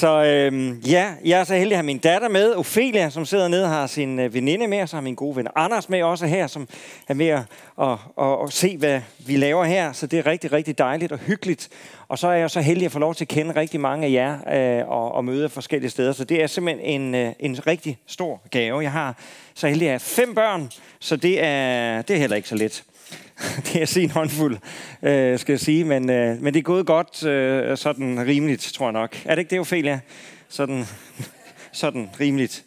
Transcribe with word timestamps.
Så 0.00 0.24
øh, 0.24 0.74
ja, 0.90 1.14
jeg 1.24 1.40
er 1.40 1.44
så 1.44 1.54
heldig 1.54 1.72
at 1.72 1.76
have 1.76 1.86
min 1.86 1.98
datter 1.98 2.28
med, 2.28 2.54
Ophelia, 2.54 3.10
som 3.10 3.24
sidder 3.24 3.48
nede 3.48 3.64
og 3.64 3.70
har 3.70 3.86
sin 3.86 4.18
øh, 4.18 4.34
veninde 4.34 4.66
med, 4.66 4.82
og 4.82 4.88
så 4.88 4.96
har 4.96 5.00
min 5.00 5.14
gode 5.14 5.36
ven 5.36 5.48
Anders 5.54 5.88
med 5.88 6.02
også 6.02 6.26
her, 6.26 6.46
som 6.46 6.68
er 7.08 7.14
med 7.14 7.26
at, 7.26 7.42
at, 7.80 7.92
at, 8.20 8.44
at 8.44 8.52
se, 8.52 8.76
hvad 8.76 9.00
vi 9.26 9.36
laver 9.36 9.64
her. 9.64 9.92
Så 9.92 10.06
det 10.06 10.18
er 10.18 10.26
rigtig, 10.26 10.52
rigtig 10.52 10.78
dejligt 10.78 11.12
og 11.12 11.18
hyggeligt. 11.18 11.68
Og 12.08 12.18
så 12.18 12.28
er 12.28 12.32
jeg 12.32 12.50
så 12.50 12.60
heldig 12.60 12.86
at 12.86 12.92
få 12.92 12.98
lov 12.98 13.14
til 13.14 13.24
at 13.24 13.28
kende 13.28 13.56
rigtig 13.56 13.80
mange 13.80 14.06
af 14.06 14.12
jer 14.12 14.78
øh, 14.80 14.88
og, 14.88 15.12
og 15.12 15.24
møde 15.24 15.48
forskellige 15.48 15.90
steder. 15.90 16.12
Så 16.12 16.24
det 16.24 16.42
er 16.42 16.46
simpelthen 16.46 17.00
en, 17.00 17.14
øh, 17.14 17.32
en 17.40 17.66
rigtig 17.66 17.98
stor 18.06 18.42
gave. 18.50 18.80
Jeg 18.80 18.92
har 18.92 19.16
så 19.54 19.68
heldig 19.68 19.88
at 19.88 19.92
have 19.92 20.00
fem 20.00 20.34
børn, 20.34 20.70
så 21.00 21.16
det 21.16 21.44
er, 21.44 22.02
det 22.02 22.16
er 22.16 22.20
heller 22.20 22.36
ikke 22.36 22.48
så 22.48 22.56
let. 22.56 22.84
det 23.66 23.82
er 23.82 23.86
sin 23.86 24.10
håndfuld, 24.10 24.58
øh, 25.02 25.38
skal 25.38 25.52
jeg 25.52 25.60
sige. 25.60 25.84
Men, 25.84 26.10
øh, 26.10 26.42
men 26.42 26.54
det 26.54 26.60
er 26.60 26.64
gået 26.64 26.86
godt, 26.86 27.24
øh, 27.24 27.76
sådan 27.76 28.26
rimeligt, 28.26 28.62
tror 28.62 28.86
jeg 28.86 28.92
nok. 28.92 29.16
Er 29.24 29.34
det 29.34 29.38
ikke 29.38 29.50
det, 29.50 29.60
Ophelia? 29.60 30.00
Sådan, 30.48 30.84
sådan 31.72 32.10
rimeligt. 32.20 32.64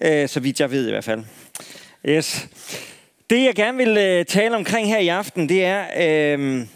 Øh, 0.00 0.28
så 0.28 0.40
vidt 0.40 0.60
jeg 0.60 0.70
ved 0.70 0.86
i 0.86 0.90
hvert 0.90 1.04
fald. 1.04 1.24
Yes. 2.08 2.48
Det, 3.30 3.44
jeg 3.44 3.54
gerne 3.54 3.78
vil 3.78 3.96
øh, 3.96 4.24
tale 4.24 4.56
omkring 4.56 4.88
her 4.88 4.98
i 4.98 5.08
aften, 5.08 5.48
det 5.48 5.64
er... 5.64 5.84
Øh, 6.36 6.66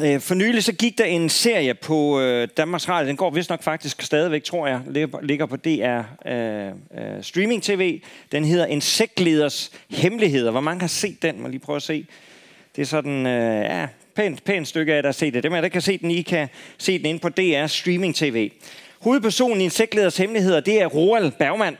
Øh, 0.00 0.20
for 0.20 0.34
nylig 0.34 0.64
så 0.64 0.72
gik 0.72 0.98
der 0.98 1.04
en 1.04 1.28
serie 1.28 1.74
på 1.74 2.20
øh, 2.20 2.48
Danmarks 2.56 2.88
Radio, 2.88 3.08
den 3.08 3.16
går 3.16 3.30
vist 3.30 3.50
nok 3.50 3.62
faktisk 3.62 4.02
stadigvæk, 4.02 4.44
tror 4.44 4.66
jeg, 4.66 4.80
ligger 5.22 5.46
på 5.46 5.56
DR 5.56 6.02
øh, 6.26 6.66
øh, 6.66 7.22
Streaming 7.22 7.62
TV. 7.62 8.00
Den 8.32 8.44
hedder 8.44 8.66
Insektleders 8.66 9.72
Hemmeligheder. 9.90 10.50
Hvor 10.50 10.60
mange 10.60 10.80
har 10.80 10.88
set 10.88 11.22
den? 11.22 11.42
Må 11.42 11.48
lige 11.48 11.60
prøve 11.60 11.76
at 11.76 11.82
se. 11.82 12.06
Det 12.76 12.82
er 12.82 12.86
sådan, 12.86 13.26
øh, 13.26 13.64
ja, 13.64 13.86
pænt, 14.14 14.44
pænt 14.44 14.68
stykke 14.68 14.94
af, 14.94 15.02
der 15.02 15.08
har 15.08 15.12
set 15.12 15.34
det. 15.34 15.42
Dem 15.42 15.52
af 15.52 15.62
der 15.62 15.68
kan 15.68 15.80
se 15.80 15.98
den, 15.98 16.10
I 16.10 16.22
kan 16.22 16.48
se 16.78 16.98
den 16.98 17.06
inde 17.06 17.20
på 17.20 17.28
DR 17.28 17.66
Streaming 17.66 18.14
TV. 18.14 18.50
Hovedpersonen 19.00 19.60
i 19.60 19.64
Insektleders 19.64 20.16
Hemmeligheder, 20.16 20.60
det 20.60 20.82
er 20.82 20.86
Roald 20.86 21.32
Bergman. 21.38 21.76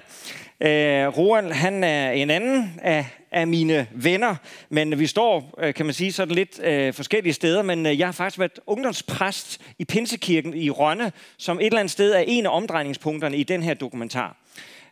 Øh, 0.60 1.18
Roald, 1.18 1.52
han 1.52 1.85
er 1.85 2.10
en 2.10 2.30
anden 2.30 2.80
af, 2.83 3.07
af 3.33 3.47
mine 3.47 3.87
venner, 3.95 4.37
men 4.69 4.99
vi 4.99 5.07
står, 5.07 5.55
øh, 5.59 5.75
kan 5.75 5.87
man 5.87 5.95
sige, 5.95 6.13
sådan 6.13 6.35
lidt 6.35 6.61
øh, 6.63 6.95
forskellige 6.95 7.33
steder, 7.33 7.63
men 7.63 7.87
øh, 7.87 7.99
jeg 7.99 8.07
har 8.07 8.13
faktisk 8.13 8.39
været 8.39 8.61
ungdomspræst 8.66 9.61
i 9.79 9.85
Pinsekirken 9.85 10.55
i 10.55 10.71
Rønne, 10.71 11.13
som 11.39 11.61
et 11.61 11.66
eller 11.66 11.80
andet 11.80 11.93
sted 11.93 12.13
er 12.13 12.24
en 12.27 12.47
af 12.47 12.57
omdrejningspunkterne 12.57 13.37
i 13.37 13.43
den 13.43 13.63
her 13.63 13.74
dokumentar. 13.74 14.37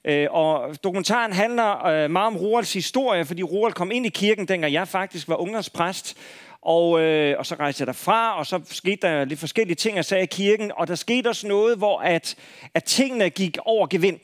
Øh, 0.04 0.26
og 0.30 0.84
dokumentaren 0.84 1.32
handler 1.32 1.86
øh, 1.86 2.10
meget 2.10 2.26
om 2.26 2.36
Roalds 2.36 2.72
historie, 2.72 3.24
fordi 3.24 3.42
Roald 3.42 3.72
kom 3.72 3.90
ind 3.90 4.06
i 4.06 4.08
kirken, 4.08 4.48
dengang 4.48 4.72
jeg 4.72 4.88
faktisk 4.88 5.28
var 5.28 5.36
ungdomspræst. 5.36 6.16
Og, 6.62 7.00
øh, 7.00 7.38
og 7.38 7.46
så 7.46 7.54
rejste 7.54 7.82
jeg 7.82 7.86
derfra, 7.86 8.38
og 8.38 8.46
så 8.46 8.60
skete 8.64 9.06
der 9.08 9.24
lidt 9.24 9.40
forskellige 9.40 9.74
ting, 9.74 9.98
og 9.98 10.04
sagde 10.04 10.24
i 10.24 10.26
kirken. 10.26 10.72
Og 10.76 10.88
der 10.88 10.94
skete 10.94 11.28
også 11.28 11.48
noget, 11.48 11.78
hvor 11.78 11.98
at, 11.98 12.36
at 12.74 12.84
tingene 12.84 13.30
gik 13.30 13.58
over 13.64 13.86
gevind. 13.86 14.20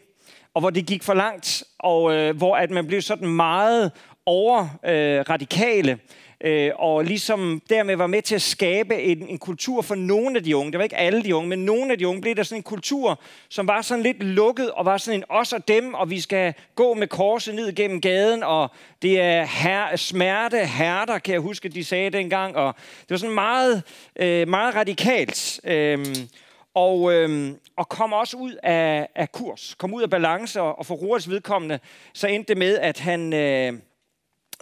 Og 0.57 0.61
hvor 0.61 0.71
det 0.71 0.87
gik 0.87 1.03
for 1.03 1.15
langt, 1.15 1.65
og 1.79 2.15
øh, 2.15 2.37
hvor 2.37 2.57
at 2.57 2.71
man 2.71 2.87
blev 2.87 3.03
sådan 3.03 3.29
meget 3.29 3.93
over 4.27 4.61
øh, 4.85 5.21
radikale 5.31 5.99
øh, 6.41 6.71
og 6.77 7.05
ligesom 7.05 7.63
dermed 7.71 7.97
var 7.97 8.07
med 8.07 8.23
til 8.23 8.35
at 8.35 8.43
skabe 8.43 9.03
en, 9.03 9.29
en 9.29 9.39
kultur 9.39 9.83
for 9.83 9.95
nogle 9.95 10.37
af 10.37 10.45
de 10.45 10.57
unge. 10.57 10.73
Det 10.73 10.79
var 10.79 10.85
ikke 10.85 10.97
alle 10.97 11.23
de 11.23 11.35
unge, 11.35 11.49
men 11.49 11.59
nogle 11.59 11.93
af 11.93 11.99
de 11.99 12.09
unge 12.09 12.21
blev 12.21 12.35
der 12.35 12.43
sådan 12.43 12.59
en 12.59 12.63
kultur, 12.63 13.21
som 13.49 13.69
var 13.69 13.83
sådan 13.83 14.03
lidt 14.03 14.23
lukket, 14.23 14.71
og 14.71 14.85
var 14.85 14.97
sådan 14.97 15.21
en 15.21 15.25
os 15.29 15.53
og 15.53 15.69
dem, 15.69 15.95
og 15.95 16.11
vi 16.11 16.21
skal 16.21 16.55
gå 16.75 16.95
med 16.95 17.07
korset 17.07 17.55
ned 17.55 17.75
gennem 17.75 18.01
gaden, 18.01 18.43
og 18.43 18.71
det 19.03 19.21
er 19.21 19.45
her, 19.45 19.97
smerte, 19.97 20.67
herter, 20.67 21.19
kan 21.19 21.33
jeg 21.33 21.41
huske, 21.41 21.69
de 21.69 21.85
sagde 21.85 22.11
dengang, 22.11 22.57
og 22.57 22.75
det 23.01 23.11
var 23.11 23.17
sådan 23.17 23.35
meget, 23.35 23.83
øh, 24.17 24.49
meget 24.49 24.75
radikalt. 24.75 25.61
Øh, 25.65 26.07
og, 26.77 27.13
øh, 27.13 27.55
og 27.77 27.89
kom 27.89 28.13
også 28.13 28.37
ud 28.37 28.57
af, 28.63 29.09
af 29.15 29.33
kurs, 29.33 29.75
kom 29.79 29.95
ud 29.95 30.03
af 30.03 30.11
balance, 30.11 30.61
og, 30.61 30.79
og 30.79 30.87
for 30.87 30.95
Roras 30.95 31.31
vedkommende, 31.31 31.79
så 32.15 32.27
endte 32.27 32.49
det 32.49 32.59
med, 32.59 32.79
at 32.79 32.99
han, 32.99 33.33
øh, 33.33 33.73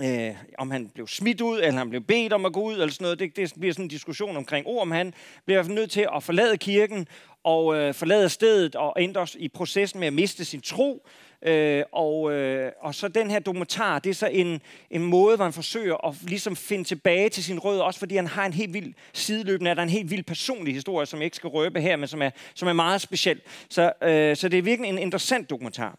øh, 0.02 0.34
om 0.58 0.70
han 0.70 0.88
blev 0.88 1.06
smidt 1.06 1.40
ud, 1.40 1.58
eller 1.58 1.78
han 1.78 1.90
blev 1.90 2.00
bedt 2.00 2.32
om 2.32 2.46
at 2.46 2.52
gå 2.52 2.62
ud, 2.62 2.72
eller 2.72 2.88
sådan 2.88 3.04
noget. 3.04 3.18
Det, 3.18 3.36
det 3.36 3.52
bliver 3.60 3.72
sådan 3.72 3.84
en 3.84 3.88
diskussion 3.88 4.36
omkring 4.36 4.66
ord, 4.66 4.82
om 4.82 4.90
han 4.90 5.14
bliver 5.44 5.62
nødt 5.62 5.90
til 5.90 6.08
at 6.16 6.22
forlade 6.22 6.58
kirken, 6.58 7.08
og 7.44 7.76
øh, 7.76 7.94
forlader 7.94 8.28
stedet, 8.28 8.74
og 8.74 9.02
ender 9.02 9.34
i 9.38 9.48
processen 9.48 10.00
med 10.00 10.06
at 10.06 10.12
miste 10.12 10.44
sin 10.44 10.60
tro. 10.60 11.06
Øh, 11.42 11.82
og, 11.92 12.32
øh, 12.32 12.72
og 12.80 12.94
så 12.94 13.08
den 13.08 13.30
her 13.30 13.38
dokumentar, 13.38 13.98
det 13.98 14.10
er 14.10 14.14
så 14.14 14.26
en, 14.26 14.60
en 14.90 15.02
måde, 15.02 15.36
hvor 15.36 15.44
han 15.44 15.52
forsøger 15.52 16.08
at 16.08 16.14
ligesom 16.22 16.56
finde 16.56 16.84
tilbage 16.84 17.28
til 17.28 17.44
sin 17.44 17.58
rød, 17.58 17.80
også 17.80 17.98
fordi 17.98 18.16
han 18.16 18.26
har 18.26 18.46
en 18.46 18.52
helt 18.52 18.74
vild 18.74 18.94
sideløbende, 19.12 19.70
er 19.70 19.74
der 19.74 19.82
en 19.82 19.88
helt 19.88 20.10
vild 20.10 20.22
personlig 20.22 20.74
historie, 20.74 21.06
som 21.06 21.18
jeg 21.18 21.24
ikke 21.24 21.36
skal 21.36 21.48
røbe 21.48 21.80
her, 21.80 21.96
men 21.96 22.08
som 22.08 22.22
er, 22.22 22.30
som 22.54 22.68
er 22.68 22.72
meget 22.72 23.00
speciel. 23.00 23.40
Så, 23.70 23.92
øh, 24.02 24.36
så 24.36 24.48
det 24.48 24.58
er 24.58 24.62
virkelig 24.62 24.88
en 24.88 24.98
interessant 24.98 25.50
dokumentar. 25.50 25.98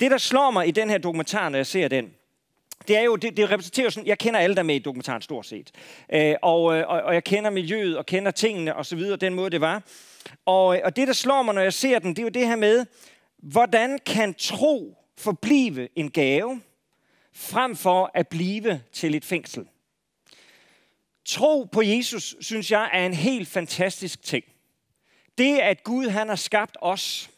Det, 0.00 0.10
der 0.10 0.18
slår 0.18 0.50
mig 0.50 0.68
i 0.68 0.70
den 0.70 0.90
her 0.90 0.98
dokumentar, 0.98 1.48
når 1.48 1.58
jeg 1.58 1.66
ser 1.66 1.88
den, 1.88 2.10
det 2.88 2.98
er 2.98 3.02
jo, 3.02 3.16
det, 3.16 3.36
det 3.36 3.50
repræsenterer 3.50 3.90
sådan, 3.90 4.06
jeg 4.06 4.18
kender 4.18 4.40
alle, 4.40 4.56
der 4.56 4.62
med 4.62 4.74
i 4.74 4.78
dokumentaren 4.78 5.22
stort 5.22 5.46
set. 5.46 5.70
Øh, 6.12 6.34
og, 6.42 6.76
øh, 6.76 6.84
og, 6.88 7.00
og 7.00 7.14
jeg 7.14 7.24
kender 7.24 7.50
miljøet, 7.50 7.98
og 7.98 8.06
kender 8.06 8.30
tingene, 8.30 8.76
og 8.76 8.86
så 8.86 8.96
videre, 8.96 9.16
den 9.16 9.34
måde 9.34 9.50
det 9.50 9.60
var. 9.60 9.82
Og, 10.44 10.76
øh, 10.76 10.82
og 10.84 10.96
det, 10.96 11.08
der 11.08 11.14
slår 11.14 11.42
mig, 11.42 11.54
når 11.54 11.62
jeg 11.62 11.72
ser 11.72 11.98
den, 11.98 12.10
det 12.10 12.18
er 12.18 12.22
jo 12.22 12.28
det 12.28 12.46
her 12.46 12.56
med, 12.56 12.86
hvordan 13.38 13.98
kan 14.06 14.34
tro 14.34 14.96
forblive 15.18 15.88
en 15.98 16.10
gave, 16.10 16.60
frem 17.32 17.76
for 17.76 18.10
at 18.14 18.28
blive 18.28 18.82
til 18.92 19.14
et 19.14 19.24
fængsel? 19.24 19.68
Tro 21.24 21.64
på 21.72 21.82
Jesus, 21.82 22.36
synes 22.40 22.70
jeg, 22.70 22.90
er 22.92 23.06
en 23.06 23.14
helt 23.14 23.48
fantastisk 23.48 24.22
ting. 24.22 24.44
Det, 25.38 25.58
at 25.58 25.84
Gud 25.84 26.08
han 26.08 26.28
har 26.28 26.36
skabt 26.36 26.76
os. 26.80 27.30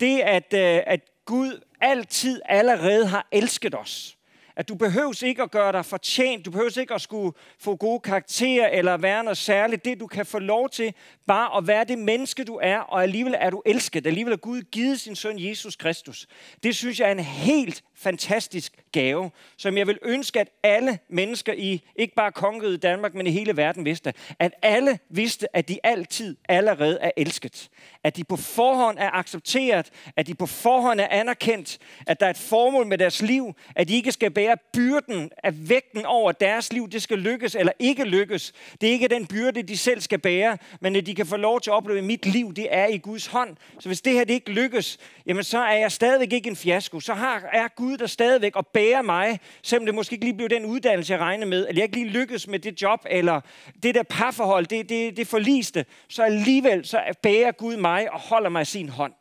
Det, 0.00 0.20
at, 0.20 0.54
øh, 0.54 0.82
at 0.86 1.00
Gud 1.24 1.60
altid 1.80 2.40
allerede 2.44 3.06
har 3.06 3.28
elsket 3.32 3.74
os 3.74 4.18
at 4.58 4.68
du 4.68 4.74
behøves 4.74 5.22
ikke 5.22 5.42
at 5.42 5.50
gøre 5.50 5.72
dig 5.72 5.84
fortjent, 5.84 6.44
du 6.44 6.50
behøves 6.50 6.76
ikke 6.76 6.94
at 6.94 7.00
skulle 7.00 7.32
få 7.58 7.76
gode 7.76 8.00
karakterer 8.00 8.68
eller 8.68 8.96
være 8.96 9.24
noget 9.24 9.38
særligt. 9.38 9.84
Det 9.84 10.00
du 10.00 10.06
kan 10.06 10.26
få 10.26 10.38
lov 10.38 10.68
til, 10.68 10.94
bare 11.28 11.58
at 11.58 11.66
være 11.66 11.84
det 11.84 11.98
menneske 11.98 12.44
du 12.44 12.58
er, 12.62 12.78
og 12.78 13.02
alligevel 13.02 13.34
er 13.38 13.50
du 13.50 13.62
elsket. 13.66 14.06
Alligevel 14.06 14.32
er 14.32 14.36
Gud 14.36 14.62
givet 14.62 15.00
sin 15.00 15.16
søn 15.16 15.38
Jesus 15.38 15.76
Kristus. 15.76 16.26
Det 16.62 16.76
synes 16.76 17.00
jeg 17.00 17.08
er 17.08 17.12
en 17.12 17.20
helt 17.20 17.82
fantastisk 17.96 18.72
gave, 18.92 19.30
som 19.56 19.76
jeg 19.76 19.86
vil 19.86 19.98
ønske, 20.02 20.40
at 20.40 20.48
alle 20.62 20.98
mennesker 21.08 21.52
i, 21.52 21.82
ikke 21.96 22.14
bare 22.14 22.32
kongeriget 22.32 22.82
Danmark, 22.82 23.14
men 23.14 23.26
i 23.26 23.30
hele 23.30 23.56
verden 23.56 23.84
vidste. 23.84 24.14
At 24.38 24.52
alle 24.62 24.98
vidste, 25.10 25.56
at 25.56 25.68
de 25.68 25.78
altid 25.84 26.36
allerede 26.48 26.98
er 27.00 27.10
elsket. 27.16 27.68
At 28.04 28.16
de 28.16 28.24
på 28.24 28.36
forhånd 28.36 28.98
er 28.98 29.10
accepteret, 29.10 29.90
at 30.16 30.26
de 30.26 30.34
på 30.34 30.46
forhånd 30.46 31.00
er 31.00 31.08
anerkendt, 31.10 31.78
at 32.06 32.20
der 32.20 32.26
er 32.26 32.30
et 32.30 32.38
formål 32.38 32.86
med 32.86 32.98
deres 32.98 33.22
liv, 33.22 33.54
at 33.76 33.88
de 33.88 33.94
ikke 33.94 34.12
skal 34.12 34.30
bære 34.30 34.56
byrden 34.72 35.30
af 35.44 35.68
vægten 35.68 36.06
over 36.06 36.32
deres 36.32 36.72
liv, 36.72 36.90
det 36.90 37.02
skal 37.02 37.18
lykkes 37.18 37.54
eller 37.54 37.72
ikke 37.78 38.04
lykkes. 38.04 38.52
Det 38.80 38.88
er 38.88 38.92
ikke 38.92 39.08
den 39.08 39.26
byrde, 39.26 39.62
de 39.62 39.76
selv 39.76 40.00
skal 40.00 40.18
bære, 40.18 40.58
men 40.80 40.96
at 40.96 41.06
de 41.06 41.14
kan 41.18 41.26
få 41.26 41.36
lov 41.36 41.60
til 41.60 41.70
at 41.70 41.74
opleve, 41.74 41.98
at 41.98 42.04
mit 42.04 42.26
liv, 42.26 42.54
det 42.54 42.66
er 42.70 42.86
i 42.86 42.98
Guds 42.98 43.26
hånd. 43.26 43.56
Så 43.80 43.88
hvis 43.88 44.00
det 44.00 44.12
her 44.12 44.24
det 44.24 44.34
ikke 44.34 44.50
lykkes, 44.50 44.98
jamen 45.26 45.44
så 45.44 45.58
er 45.58 45.76
jeg 45.76 45.92
stadigvæk 45.92 46.32
ikke 46.32 46.50
en 46.50 46.56
fiasko. 46.56 47.00
Så 47.00 47.14
har, 47.14 47.48
er 47.52 47.68
Gud 47.68 47.96
der 47.96 48.06
stadigvæk 48.06 48.56
og 48.56 48.66
bærer 48.66 49.02
mig, 49.02 49.40
selvom 49.62 49.86
det 49.86 49.94
måske 49.94 50.14
ikke 50.14 50.24
lige 50.24 50.36
blev 50.36 50.48
den 50.48 50.64
uddannelse, 50.64 51.12
jeg 51.12 51.20
regnede 51.20 51.50
med, 51.50 51.68
eller 51.68 51.82
jeg 51.82 51.84
ikke 51.84 51.96
lige 51.96 52.08
lykkes 52.08 52.48
med 52.48 52.58
det 52.58 52.82
job, 52.82 53.06
eller 53.10 53.40
det 53.82 53.94
der 53.94 54.02
parforhold, 54.02 54.66
det, 54.66 54.88
det, 54.88 55.16
det 55.16 55.26
forliste, 55.26 55.84
så 56.08 56.22
alligevel 56.22 56.86
så 56.86 57.02
bærer 57.22 57.52
Gud 57.52 57.76
mig 57.76 58.12
og 58.12 58.20
holder 58.20 58.50
mig 58.50 58.62
i 58.62 58.64
sin 58.64 58.88
hånd. 58.88 59.12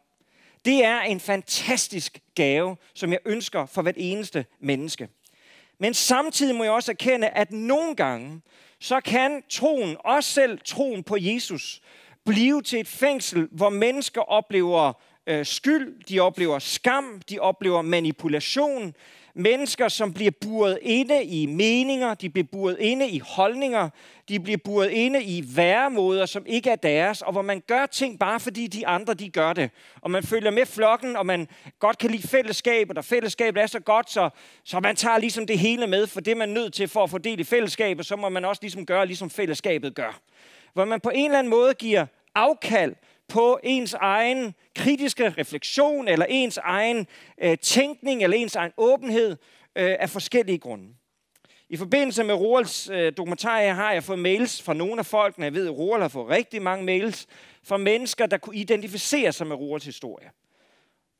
Det 0.65 0.85
er 0.85 1.01
en 1.01 1.19
fantastisk 1.19 2.19
gave, 2.35 2.77
som 2.93 3.11
jeg 3.11 3.19
ønsker 3.25 3.65
for 3.65 3.81
hvert 3.81 3.95
eneste 3.97 4.45
menneske. 4.59 5.07
Men 5.79 5.93
samtidig 5.93 6.55
må 6.55 6.63
jeg 6.63 6.73
også 6.73 6.91
erkende, 6.91 7.27
at 7.27 7.51
nogle 7.51 7.95
gange, 7.95 8.41
så 8.79 9.01
kan 9.01 9.43
troen, 9.49 9.97
også 9.99 10.29
selv 10.29 10.59
troen 10.65 11.03
på 11.03 11.17
Jesus, 11.19 11.81
blive 12.25 12.61
til 12.61 12.79
et 12.79 12.87
fængsel, 12.87 13.47
hvor 13.51 13.69
mennesker 13.69 14.21
oplever 14.21 14.93
øh, 15.27 15.45
skyld, 15.45 16.03
de 16.03 16.19
oplever 16.19 16.59
skam, 16.59 17.21
de 17.29 17.39
oplever 17.39 17.81
manipulation. 17.81 18.95
Mennesker, 19.39 19.87
som 19.87 20.13
bliver 20.13 20.31
buret 20.41 20.79
inde 20.81 21.23
i 21.23 21.45
meninger, 21.45 22.13
de 22.13 22.29
bliver 22.29 22.47
buret 22.51 22.77
inde 22.79 23.09
i 23.09 23.19
holdninger, 23.19 23.89
de 24.29 24.39
bliver 24.39 24.57
buret 24.65 24.89
inde 24.89 25.23
i 25.23 25.43
væremåder, 25.55 26.25
som 26.25 26.43
ikke 26.45 26.69
er 26.69 26.75
deres, 26.75 27.21
og 27.21 27.31
hvor 27.31 27.41
man 27.41 27.63
gør 27.67 27.85
ting 27.85 28.19
bare 28.19 28.39
fordi 28.39 28.67
de 28.67 28.87
andre 28.87 29.13
de 29.13 29.29
gør 29.29 29.53
det. 29.53 29.69
Og 30.01 30.11
man 30.11 30.23
følger 30.23 30.51
med 30.51 30.65
flokken, 30.65 31.15
og 31.15 31.25
man 31.25 31.47
godt 31.79 31.97
kan 31.97 32.11
lide 32.11 32.27
fællesskabet, 32.27 32.97
og 32.97 33.05
fællesskabet 33.05 33.61
er 33.61 33.67
så 33.67 33.79
godt, 33.79 34.11
så, 34.11 34.29
så 34.63 34.79
man 34.79 34.95
tager 34.95 35.17
ligesom 35.17 35.47
det 35.47 35.59
hele 35.59 35.87
med, 35.87 36.07
for 36.07 36.21
det 36.21 36.37
man 36.37 36.49
er 36.49 36.53
nødt 36.53 36.73
til 36.73 36.87
for 36.87 37.03
at 37.03 37.09
få 37.09 37.17
del 37.17 37.39
i 37.39 37.43
fællesskabet, 37.43 38.05
så 38.05 38.15
må 38.15 38.29
man 38.29 38.45
også 38.45 38.61
ligesom 38.61 38.85
gøre, 38.85 39.05
ligesom 39.05 39.29
fællesskabet 39.29 39.95
gør. 39.95 40.19
Hvor 40.73 40.85
man 40.85 40.99
på 40.99 41.09
en 41.09 41.25
eller 41.25 41.39
anden 41.39 41.51
måde 41.51 41.73
giver 41.73 42.05
afkald 42.35 42.95
på 43.27 43.59
ens 43.63 43.93
egen 43.93 44.55
kritiske 44.75 45.29
refleksion, 45.29 46.07
eller 46.07 46.25
ens 46.29 46.57
egen 46.57 47.07
øh, 47.43 47.57
tænkning, 47.57 48.23
eller 48.23 48.37
ens 48.37 48.55
egen 48.55 48.71
åbenhed 48.77 49.31
øh, 49.75 49.95
af 49.99 50.09
forskellige 50.09 50.57
grunde. 50.57 50.87
I 51.69 51.77
forbindelse 51.77 52.23
med 52.23 52.35
Roals 52.35 52.89
øh, 52.89 53.13
dokumentar 53.17 53.59
her 53.59 53.73
har 53.73 53.91
jeg 53.91 54.03
fået 54.03 54.19
mails 54.19 54.61
fra 54.61 54.73
nogle 54.73 54.99
af 54.99 55.05
folkene. 55.05 55.45
Jeg 55.45 55.53
ved, 55.53 55.67
at 55.67 55.77
Roal 55.77 56.01
har 56.01 56.07
fået 56.07 56.29
rigtig 56.29 56.61
mange 56.61 56.85
mails 56.85 57.27
fra 57.63 57.77
mennesker, 57.77 58.25
der 58.25 58.37
kunne 58.37 58.55
identificere 58.55 59.31
sig 59.31 59.47
med 59.47 59.55
Roals 59.55 59.85
historie. 59.85 60.29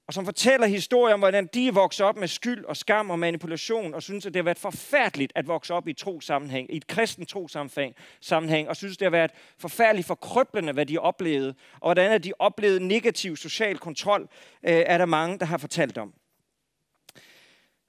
Og 0.08 0.14
som 0.14 0.26
fortæller 0.26 0.68
historier 0.68 1.14
om, 1.14 1.20
hvordan 1.20 1.50
de 1.54 1.74
vokser 1.74 2.06
op 2.06 2.18
med 2.18 2.28
skyld 2.28 2.66
og 2.66 2.78
skam 2.78 3.10
og 3.10 3.20
manipulation, 3.20 3.94
og 3.94 4.04
synes, 4.04 4.26
at 4.26 4.34
det 4.34 4.40
har 4.40 4.44
været 4.44 4.60
forfærdeligt 4.60 5.32
at 5.36 5.48
vokse 5.48 5.74
op 5.74 5.88
i 5.88 5.92
et 5.92 5.98
trosammenhæng, 5.98 6.74
i 6.74 6.78
et 6.78 6.88
kristen 6.88 7.26
trosammenhæng, 7.26 7.96
sammenhæng, 8.22 8.70
og 8.70 8.76
synes, 8.76 8.98
det 8.98 9.06
har 9.06 9.10
været 9.10 9.32
forfærdeligt 9.58 10.08
forkrøblende, 10.08 10.74
hvad 10.74 10.86
de 10.86 10.98
oplevede, 10.98 11.56
og 11.74 11.88
hvordan 11.88 12.12
at 12.12 12.24
de 12.24 12.34
oplevede 12.40 12.88
negativ 12.88 13.36
social 13.36 13.78
kontrol, 13.78 14.22
øh, 14.64 14.84
er 14.86 14.98
der 14.98 15.06
mange, 15.06 15.40
der 15.40 15.46
har 15.46 15.58
fortalt 15.58 15.98
om. 15.98 16.14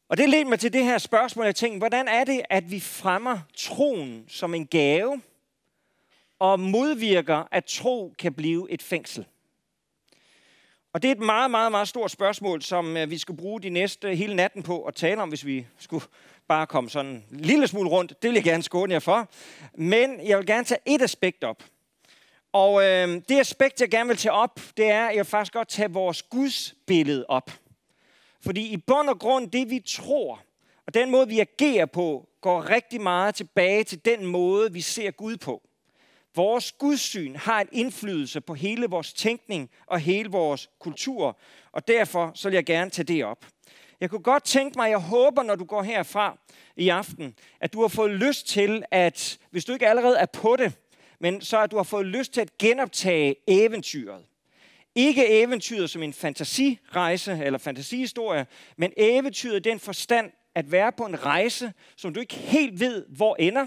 Og 0.09 0.17
det 0.17 0.29
ledte 0.29 0.51
mig 0.51 0.61
til 0.61 0.73
det 0.73 0.85
her 0.85 0.99
spørgsmål, 0.99 1.45
jeg 1.45 1.55
tænkte, 1.55 1.79
hvordan 1.79 2.09
er 2.09 2.25
det, 2.25 2.43
at 2.51 2.71
vi 2.71 2.81
fremmer 2.81 3.39
troen 3.57 4.25
som 4.29 4.55
en 4.55 4.67
gave, 4.67 5.21
og 6.39 6.61
modvirker, 6.61 7.49
at 7.53 7.65
tro 7.65 8.15
kan 8.19 8.35
blive 8.35 8.71
et 8.71 8.83
fængsel? 8.83 9.27
Og 10.93 11.03
det 11.03 11.09
er 11.09 11.13
et 11.13 11.21
meget, 11.21 11.51
meget, 11.51 11.73
meget 11.73 11.89
stort 11.89 12.11
spørgsmål, 12.11 12.63
som 12.63 12.97
øh, 12.97 13.11
vi 13.11 13.19
skal 13.19 13.37
bruge 13.37 13.61
de 13.61 13.69
næste 13.69 14.09
øh, 14.09 14.15
hele 14.19 14.37
natten 14.37 14.63
på 14.63 14.83
at 14.83 14.95
tale 14.95 15.23
om, 15.23 15.29
hvis 15.29 15.47
vi 15.47 15.67
skulle 15.79 16.05
bare 16.49 16.67
komme 16.67 16.91
sådan 16.91 17.11
en 17.11 17.25
lille 17.31 17.69
smule 17.69 17.91
rundt. 17.91 18.23
Det 18.23 18.29
vil 18.29 18.35
jeg 18.35 18.45
gerne 18.45 18.63
skåne 18.63 18.93
jer 18.93 18.99
for. 18.99 19.29
Men 19.75 20.27
jeg 20.27 20.39
vil 20.39 20.47
gerne 20.47 20.65
tage 20.65 20.81
et 20.87 21.03
aspekt 21.03 21.45
op. 21.45 21.65
Og 22.53 22.83
øh, 22.83 23.09
det 23.29 23.41
aspekt, 23.41 23.81
jeg 23.81 23.91
gerne 23.91 24.09
vil 24.09 24.17
tage 24.17 24.33
op, 24.33 24.61
det 24.77 24.91
er, 24.91 25.07
at 25.07 25.15
jeg 25.15 25.19
vil 25.19 25.31
faktisk 25.31 25.53
godt 25.53 25.69
tage 25.69 25.91
vores 25.91 26.23
Guds 26.23 26.75
billede 26.87 27.25
op. 27.29 27.51
Fordi 28.41 28.73
i 28.73 28.77
bund 28.77 29.09
og 29.09 29.19
grund, 29.19 29.51
det 29.51 29.71
vi 29.71 29.83
tror, 29.87 30.43
og 30.87 30.95
den 30.95 31.11
måde, 31.11 31.29
vi 31.29 31.41
agerer 31.41 31.87
på, 31.87 32.29
går 32.41 32.71
rigtig 32.71 33.01
meget 33.01 33.35
tilbage 33.35 33.85
til 33.85 34.05
den 34.05 34.27
måde, 34.27 34.73
vi 34.73 34.81
ser 34.81 35.11
Gud 35.11 35.37
på. 35.37 35.68
Vores 36.35 36.73
gudsyn 36.73 37.37
har 37.37 37.61
en 37.61 37.69
indflydelse 37.73 38.41
på 38.41 38.55
hele 38.55 38.87
vores 38.87 39.13
tænkning 39.13 39.71
og 39.87 40.01
hele 40.01 40.31
vores 40.31 40.71
kultur, 40.79 41.39
og 41.73 41.89
derfor 41.89 42.33
så 42.35 42.49
vil 42.49 42.55
jeg 42.55 42.65
gerne 42.65 42.91
tage 42.91 43.05
det 43.07 43.25
op. 43.25 43.47
Jeg 44.01 44.11
kunne 44.11 44.23
godt 44.23 44.45
tænke 44.45 44.79
mig, 44.79 44.91
jeg 44.91 44.99
håber, 44.99 45.43
når 45.43 45.55
du 45.55 45.65
går 45.65 45.83
herfra 45.83 46.39
i 46.77 46.89
aften, 46.89 47.35
at 47.61 47.73
du 47.73 47.81
har 47.81 47.89
fået 47.89 48.11
lyst 48.11 48.47
til, 48.49 48.85
at 48.91 49.39
hvis 49.51 49.65
du 49.65 49.73
ikke 49.73 49.89
allerede 49.89 50.19
er 50.19 50.27
på 50.27 50.57
det, 50.57 50.73
men 51.21 51.41
så 51.41 51.63
at 51.63 51.71
du 51.71 51.77
har 51.77 51.83
fået 51.83 52.07
lyst 52.07 52.33
til 52.33 52.41
at 52.41 52.59
genoptage 52.59 53.35
eventyret. 53.47 54.25
Ikke 54.95 55.43
eventyret 55.43 55.91
som 55.91 56.03
en 56.03 56.13
fantasirejse 56.13 57.41
eller 57.45 57.59
fantasihistorie, 57.59 58.47
men 58.77 58.93
eventyret 58.97 59.57
i 59.57 59.71
den 59.71 59.81
forstand 59.81 60.31
at 60.55 60.73
være 60.73 60.93
på 60.93 61.05
en 61.05 61.25
rejse, 61.25 61.73
som 61.97 62.15
du 62.15 62.21
ikke 62.21 62.35
helt 62.35 62.81
ved, 62.81 63.07
hvor 63.09 63.37
ender, 63.37 63.67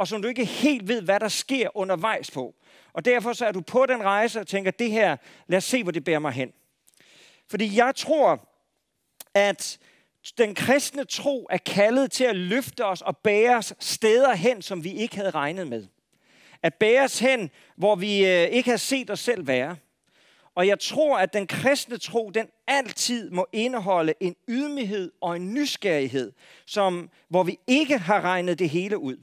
og 0.00 0.08
som 0.08 0.22
du 0.22 0.28
ikke 0.28 0.44
helt 0.44 0.88
ved, 0.88 1.02
hvad 1.02 1.20
der 1.20 1.28
sker 1.28 1.76
undervejs 1.76 2.30
på. 2.30 2.54
Og 2.92 3.04
derfor 3.04 3.32
så 3.32 3.46
er 3.46 3.52
du 3.52 3.60
på 3.60 3.86
den 3.86 4.02
rejse 4.02 4.40
og 4.40 4.46
tænker, 4.46 4.70
det 4.70 4.90
her, 4.90 5.16
lad 5.46 5.56
os 5.56 5.64
se, 5.64 5.82
hvor 5.82 5.92
det 5.92 6.04
bærer 6.04 6.18
mig 6.18 6.32
hen. 6.32 6.52
Fordi 7.50 7.76
jeg 7.76 7.94
tror, 7.96 8.48
at 9.34 9.78
den 10.38 10.54
kristne 10.54 11.04
tro 11.04 11.46
er 11.50 11.56
kaldet 11.56 12.12
til 12.12 12.24
at 12.24 12.36
løfte 12.36 12.84
os 12.84 13.02
og 13.02 13.16
bære 13.16 13.56
os 13.56 13.74
steder 13.80 14.34
hen, 14.34 14.62
som 14.62 14.84
vi 14.84 14.92
ikke 14.92 15.16
havde 15.16 15.30
regnet 15.30 15.68
med. 15.68 15.86
At 16.62 16.74
bære 16.74 17.04
os 17.04 17.18
hen, 17.18 17.50
hvor 17.76 17.96
vi 17.96 18.26
øh, 18.26 18.48
ikke 18.48 18.70
har 18.70 18.76
set 18.76 19.10
os 19.10 19.20
selv 19.20 19.46
være. 19.46 19.76
Og 20.54 20.66
jeg 20.66 20.80
tror, 20.80 21.18
at 21.18 21.32
den 21.32 21.46
kristne 21.46 21.98
tro, 21.98 22.30
den 22.30 22.46
altid 22.66 23.30
må 23.30 23.46
indeholde 23.52 24.14
en 24.20 24.36
ydmyghed 24.48 25.12
og 25.20 25.36
en 25.36 25.54
nysgerrighed, 25.54 26.32
som, 26.66 27.10
hvor 27.28 27.42
vi 27.42 27.58
ikke 27.66 27.98
har 27.98 28.20
regnet 28.20 28.58
det 28.58 28.70
hele 28.70 28.98
ud 28.98 29.16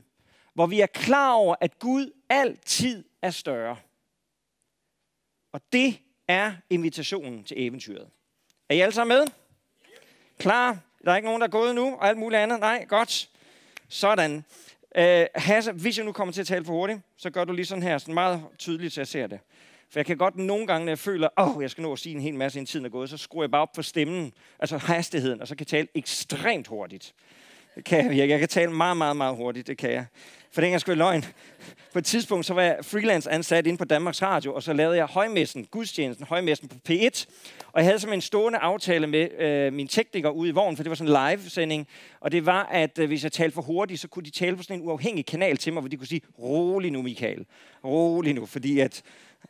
hvor 0.57 0.65
vi 0.65 0.81
er 0.81 0.85
klar 0.85 1.33
over, 1.33 1.55
at 1.61 1.79
Gud 1.79 2.11
altid 2.29 3.03
er 3.21 3.31
større. 3.31 3.77
Og 5.51 5.61
det 5.73 5.99
er 6.27 6.53
invitationen 6.69 7.43
til 7.43 7.65
eventyret. 7.65 8.07
Er 8.69 8.75
I 8.75 8.79
alle 8.79 8.93
sammen 8.93 9.17
med? 9.17 9.27
Klar? 10.39 10.77
Der 11.05 11.11
er 11.11 11.15
ikke 11.15 11.25
nogen, 11.25 11.41
der 11.41 11.47
er 11.47 11.51
gået 11.51 11.75
nu, 11.75 11.95
og 11.95 12.07
alt 12.07 12.17
muligt 12.17 12.41
andet? 12.41 12.59
Nej, 12.59 12.85
godt. 12.89 13.29
Sådan. 13.89 14.35
Uh, 14.97 15.03
Hasse, 15.35 15.71
hvis 15.71 15.97
jeg 15.97 16.05
nu 16.05 16.11
kommer 16.11 16.31
til 16.33 16.41
at 16.41 16.47
tale 16.47 16.65
for 16.65 16.73
hurtigt, 16.73 16.99
så 17.17 17.29
gør 17.29 17.43
du 17.43 17.53
lige 17.53 17.65
sådan 17.65 17.83
her, 17.83 17.97
sådan 17.97 18.13
meget 18.13 18.43
tydeligt, 18.57 18.93
så 18.93 19.01
jeg 19.01 19.07
ser 19.07 19.27
det. 19.27 19.39
For 19.89 19.99
jeg 19.99 20.05
kan 20.05 20.17
godt 20.17 20.35
nogle 20.35 20.67
gange, 20.67 20.85
når 20.85 20.91
jeg 20.91 20.99
føler, 20.99 21.29
åh, 21.37 21.57
oh, 21.57 21.61
jeg 21.61 21.71
skal 21.71 21.81
nå 21.81 21.93
at 21.93 21.99
sige 21.99 22.15
en 22.15 22.21
hel 22.21 22.35
masse, 22.35 22.59
inden 22.59 22.67
tiden 22.67 22.85
er 22.85 22.89
gået, 22.89 23.09
så 23.09 23.17
skruer 23.17 23.43
jeg 23.43 23.51
bare 23.51 23.61
op 23.61 23.75
for 23.75 23.81
stemmen, 23.81 24.33
altså 24.59 24.77
hastigheden, 24.77 25.41
og 25.41 25.47
så 25.47 25.55
kan 25.55 25.59
jeg 25.59 25.67
tale 25.67 25.87
ekstremt 25.95 26.67
hurtigt. 26.67 27.13
Det 27.77 27.85
kan 27.85 28.17
jeg. 28.17 28.29
Jeg 28.29 28.39
kan 28.39 28.47
tale 28.47 28.71
meget, 28.71 28.97
meget, 28.97 29.17
meget 29.17 29.35
hurtigt, 29.35 29.67
det 29.67 29.77
kan 29.77 29.91
jeg. 29.91 30.05
For 30.51 30.61
det 30.61 30.73
er 30.73 30.77
sgu 30.77 30.93
løgn. 30.93 31.25
På 31.93 31.99
et 31.99 32.05
tidspunkt 32.05 32.45
så 32.45 32.53
var 32.53 32.61
jeg 32.61 32.77
freelance 32.81 33.31
ansat 33.31 33.67
inde 33.67 33.77
på 33.77 33.85
Danmarks 33.85 34.21
Radio, 34.21 34.53
og 34.53 34.63
så 34.63 34.73
lavede 34.73 34.97
jeg 34.97 35.05
højmessen, 35.05 35.65
gudstjenesten, 35.65 36.25
højmessen 36.25 36.67
på 36.67 36.75
P1. 36.89 37.25
Og 37.67 37.79
jeg 37.79 37.85
havde 37.85 37.99
som 37.99 38.13
en 38.13 38.21
stående 38.21 38.59
aftale 38.59 39.07
med 39.07 39.41
øh, 39.41 39.73
min 39.73 39.87
tekniker 39.87 40.29
ude 40.29 40.49
i 40.49 40.51
vognen, 40.51 40.77
for 40.77 40.83
det 40.83 40.89
var 40.89 40.95
sådan 40.95 41.13
en 41.13 41.29
live-sending. 41.29 41.87
Og 42.19 42.31
det 42.31 42.45
var, 42.45 42.63
at 42.63 42.99
øh, 42.99 43.07
hvis 43.07 43.23
jeg 43.23 43.31
talte 43.31 43.53
for 43.53 43.61
hurtigt, 43.61 43.99
så 43.99 44.07
kunne 44.07 44.25
de 44.25 44.31
tale 44.31 44.57
på 44.57 44.63
sådan 44.63 44.79
en 44.79 44.87
uafhængig 44.87 45.25
kanal 45.25 45.57
til 45.57 45.73
mig, 45.73 45.81
hvor 45.81 45.89
de 45.89 45.97
kunne 45.97 46.07
sige, 46.07 46.21
rolig 46.39 46.91
nu, 46.91 47.01
Michael. 47.01 47.45
Rolig 47.83 48.33
nu, 48.33 48.45
fordi 48.45 48.79
at 48.79 49.01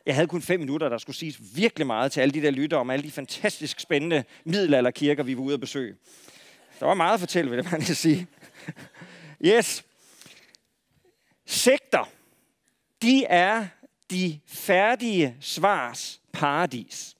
jeg 0.06 0.14
havde 0.14 0.26
kun 0.26 0.42
fem 0.42 0.60
minutter, 0.60 0.88
der 0.88 0.98
skulle 0.98 1.16
siges 1.16 1.38
virkelig 1.54 1.86
meget 1.86 2.12
til 2.12 2.20
alle 2.20 2.32
de 2.32 2.42
der 2.42 2.50
lyttere 2.50 2.80
om 2.80 2.90
alle 2.90 3.02
de 3.02 3.10
fantastisk 3.10 3.80
spændende 3.80 4.24
middelalderkirker, 4.44 5.22
vi 5.22 5.36
var 5.36 5.42
ude 5.42 5.54
at 5.54 5.60
besøge. 5.60 5.94
Der 6.80 6.86
var 6.86 6.94
meget 6.94 7.14
at 7.14 7.20
fortælle, 7.20 7.50
vil 7.50 7.56
jeg 7.56 7.64
bare 7.64 7.78
lige 7.80 7.94
sige. 7.94 8.26
Yes. 9.44 9.84
Sekter, 11.46 12.10
de 13.02 13.24
er 13.24 13.68
de 14.10 14.40
færdige 14.46 15.36
svars 15.40 16.20
paradis. 16.32 17.16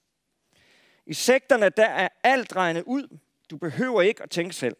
I 1.07 1.15
sekterne, 1.15 1.69
der 1.69 1.87
er 1.87 2.09
alt 2.23 2.57
regnet 2.57 2.83
ud. 2.87 3.19
Du 3.51 3.57
behøver 3.57 4.03
ikke 4.03 4.23
at 4.23 4.31
tænke 4.31 4.55
selv. 4.55 4.77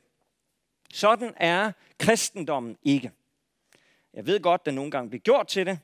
Sådan 0.93 1.35
er 1.37 1.73
kristendommen 1.99 2.77
ikke. 2.83 3.11
Jeg 4.15 4.27
ved 4.27 4.41
godt, 4.41 4.61
at 4.61 4.67
der 4.67 4.73
nogle 4.73 4.91
gange 4.91 5.11
bliver 5.11 5.23
gjort 5.23 5.49
til 5.49 5.67
det, 5.67 5.79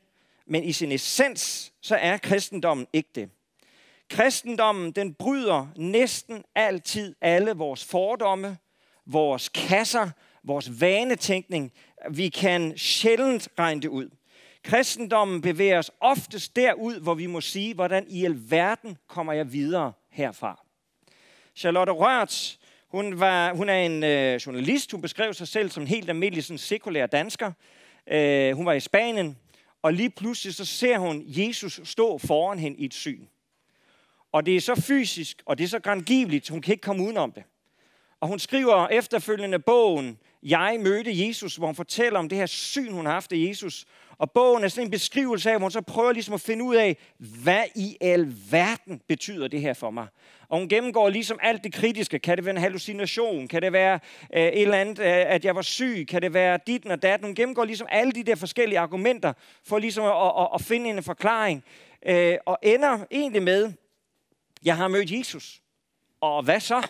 men 0.46 0.64
i 0.64 0.73
sin 0.73 0.93
essens, 0.93 1.73
så 1.81 1.96
er 1.96 2.17
kristendommen 2.17 2.87
ikke 2.93 3.11
det. 3.14 3.31
Kristendommen, 4.11 4.93
den 4.93 5.14
bryder 5.14 5.67
næsten 5.76 6.44
altid 6.55 7.14
alle 7.20 7.52
vores 7.52 7.85
fordomme, 7.85 8.58
vores 9.06 9.49
kasser, 9.49 10.11
vores 10.45 10.81
vanetænkning. 10.81 11.73
Vi 12.11 12.29
kan 12.29 12.79
sjældent 12.79 13.49
regne 13.59 13.83
det 13.83 13.89
ud. 13.89 14.11
Kristendommen 14.62 15.41
bevæger 15.41 15.79
os 15.79 15.91
oftest 16.01 16.56
derud, 16.56 17.01
hvor 17.01 17.15
vi 17.15 17.27
må 17.27 17.41
sige, 17.41 17.75
hvordan 17.75 18.06
i 18.09 18.25
alverden 18.25 18.97
kommer 19.09 19.33
jeg 19.33 19.53
videre 19.53 19.93
herfra. 20.11 20.65
Charlotte 21.56 21.93
Rørts, 21.93 22.58
hun, 22.89 23.20
var, 23.20 23.55
hun 23.55 23.69
er 23.69 23.79
en 23.79 24.05
øh, 24.05 24.34
journalist. 24.46 24.93
Hun 24.93 25.03
beskrev 25.03 25.34
sig 25.34 25.49
selv 25.49 25.70
som 25.70 25.82
en 25.82 25.87
helt 25.87 26.08
almindelig 26.08 26.44
sådan, 26.44 26.58
sekulær 26.58 27.06
dansker. 27.06 27.53
Øh, 28.06 28.56
hun 28.56 28.67
var 28.67 28.73
i 28.73 28.81
Spanien, 28.81 29.39
og 29.82 29.93
lige 29.93 30.11
pludselig 30.11 30.55
så 30.55 30.65
ser 30.65 30.99
hun 30.99 31.25
Jesus 31.27 31.81
stå 31.84 32.19
foran 32.19 32.58
hende 32.58 32.79
i 32.79 32.84
et 32.84 32.94
syn. 32.94 33.27
Og 34.32 34.46
det 34.46 34.56
er 34.56 34.61
så 34.61 34.75
fysisk, 34.75 35.43
og 35.46 35.58
det 35.58 35.65
er 35.65 35.69
så 35.69 35.79
grangiveligt, 35.79 36.49
hun 36.49 36.61
kan 36.63 36.73
ikke 36.73 36.82
komme 36.82 37.03
udenom 37.03 37.32
det. 37.32 37.43
Og 38.25 38.29
hun 38.29 38.39
skriver 38.39 38.89
efterfølgende 38.89 39.59
bogen, 39.59 40.19
Jeg 40.43 40.77
mødte 40.81 41.27
Jesus, 41.27 41.57
hvor 41.57 41.67
hun 41.67 41.75
fortæller 41.75 42.19
om 42.19 42.29
det 42.29 42.39
her 42.39 42.47
syn, 42.47 42.93
hun 42.93 43.07
har 43.07 43.13
haft 43.13 43.33
af 43.33 43.37
Jesus. 43.37 43.85
Og 44.19 44.31
bogen 44.31 44.65
er 44.65 44.69
sådan 44.69 44.87
en 44.87 44.91
beskrivelse 44.91 45.51
af, 45.51 45.59
hvor 45.59 45.65
hun 45.65 45.71
så 45.71 45.81
prøver 45.81 46.13
ligesom 46.13 46.35
at 46.35 46.41
finde 46.41 46.65
ud 46.65 46.75
af, 46.75 46.97
hvad 47.19 47.63
i 47.75 47.97
alverden 48.01 49.01
betyder 49.09 49.49
det 49.49 49.61
her 49.61 49.75
for 49.75 49.91
mig. 49.91 50.07
Og 50.49 50.59
hun 50.59 50.69
gennemgår 50.69 51.09
ligesom 51.09 51.39
alt 51.43 51.65
det 51.65 51.73
kritiske. 51.73 52.19
Kan 52.19 52.37
det 52.37 52.45
være 52.45 52.55
en 52.55 52.61
hallucination? 52.61 53.49
Kan 53.49 53.63
det 53.63 53.73
være 53.73 54.01
øh, 54.35 54.43
et 54.43 54.63
eller 54.63 54.79
andet, 54.79 54.99
øh, 54.99 55.07
at 55.07 55.45
jeg 55.45 55.57
var 55.57 55.63
syg? 55.63 56.07
Kan 56.09 56.23
det 56.23 56.35
være 56.35 56.59
dit 56.67 56.87
og 56.87 57.03
dat? 57.03 57.21
Hun 57.23 57.35
gennemgår 57.35 57.65
ligesom 57.65 57.87
alle 57.91 58.13
de 58.13 58.23
der 58.23 58.35
forskellige 58.35 58.79
argumenter, 58.79 59.33
for 59.65 59.79
ligesom 59.79 60.05
at, 60.05 60.43
at, 60.43 60.49
at 60.55 60.61
finde 60.61 60.91
en 60.91 61.03
forklaring. 61.03 61.65
Øh, 62.07 62.37
og 62.47 62.59
ender 62.63 62.99
egentlig 63.11 63.43
med, 63.43 63.73
jeg 64.65 64.77
har 64.77 64.89
mødt 64.89 65.11
Jesus. 65.11 65.61
Og 66.21 66.43
hvad 66.43 66.61
så? 66.61 66.89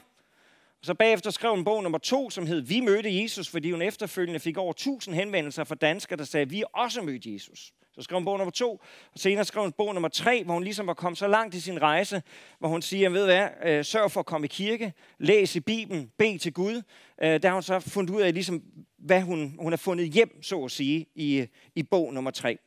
Så 0.84 0.94
bagefter 0.94 1.30
skrev 1.30 1.50
hun 1.50 1.64
bog 1.64 1.82
nummer 1.82 1.98
to, 1.98 2.30
som 2.30 2.46
hed 2.46 2.60
Vi 2.60 2.80
mødte 2.80 3.22
Jesus, 3.22 3.48
fordi 3.48 3.70
hun 3.70 3.82
efterfølgende 3.82 4.40
fik 4.40 4.56
over 4.56 4.70
1000 4.70 5.14
henvendelser 5.14 5.64
fra 5.64 5.74
danskere, 5.74 6.16
der 6.16 6.24
sagde, 6.24 6.48
vi 6.48 6.64
også 6.72 7.02
mødt 7.02 7.26
Jesus. 7.26 7.72
Så 7.92 8.02
skrev 8.02 8.16
hun 8.16 8.24
bog 8.24 8.38
nummer 8.38 8.50
to, 8.52 8.70
og 9.12 9.18
senere 9.18 9.44
skrev 9.44 9.62
hun 9.62 9.72
bog 9.72 9.94
nummer 9.94 10.08
tre, 10.08 10.44
hvor 10.44 10.54
hun 10.54 10.64
ligesom 10.64 10.86
var 10.86 10.94
kommet 10.94 11.18
så 11.18 11.26
langt 11.26 11.54
i 11.54 11.60
sin 11.60 11.82
rejse, 11.82 12.22
hvor 12.58 12.68
hun 12.68 12.82
siger, 12.82 13.08
ved 13.10 13.24
hvad, 13.24 13.48
øh, 13.64 13.84
sørg 13.84 14.10
for 14.10 14.20
at 14.20 14.26
komme 14.26 14.44
i 14.44 14.48
kirke, 14.48 14.92
læs 15.18 15.56
i 15.56 15.60
Bibelen, 15.60 16.10
bed 16.18 16.38
til 16.38 16.52
Gud. 16.52 16.82
Øh, 17.22 17.42
der 17.42 17.48
har 17.48 17.54
hun 17.54 17.62
så 17.62 17.80
fundet 17.80 18.14
ud 18.14 18.20
af, 18.20 18.34
ligesom, 18.34 18.62
hvad 18.98 19.22
hun, 19.22 19.56
hun 19.58 19.72
har 19.72 19.76
fundet 19.76 20.08
hjem, 20.08 20.42
så 20.42 20.64
at 20.64 20.70
sige, 20.70 21.06
i, 21.14 21.46
i 21.74 21.82
bog 21.82 22.14
nummer 22.14 22.30
tre. 22.30 22.58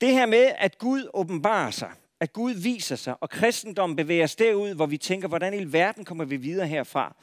Det 0.00 0.12
her 0.12 0.26
med, 0.26 0.52
at 0.58 0.78
Gud 0.78 1.10
åbenbarer 1.14 1.70
sig, 1.70 1.90
at 2.20 2.32
Gud 2.32 2.52
viser 2.52 2.96
sig, 2.96 3.14
og 3.20 3.30
kristendommen 3.30 3.96
bevæger 3.96 4.24
os 4.24 4.36
derud, 4.36 4.74
hvor 4.74 4.86
vi 4.86 4.98
tænker, 4.98 5.28
hvordan 5.28 5.54
i 5.54 5.72
verden 5.72 6.04
kommer 6.04 6.24
vi 6.24 6.36
videre 6.36 6.66
herfra. 6.66 7.16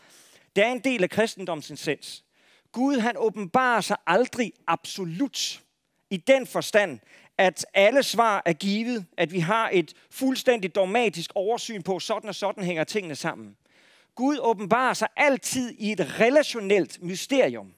Det 0.56 0.64
er 0.64 0.72
en 0.72 0.80
del 0.80 1.04
af 1.04 1.10
kristendommens 1.10 1.72
essens. 1.72 2.24
Gud 2.72 3.00
han 3.00 3.18
åbenbarer 3.18 3.82
sig 3.82 3.98
aldrig 4.08 4.54
absolut 4.68 5.64
i 6.10 6.18
den 6.18 6.48
forstand, 6.48 7.00
at 7.38 7.66
alle 7.74 8.04
svar 8.04 8.42
er 8.46 8.54
givet, 8.54 9.06
at 9.18 9.32
vi 9.32 9.40
har 9.40 9.70
et 9.74 9.94
fuldstændigt 10.10 10.76
dogmatisk 10.76 11.32
oversyn 11.36 11.82
på, 11.82 12.00
sådan 12.00 12.30
og 12.30 12.36
sådan 12.36 12.64
hænger 12.64 12.84
tingene 12.84 13.16
sammen. 13.16 13.58
Gud 14.16 14.38
åbenbarer 14.42 14.94
sig 14.94 15.08
altid 15.16 15.76
i 15.80 15.92
et 15.92 16.20
relationelt 16.20 17.04
mysterium. 17.04 17.74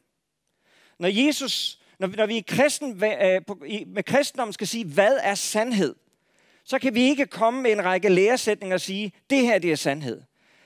Når 1.00 1.26
Jesus, 1.26 1.80
når, 2.00 2.08
når 2.08 2.26
vi 2.26 2.38
i 2.38 2.44
kristen, 2.48 3.04
øh, 3.04 3.42
med 3.88 4.04
kristendom 4.04 4.52
skal 4.52 4.68
sige, 4.68 4.86
hvad 4.86 5.18
er 5.22 5.36
sandhed, 5.36 5.96
så 6.70 6.80
kan 6.80 6.96
vi 6.96 7.02
ikke 7.02 7.26
komme 7.26 7.62
med 7.62 7.72
en 7.72 7.86
række 7.86 8.10
læresætninger 8.10 8.76
og 8.76 8.82
sige, 8.82 9.12
det 9.30 9.42
her 9.42 9.60
det 9.60 9.72
er 9.72 9.76
sandhed. 9.76 10.22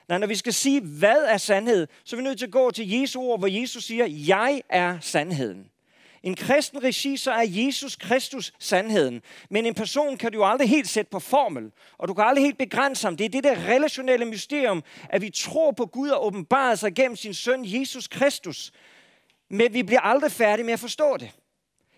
Nej, 0.09 0.17
når 0.17 0.27
vi 0.27 0.35
skal 0.35 0.53
sige, 0.53 0.81
hvad 0.81 1.25
er 1.27 1.37
sandhed, 1.37 1.87
så 2.03 2.15
er 2.15 2.17
vi 2.17 2.23
nødt 2.23 2.37
til 2.37 2.45
at 2.45 2.51
gå 2.51 2.71
til 2.71 2.91
Jesu 2.91 3.21
ord, 3.21 3.39
hvor 3.39 3.47
Jesus 3.47 3.83
siger, 3.83 4.05
jeg 4.05 4.61
er 4.69 4.99
sandheden. 5.01 5.69
En 6.23 6.35
kristen 6.35 6.83
regi, 6.83 7.17
så 7.17 7.31
er 7.31 7.45
Jesus 7.47 7.95
Kristus 7.95 8.53
sandheden. 8.59 9.21
Men 9.49 9.65
en 9.65 9.73
person 9.73 10.17
kan 10.17 10.31
du 10.31 10.37
jo 10.37 10.45
aldrig 10.45 10.69
helt 10.69 10.87
sætte 10.87 11.09
på 11.11 11.19
formel, 11.19 11.71
og 11.97 12.07
du 12.07 12.13
kan 12.13 12.23
aldrig 12.23 12.43
helt 12.43 12.57
begrænse 12.57 13.07
ham. 13.07 13.17
Det 13.17 13.25
er 13.25 13.29
det 13.29 13.43
der 13.43 13.67
relationelle 13.67 14.25
mysterium, 14.25 14.83
at 15.09 15.21
vi 15.21 15.29
tror 15.29 15.71
på 15.71 15.85
Gud 15.85 16.09
og 16.09 16.25
åbenbarer 16.25 16.75
sig 16.75 16.95
gennem 16.95 17.15
sin 17.15 17.33
søn 17.33 17.61
Jesus 17.65 18.07
Kristus. 18.07 18.71
Men 19.49 19.73
vi 19.73 19.83
bliver 19.83 20.01
aldrig 20.01 20.31
færdige 20.31 20.65
med 20.65 20.73
at 20.73 20.79
forstå 20.79 21.17
det. 21.17 21.31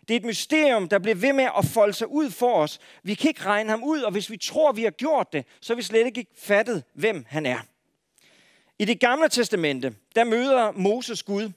Det 0.07 0.13
er 0.13 0.19
et 0.19 0.25
mysterium, 0.25 0.89
der 0.89 0.99
bliver 0.99 1.15
ved 1.15 1.33
med 1.33 1.47
at 1.57 1.65
folde 1.65 1.93
sig 1.93 2.07
ud 2.07 2.29
for 2.29 2.53
os. 2.53 2.79
Vi 3.03 3.13
kan 3.13 3.27
ikke 3.27 3.45
regne 3.45 3.69
ham 3.69 3.83
ud, 3.83 4.01
og 4.01 4.11
hvis 4.11 4.29
vi 4.29 4.37
tror, 4.37 4.71
vi 4.71 4.83
har 4.83 4.91
gjort 4.91 5.33
det, 5.33 5.45
så 5.61 5.73
er 5.73 5.77
vi 5.77 5.83
slet 5.83 6.05
ikke 6.05 6.25
fattet, 6.37 6.83
hvem 6.93 7.25
han 7.27 7.45
er. 7.45 7.59
I 8.79 8.85
det 8.85 8.99
gamle 8.99 9.29
testamente, 9.29 9.95
der 10.15 10.23
møder 10.23 10.71
Moses 10.71 11.23
Gud. 11.23 11.51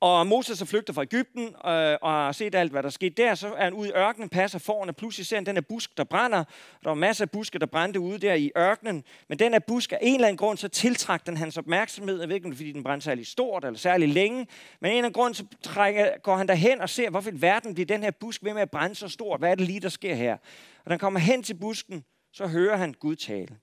Og 0.00 0.26
Moses 0.26 0.60
er 0.60 0.66
flygtet 0.66 0.94
fra 0.94 1.02
Ægypten 1.02 1.44
øh, 1.44 1.96
og 2.02 2.10
har 2.10 2.32
set 2.32 2.54
alt, 2.54 2.72
hvad 2.72 2.82
der 2.82 2.88
skete 2.88 3.22
der. 3.22 3.34
Så 3.34 3.54
er 3.54 3.64
han 3.64 3.72
ude 3.72 3.88
i 3.88 3.92
ørkenen, 3.92 4.28
passer 4.28 4.58
foran, 4.58 4.88
og 4.88 4.96
pludselig 4.96 5.26
ser 5.26 5.36
han 5.36 5.46
den 5.46 5.56
her 5.56 5.60
busk, 5.60 5.96
der 5.96 6.04
brænder. 6.04 6.44
Der 6.84 6.90
var 6.90 6.94
masser 6.94 7.24
af 7.24 7.30
buske, 7.30 7.58
der 7.58 7.66
brændte 7.66 8.00
ude 8.00 8.18
der 8.18 8.34
i 8.34 8.50
ørkenen. 8.58 9.04
Men 9.28 9.38
den 9.38 9.52
her 9.52 9.58
busk, 9.58 9.92
af 9.92 9.98
en 10.02 10.14
eller 10.14 10.28
anden 10.28 10.36
grund, 10.36 10.58
så 10.58 10.68
tiltrak 10.68 11.26
den 11.26 11.36
hans 11.36 11.56
opmærksomhed. 11.56 12.20
Jeg 12.20 12.28
ved 12.28 12.36
ikke, 12.36 12.54
fordi 12.54 12.72
den 12.72 12.82
brændte 12.82 13.04
særlig 13.04 13.26
stort 13.26 13.64
eller 13.64 13.78
særlig 13.78 14.08
længe. 14.08 14.46
Men 14.80 14.88
af 14.88 14.90
en 14.90 14.96
eller 14.96 14.98
anden 14.98 15.12
grund, 15.12 15.34
så 15.34 15.44
trækker, 15.62 16.18
går 16.22 16.36
han 16.36 16.48
derhen 16.48 16.80
og 16.80 16.88
ser, 16.88 17.10
hvorfor 17.10 17.30
i 17.30 17.40
verden 17.40 17.74
bliver 17.74 17.86
den 17.86 18.02
her 18.02 18.10
busk 18.10 18.44
ved 18.44 18.54
med 18.54 18.62
at 18.62 18.70
brænde 18.70 18.94
så 18.94 19.08
stort. 19.08 19.40
Hvad 19.40 19.50
er 19.50 19.54
det 19.54 19.66
lige, 19.66 19.80
der 19.80 19.88
sker 19.88 20.14
her? 20.14 20.36
Og 20.84 20.90
den 20.90 20.98
kommer 20.98 21.20
hen 21.20 21.42
til 21.42 21.54
busken, 21.54 22.04
så 22.32 22.46
hører 22.46 22.76
han 22.76 22.92
Gud 22.92 23.16
tale. 23.16 23.56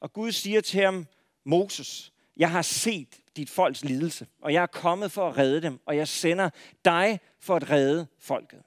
Og 0.00 0.12
Gud 0.12 0.32
siger 0.32 0.60
til 0.60 0.80
ham, 0.80 1.06
Moses, 1.44 2.12
jeg 2.40 2.50
har 2.50 2.62
set 2.62 3.08
dit 3.36 3.50
folks 3.50 3.84
lidelse, 3.84 4.26
og 4.42 4.52
jeg 4.52 4.62
er 4.62 4.66
kommet 4.66 5.12
for 5.12 5.28
at 5.28 5.38
redde 5.38 5.62
dem, 5.62 5.80
og 5.86 5.96
jeg 5.96 6.08
sender 6.08 6.50
dig 6.84 7.20
for 7.40 7.56
at 7.56 7.70
redde 7.70 8.06
folket. 8.20 8.62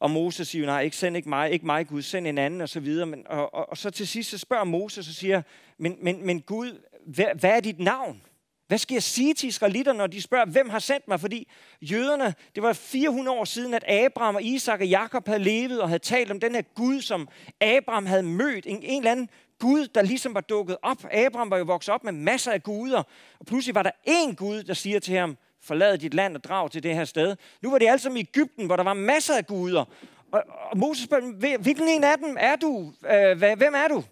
Og 0.00 0.10
Moses 0.10 0.48
siger, 0.48 0.66
nej, 0.66 0.82
ikke 0.82 0.96
send 0.96 1.16
ikke 1.16 1.28
mig, 1.28 1.50
ikke 1.50 1.66
mig 1.66 1.88
Gud, 1.88 2.02
send 2.02 2.26
en 2.26 2.38
anden, 2.38 2.60
og 2.60 2.68
så 2.68 2.80
videre. 2.80 3.06
Men, 3.06 3.26
og, 3.26 3.54
og, 3.54 3.70
og 3.70 3.76
så 3.76 3.90
til 3.90 4.08
sidst, 4.08 4.30
så 4.30 4.38
spørger 4.38 4.64
Moses 4.64 5.08
og 5.08 5.14
siger, 5.14 5.42
men, 5.78 5.96
men, 6.02 6.26
men 6.26 6.40
Gud, 6.40 6.82
hvad, 7.06 7.26
hvad 7.40 7.50
er 7.50 7.60
dit 7.60 7.78
navn? 7.78 8.22
Hvad 8.66 8.78
skal 8.78 8.94
jeg 8.94 9.02
sige 9.02 9.34
til 9.34 9.48
israelitter, 9.48 9.92
når 9.92 10.06
de 10.06 10.22
spørger, 10.22 10.46
hvem 10.46 10.70
har 10.70 10.78
sendt 10.78 11.08
mig? 11.08 11.20
Fordi 11.20 11.48
jøderne, 11.80 12.34
det 12.54 12.62
var 12.62 12.72
400 12.72 13.38
år 13.38 13.44
siden, 13.44 13.74
at 13.74 13.84
Abraham 13.88 14.34
og 14.34 14.42
Isak 14.42 14.80
og 14.80 14.86
Jakob 14.86 15.26
havde 15.26 15.44
levet 15.44 15.80
og 15.80 15.88
havde 15.88 16.02
talt 16.02 16.30
om 16.30 16.40
den 16.40 16.54
her 16.54 16.62
Gud, 16.62 17.00
som 17.00 17.28
Abraham 17.60 18.06
havde 18.06 18.22
mødt. 18.22 18.66
En, 18.66 18.82
en 18.82 19.02
eller 19.02 19.12
anden 19.12 19.28
Gud, 19.58 19.88
der 19.88 20.02
ligesom 20.02 20.34
var 20.34 20.40
dukket 20.40 20.76
op. 20.82 21.04
Abraham 21.12 21.50
var 21.50 21.56
jo 21.56 21.64
vokset 21.64 21.94
op 21.94 22.04
med 22.04 22.12
masser 22.12 22.52
af 22.52 22.62
guder. 22.62 23.02
Og 23.40 23.46
pludselig 23.46 23.74
var 23.74 23.82
der 23.82 23.90
én 24.08 24.34
Gud, 24.34 24.62
der 24.62 24.74
siger 24.74 25.00
til 25.00 25.14
ham, 25.14 25.36
forlad 25.60 25.98
dit 25.98 26.14
land 26.14 26.36
og 26.36 26.44
drag 26.44 26.70
til 26.70 26.82
det 26.82 26.94
her 26.94 27.04
sted. 27.04 27.36
Nu 27.62 27.70
var 27.70 27.78
det 27.78 27.88
altså 27.88 28.10
i 28.10 28.20
Ægypten, 28.20 28.66
hvor 28.66 28.76
der 28.76 28.84
var 28.84 28.94
masser 28.94 29.36
af 29.36 29.46
guder. 29.46 29.84
Og, 30.32 30.44
og 30.70 30.78
Moses 30.78 31.04
spørger, 31.04 31.58
hvilken 31.58 31.88
en 31.88 32.04
af 32.04 32.18
dem 32.18 32.36
er 32.40 32.56
du? 32.56 32.92
Øh, 33.10 33.38
hvem 33.38 33.74
er 33.74 33.88
du? 33.88 34.04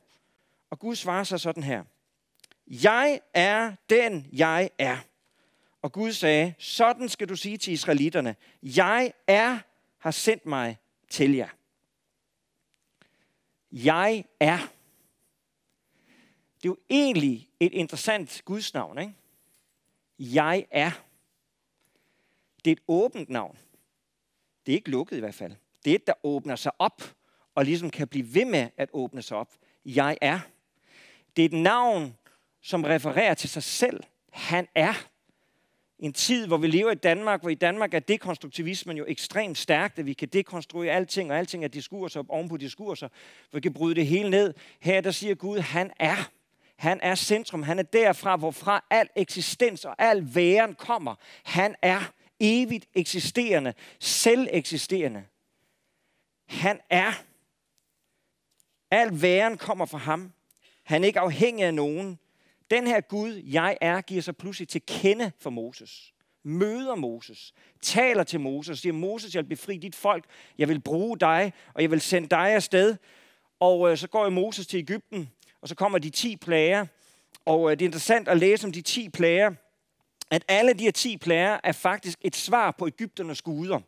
Og 0.70 0.78
Gud 0.78 0.96
svarer 0.96 1.24
sig 1.24 1.40
sådan 1.40 1.62
her. 1.62 1.82
Jeg 2.66 3.20
er 3.34 3.72
den, 3.90 4.26
jeg 4.32 4.70
er. 4.78 4.96
Og 5.82 5.92
Gud 5.92 6.12
sagde, 6.12 6.54
sådan 6.58 7.08
skal 7.08 7.28
du 7.28 7.36
sige 7.36 7.56
til 7.56 7.72
israelitterne, 7.72 8.36
jeg 8.62 9.12
er, 9.26 9.58
har 9.98 10.10
sendt 10.10 10.46
mig 10.46 10.78
til 11.10 11.34
jer. 11.34 11.48
Jeg 13.72 14.24
er. 14.40 14.58
Det 16.56 16.64
er 16.64 16.68
jo 16.68 16.76
egentlig 16.90 17.48
et 17.60 17.72
interessant 17.72 18.42
Guds 18.44 18.74
navn, 18.74 18.98
ikke? 18.98 19.14
Jeg 20.18 20.66
er. 20.70 20.90
Det 22.64 22.70
er 22.70 22.72
et 22.72 22.82
åbent 22.88 23.28
navn. 23.28 23.58
Det 24.66 24.72
er 24.72 24.76
ikke 24.76 24.90
lukket 24.90 25.16
i 25.16 25.20
hvert 25.20 25.34
fald. 25.34 25.52
Det 25.84 25.90
er 25.90 25.94
et, 25.94 26.06
der 26.06 26.12
åbner 26.22 26.56
sig 26.56 26.72
op, 26.78 27.02
og 27.54 27.64
ligesom 27.64 27.90
kan 27.90 28.08
blive 28.08 28.34
ved 28.34 28.44
med 28.44 28.68
at 28.76 28.88
åbne 28.92 29.22
sig 29.22 29.36
op. 29.36 29.54
Jeg 29.84 30.18
er. 30.20 30.40
Det 31.36 31.42
er 31.42 31.46
et 31.46 31.52
navn, 31.52 32.16
som 32.62 32.84
refererer 32.84 33.34
til 33.34 33.50
sig 33.50 33.62
selv. 33.62 34.02
Han 34.30 34.68
er. 34.74 34.94
En 35.98 36.12
tid, 36.12 36.46
hvor 36.46 36.56
vi 36.56 36.66
lever 36.66 36.90
i 36.90 36.94
Danmark, 36.94 37.40
hvor 37.40 37.50
i 37.50 37.54
Danmark 37.54 37.94
er 37.94 37.98
dekonstruktivismen 37.98 38.96
jo 38.96 39.04
ekstremt 39.08 39.58
stærkt, 39.58 39.98
at 39.98 40.06
vi 40.06 40.12
kan 40.12 40.28
dekonstruere 40.28 40.92
alting, 40.92 41.30
og 41.30 41.38
alting 41.38 41.64
er 41.64 41.68
diskurser 41.68 42.24
oven 42.28 42.48
på 42.48 42.56
diskurser, 42.56 43.08
hvor 43.50 43.56
vi 43.56 43.60
kan 43.60 43.72
bryde 43.72 43.94
det 43.94 44.06
hele 44.06 44.30
ned. 44.30 44.54
Her 44.80 45.00
der 45.00 45.10
siger 45.10 45.34
Gud, 45.34 45.58
han 45.58 45.92
er. 45.98 46.30
Han 46.76 47.00
er 47.02 47.14
centrum. 47.14 47.62
Han 47.62 47.78
er 47.78 47.82
derfra, 47.82 48.36
hvorfra 48.36 48.84
al 48.90 49.08
eksistens 49.16 49.84
og 49.84 49.94
al 49.98 50.34
væren 50.34 50.74
kommer. 50.74 51.14
Han 51.44 51.74
er 51.82 52.12
evigt 52.40 52.86
eksisterende, 52.94 53.74
selv 54.00 54.48
eksisterende. 54.50 55.24
Han 56.46 56.80
er. 56.90 57.12
Al 58.90 59.22
væren 59.22 59.58
kommer 59.58 59.86
fra 59.86 59.98
ham. 59.98 60.32
Han 60.82 61.02
er 61.02 61.06
ikke 61.06 61.20
afhængig 61.20 61.64
af 61.64 61.74
nogen. 61.74 62.18
Den 62.70 62.86
her 62.86 63.00
Gud, 63.00 63.32
jeg 63.32 63.78
er, 63.80 64.00
giver 64.00 64.22
sig 64.22 64.36
pludselig 64.36 64.68
til 64.68 64.82
kende 64.86 65.32
for 65.40 65.50
Moses. 65.50 66.14
Møder 66.42 66.94
Moses. 66.94 67.54
Taler 67.82 68.24
til 68.24 68.40
Moses. 68.40 68.78
Siger, 68.78 68.92
Moses, 68.92 69.34
jeg 69.34 69.42
vil 69.42 69.48
befri 69.48 69.78
dit 69.78 69.94
folk. 69.94 70.24
Jeg 70.58 70.68
vil 70.68 70.80
bruge 70.80 71.18
dig, 71.18 71.52
og 71.74 71.82
jeg 71.82 71.90
vil 71.90 72.00
sende 72.00 72.28
dig 72.28 72.54
afsted. 72.54 72.96
Og 73.60 73.90
øh, 73.90 73.98
så 73.98 74.08
går 74.08 74.28
Moses 74.28 74.66
til 74.66 74.78
Ægypten, 74.78 75.30
og 75.66 75.68
så 75.68 75.74
kommer 75.74 75.98
de 75.98 76.10
ti 76.10 76.36
plager. 76.36 76.86
Og 77.44 77.70
øh, 77.70 77.78
det 77.78 77.84
er 77.84 77.88
interessant 77.88 78.28
at 78.28 78.36
læse 78.36 78.66
om 78.66 78.72
de 78.72 78.80
ti 78.80 79.08
plager, 79.08 79.50
at 80.30 80.44
alle 80.48 80.72
de 80.72 80.84
her 80.84 80.90
ti 80.90 81.16
plager 81.16 81.58
er 81.64 81.72
faktisk 81.72 82.18
et 82.22 82.36
svar 82.36 82.70
på 82.70 82.86
Ægypternes 82.86 83.42
guder. 83.42 83.80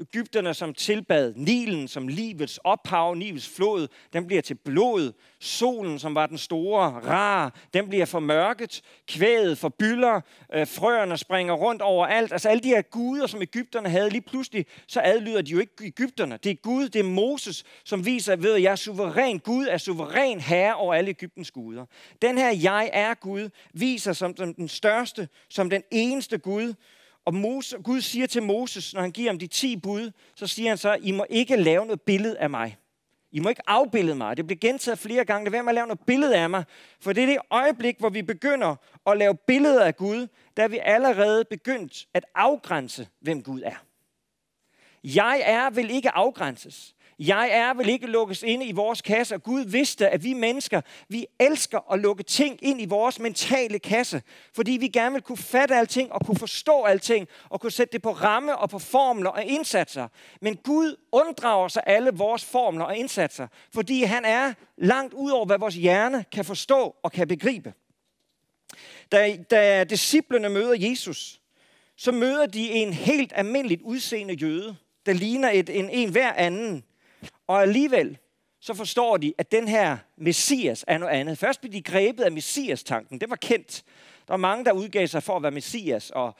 Ægypterne, 0.00 0.54
som 0.54 0.74
tilbad 0.74 1.34
Nilen 1.36 1.88
som 1.88 2.08
livets 2.08 2.58
ophav, 2.64 3.14
Nilens 3.14 3.48
flod, 3.48 3.88
den 4.12 4.26
bliver 4.26 4.42
til 4.42 4.54
blod. 4.54 5.12
Solen, 5.40 5.98
som 5.98 6.14
var 6.14 6.26
den 6.26 6.38
store 6.38 6.90
rar, 6.90 7.54
den 7.74 7.88
bliver 7.88 8.04
formørket. 8.04 8.82
Kvædet 9.08 9.58
forbyller. 9.58 10.20
Øh, 10.54 10.66
frøerne 10.66 11.16
springer 11.16 11.54
rundt 11.54 11.82
over 11.82 12.06
alt. 12.06 12.32
Altså 12.32 12.48
alle 12.48 12.62
de 12.62 12.68
her 12.68 12.82
guder, 12.82 13.26
som 13.26 13.42
Ægypterne 13.42 13.88
havde, 13.88 14.10
lige 14.10 14.20
pludselig, 14.20 14.66
så 14.86 15.00
adlyder 15.04 15.42
de 15.42 15.50
jo 15.50 15.58
ikke 15.58 15.72
Ægypterne. 15.82 16.38
Det 16.44 16.50
er 16.50 16.54
Gud, 16.54 16.88
det 16.88 16.98
er 16.98 17.04
Moses, 17.04 17.64
som 17.84 18.06
viser, 18.06 18.36
ved 18.36 18.54
at 18.54 18.62
jeg 18.62 18.72
er 18.72 18.76
suveræn. 18.76 19.38
Gud 19.38 19.66
er 19.66 19.78
suveræn 19.78 20.40
herre 20.40 20.74
over 20.74 20.94
alle 20.94 21.10
Ægyptens 21.10 21.50
guder. 21.50 21.86
Den 22.22 22.38
her 22.38 22.50
jeg 22.62 22.90
er 22.92 23.14
Gud, 23.14 23.50
viser 23.74 24.12
som 24.12 24.34
den 24.34 24.68
største, 24.68 25.28
som 25.48 25.70
den 25.70 25.82
eneste 25.90 26.38
Gud, 26.38 26.74
og 27.24 27.34
Moses, 27.34 27.78
Gud 27.84 28.00
siger 28.00 28.26
til 28.26 28.42
Moses, 28.42 28.94
når 28.94 29.00
han 29.00 29.10
giver 29.10 29.30
ham 29.30 29.38
de 29.38 29.46
ti 29.46 29.76
bud, 29.76 30.10
så 30.34 30.46
siger 30.46 30.68
han 30.68 30.78
så, 30.78 30.98
I 31.02 31.10
må 31.10 31.26
ikke 31.30 31.56
lave 31.56 31.86
noget 31.86 32.00
billede 32.00 32.38
af 32.38 32.50
mig. 32.50 32.76
I 33.32 33.40
må 33.40 33.48
ikke 33.48 33.62
afbillede 33.66 34.16
mig. 34.16 34.36
Det 34.36 34.46
bliver 34.46 34.58
gentaget 34.58 34.98
flere 34.98 35.24
gange. 35.24 35.44
Lad 35.44 35.50
være 35.50 35.62
med 35.62 35.70
at 35.70 35.74
lave 35.74 35.86
noget 35.86 36.00
billede 36.06 36.36
af 36.36 36.50
mig. 36.50 36.64
For 37.00 37.12
det 37.12 37.22
er 37.22 37.26
det 37.26 37.38
øjeblik, 37.50 37.98
hvor 37.98 38.08
vi 38.08 38.22
begynder 38.22 38.76
at 39.06 39.18
lave 39.18 39.34
billeder 39.34 39.84
af 39.84 39.96
Gud, 39.96 40.26
der 40.56 40.62
er 40.62 40.68
vi 40.68 40.78
allerede 40.82 41.44
begyndt 41.44 42.06
at 42.14 42.24
afgrænse, 42.34 43.08
hvem 43.20 43.42
Gud 43.42 43.62
er. 43.62 43.84
Jeg 45.04 45.42
er 45.44 45.70
vil 45.70 45.90
ikke 45.90 46.10
afgrænses. 46.10 46.94
Jeg 47.26 47.48
er 47.52 47.74
vil 47.74 47.88
ikke 47.88 48.06
lukkes 48.06 48.42
inde 48.42 48.66
i 48.66 48.72
vores 48.72 49.02
kasse. 49.02 49.34
Og 49.34 49.42
Gud 49.42 49.64
vidste, 49.64 50.08
at 50.08 50.24
vi 50.24 50.32
mennesker, 50.32 50.80
vi 51.08 51.26
elsker 51.40 51.92
at 51.92 51.98
lukke 51.98 52.22
ting 52.22 52.58
ind 52.62 52.80
i 52.80 52.84
vores 52.84 53.18
mentale 53.18 53.78
kasse. 53.78 54.22
Fordi 54.54 54.72
vi 54.72 54.88
gerne 54.88 55.12
vil 55.12 55.22
kunne 55.22 55.38
fatte 55.38 55.76
alting 55.76 56.12
og 56.12 56.26
kunne 56.26 56.38
forstå 56.38 56.82
alting. 56.82 57.28
Og 57.48 57.60
kunne 57.60 57.72
sætte 57.72 57.92
det 57.92 58.02
på 58.02 58.10
ramme 58.10 58.58
og 58.58 58.70
på 58.70 58.78
formler 58.78 59.30
og 59.30 59.44
indsatser. 59.44 60.08
Men 60.40 60.56
Gud 60.56 60.96
unddrager 61.12 61.68
sig 61.68 61.82
alle 61.86 62.10
vores 62.14 62.44
formler 62.44 62.84
og 62.84 62.96
indsatser. 62.96 63.46
Fordi 63.74 64.02
han 64.02 64.24
er 64.24 64.52
langt 64.76 65.14
ud 65.14 65.30
over, 65.30 65.46
hvad 65.46 65.58
vores 65.58 65.74
hjerne 65.74 66.24
kan 66.32 66.44
forstå 66.44 66.96
og 67.02 67.12
kan 67.12 67.28
begribe. 67.28 67.72
Da, 69.12 69.36
da 69.50 69.84
disciplene 69.84 70.48
møder 70.48 70.74
Jesus, 70.90 71.40
så 71.96 72.12
møder 72.12 72.46
de 72.46 72.70
en 72.70 72.92
helt 72.92 73.32
almindeligt 73.34 73.82
udseende 73.82 74.34
jøde, 74.34 74.76
der 75.06 75.12
ligner 75.12 75.50
et, 75.50 75.70
en, 75.70 75.90
en 75.90 76.10
hver 76.10 76.32
anden. 76.32 76.84
Og 77.52 77.62
alligevel, 77.62 78.18
så 78.60 78.74
forstår 78.74 79.16
de, 79.16 79.32
at 79.38 79.52
den 79.52 79.68
her 79.68 79.96
Messias 80.16 80.84
er 80.88 80.98
noget 80.98 81.12
andet. 81.12 81.38
Først 81.38 81.60
blev 81.60 81.72
de 81.72 81.82
grebet 81.82 82.24
af 82.24 82.32
Messias-tanken. 82.32 83.20
Det 83.20 83.30
var 83.30 83.36
kendt. 83.36 83.82
Der 84.26 84.32
var 84.32 84.36
mange, 84.36 84.64
der 84.64 84.72
udgav 84.72 85.06
sig 85.06 85.22
for 85.22 85.36
at 85.36 85.42
være 85.42 85.52
Messias, 85.52 86.10
og, 86.10 86.34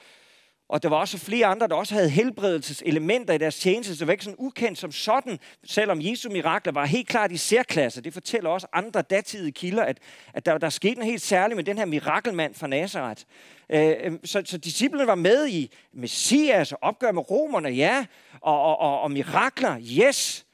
Og 0.68 0.82
der 0.82 0.88
var 0.88 0.96
også 0.96 1.18
flere 1.18 1.46
andre, 1.46 1.68
der 1.68 1.74
også 1.74 1.94
havde 1.94 2.08
helbredelseselementer 2.10 3.34
i 3.34 3.38
deres 3.38 3.58
tjeneste, 3.58 3.94
så 3.94 3.98
det 3.98 4.06
var 4.06 4.12
ikke 4.12 4.24
sådan 4.24 4.38
ukendt 4.38 4.78
som 4.78 4.92
sådan, 4.92 5.38
selvom 5.64 6.02
Jesu 6.02 6.30
mirakler 6.30 6.72
var 6.72 6.84
helt 6.86 7.08
klart 7.08 7.32
i 7.32 7.36
særklasse. 7.36 8.00
Det 8.00 8.12
fortæller 8.12 8.50
også 8.50 8.66
andre 8.72 9.02
datidige 9.02 9.52
kilder, 9.52 9.82
at, 9.82 9.98
at 10.34 10.46
der, 10.46 10.58
der 10.58 10.70
skete 10.70 10.94
noget 10.94 11.10
helt 11.10 11.22
særligt 11.22 11.56
med 11.56 11.64
den 11.64 11.78
her 11.78 11.84
mirakelmand 11.84 12.54
fra 12.54 12.66
Nazareth. 12.66 13.22
Øh, 13.70 13.94
øhm, 14.00 14.26
så, 14.26 14.42
så 14.44 14.58
disciplene 14.58 15.06
var 15.06 15.14
med 15.14 15.48
i 15.48 15.70
Messias 15.92 16.72
og 16.72 16.78
opgør 16.82 17.12
med 17.12 17.30
romerne, 17.30 17.68
ja, 17.68 18.06
og, 18.40 18.62
og, 18.62 18.78
og, 18.78 19.00
og 19.00 19.10
mirakler, 19.10 19.80
yes. 19.80 20.46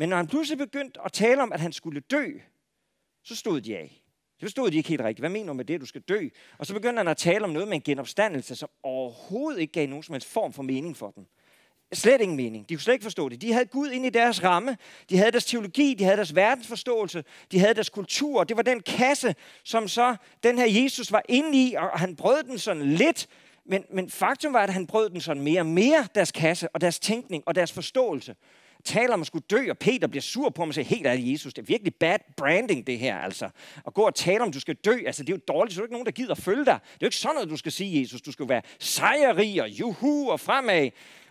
Men 0.00 0.08
når 0.08 0.16
han 0.16 0.26
pludselig 0.26 0.58
begyndte 0.58 1.00
at 1.04 1.12
tale 1.12 1.42
om, 1.42 1.52
at 1.52 1.60
han 1.60 1.72
skulle 1.72 2.00
dø, 2.00 2.26
så 3.24 3.36
stod 3.36 3.60
de 3.60 3.76
af. 3.76 4.02
Det 4.40 4.46
forstod 4.46 4.70
de 4.70 4.76
ikke 4.76 4.88
helt 4.88 5.00
rigtigt. 5.00 5.22
Hvad 5.22 5.30
mener 5.30 5.46
du 5.46 5.52
med 5.52 5.64
det, 5.64 5.80
du 5.80 5.86
skal 5.86 6.00
dø? 6.00 6.28
Og 6.58 6.66
så 6.66 6.74
begyndte 6.74 6.98
han 6.98 7.08
at 7.08 7.16
tale 7.16 7.44
om 7.44 7.50
noget 7.50 7.68
med 7.68 7.76
en 7.76 7.82
genopstandelse, 7.82 8.56
som 8.56 8.68
overhovedet 8.82 9.60
ikke 9.60 9.72
gav 9.72 9.86
nogen 9.86 10.02
som 10.02 10.12
helst 10.12 10.28
form 10.28 10.52
for 10.52 10.62
mening 10.62 10.96
for 10.96 11.10
dem. 11.10 11.26
Slet 11.92 12.20
ingen 12.20 12.36
mening. 12.36 12.68
De 12.68 12.74
kunne 12.74 12.82
slet 12.82 12.94
ikke 12.94 13.02
forstå 13.02 13.28
det. 13.28 13.42
De 13.42 13.52
havde 13.52 13.64
Gud 13.64 13.90
ind 13.90 14.06
i 14.06 14.10
deres 14.10 14.44
ramme. 14.44 14.76
De 15.10 15.16
havde 15.16 15.30
deres 15.30 15.44
teologi, 15.44 15.94
de 15.94 16.04
havde 16.04 16.16
deres 16.16 16.34
verdensforståelse, 16.34 17.24
de 17.52 17.58
havde 17.58 17.74
deres 17.74 17.88
kultur. 17.88 18.44
Det 18.44 18.56
var 18.56 18.62
den 18.62 18.80
kasse, 18.80 19.34
som 19.64 19.88
så 19.88 20.16
den 20.42 20.58
her 20.58 20.82
Jesus 20.82 21.12
var 21.12 21.22
inde 21.28 21.62
i, 21.62 21.74
og 21.74 21.98
han 21.98 22.16
brød 22.16 22.42
den 22.42 22.58
sådan 22.58 22.92
lidt. 22.92 23.26
Men, 23.64 23.84
men 23.92 24.10
faktum 24.10 24.52
var, 24.52 24.60
at 24.60 24.72
han 24.72 24.86
brød 24.86 25.10
den 25.10 25.20
sådan 25.20 25.42
mere 25.42 25.60
og 25.60 25.66
mere, 25.66 26.08
deres 26.14 26.32
kasse 26.32 26.68
og 26.68 26.80
deres 26.80 26.98
tænkning 26.98 27.42
og 27.46 27.54
deres 27.54 27.72
forståelse 27.72 28.34
taler 28.84 29.14
om 29.14 29.20
at 29.20 29.26
skulle 29.26 29.44
dø, 29.50 29.70
og 29.70 29.78
Peter 29.78 30.06
bliver 30.06 30.22
sur 30.22 30.50
på 30.50 30.62
ham 30.62 30.68
og 30.68 30.74
siger, 30.74 30.84
helt 30.84 31.06
ærligt, 31.06 31.32
Jesus, 31.32 31.54
det 31.54 31.62
er 31.62 31.66
virkelig 31.66 31.94
bad 31.94 32.18
branding, 32.36 32.86
det 32.86 32.98
her, 32.98 33.18
altså. 33.18 33.48
At 33.86 33.94
gå 33.94 34.02
og 34.02 34.14
tale 34.14 34.40
om, 34.40 34.48
at 34.48 34.54
du 34.54 34.60
skal 34.60 34.74
dø, 34.74 34.98
altså, 35.06 35.22
det 35.22 35.32
er 35.32 35.36
jo 35.36 35.54
dårligt, 35.54 35.74
så 35.74 35.80
er 35.80 35.82
der 35.82 35.86
ikke 35.86 35.94
nogen, 35.94 36.06
der 36.06 36.12
gider 36.12 36.34
følge 36.34 36.64
dig. 36.64 36.78
Det 36.84 36.92
er 36.92 36.98
jo 37.02 37.06
ikke 37.06 37.16
sådan 37.16 37.34
noget, 37.34 37.50
du 37.50 37.56
skal 37.56 37.72
sige, 37.72 38.00
Jesus. 38.00 38.20
Du 38.20 38.32
skal 38.32 38.48
være 38.48 38.62
sejrig 38.78 39.62
og 39.62 39.68
juhu 39.68 40.30
og 40.30 40.40
fremad. 40.40 40.90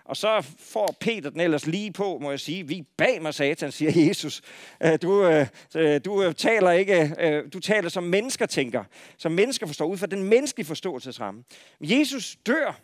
Og 0.09 0.17
så 0.17 0.55
får 0.59 0.97
Peter 0.99 1.29
den 1.29 1.39
ellers 1.39 1.65
lige 1.65 1.91
på, 1.91 2.19
må 2.21 2.29
jeg 2.29 2.39
sige, 2.39 2.67
vi 2.67 2.83
bag 2.97 3.21
mig, 3.21 3.33
satan, 3.33 3.71
siger 3.71 3.91
Jesus. 4.07 4.41
Øh, 4.83 4.99
du, 5.01 5.25
øh, 5.25 5.47
øh, 5.75 6.01
du 6.05 6.33
taler 6.33 6.71
ikke, 6.71 7.43
du 7.53 7.59
taler 7.59 7.89
som 7.89 8.03
mennesker 8.03 8.45
tænker, 8.45 8.83
som 9.17 9.31
mennesker 9.31 9.67
forstår, 9.67 9.85
ud 9.85 9.97
fra 9.97 10.07
den 10.07 10.23
menneskelige 10.23 10.67
forståelsesramme. 10.67 11.43
Jesus 11.81 12.37
dør, 12.45 12.79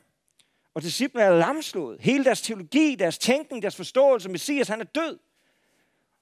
og 0.75 0.81
disciplene 0.81 1.25
er 1.25 1.37
lamslået. 1.37 1.97
Hele 2.01 2.23
deres 2.23 2.41
teologi, 2.41 2.95
deres 2.99 3.17
tænkning, 3.17 3.61
deres 3.61 3.75
forståelse, 3.75 4.29
Messias, 4.29 4.67
han 4.67 4.81
er 4.81 4.85
død. 4.85 5.19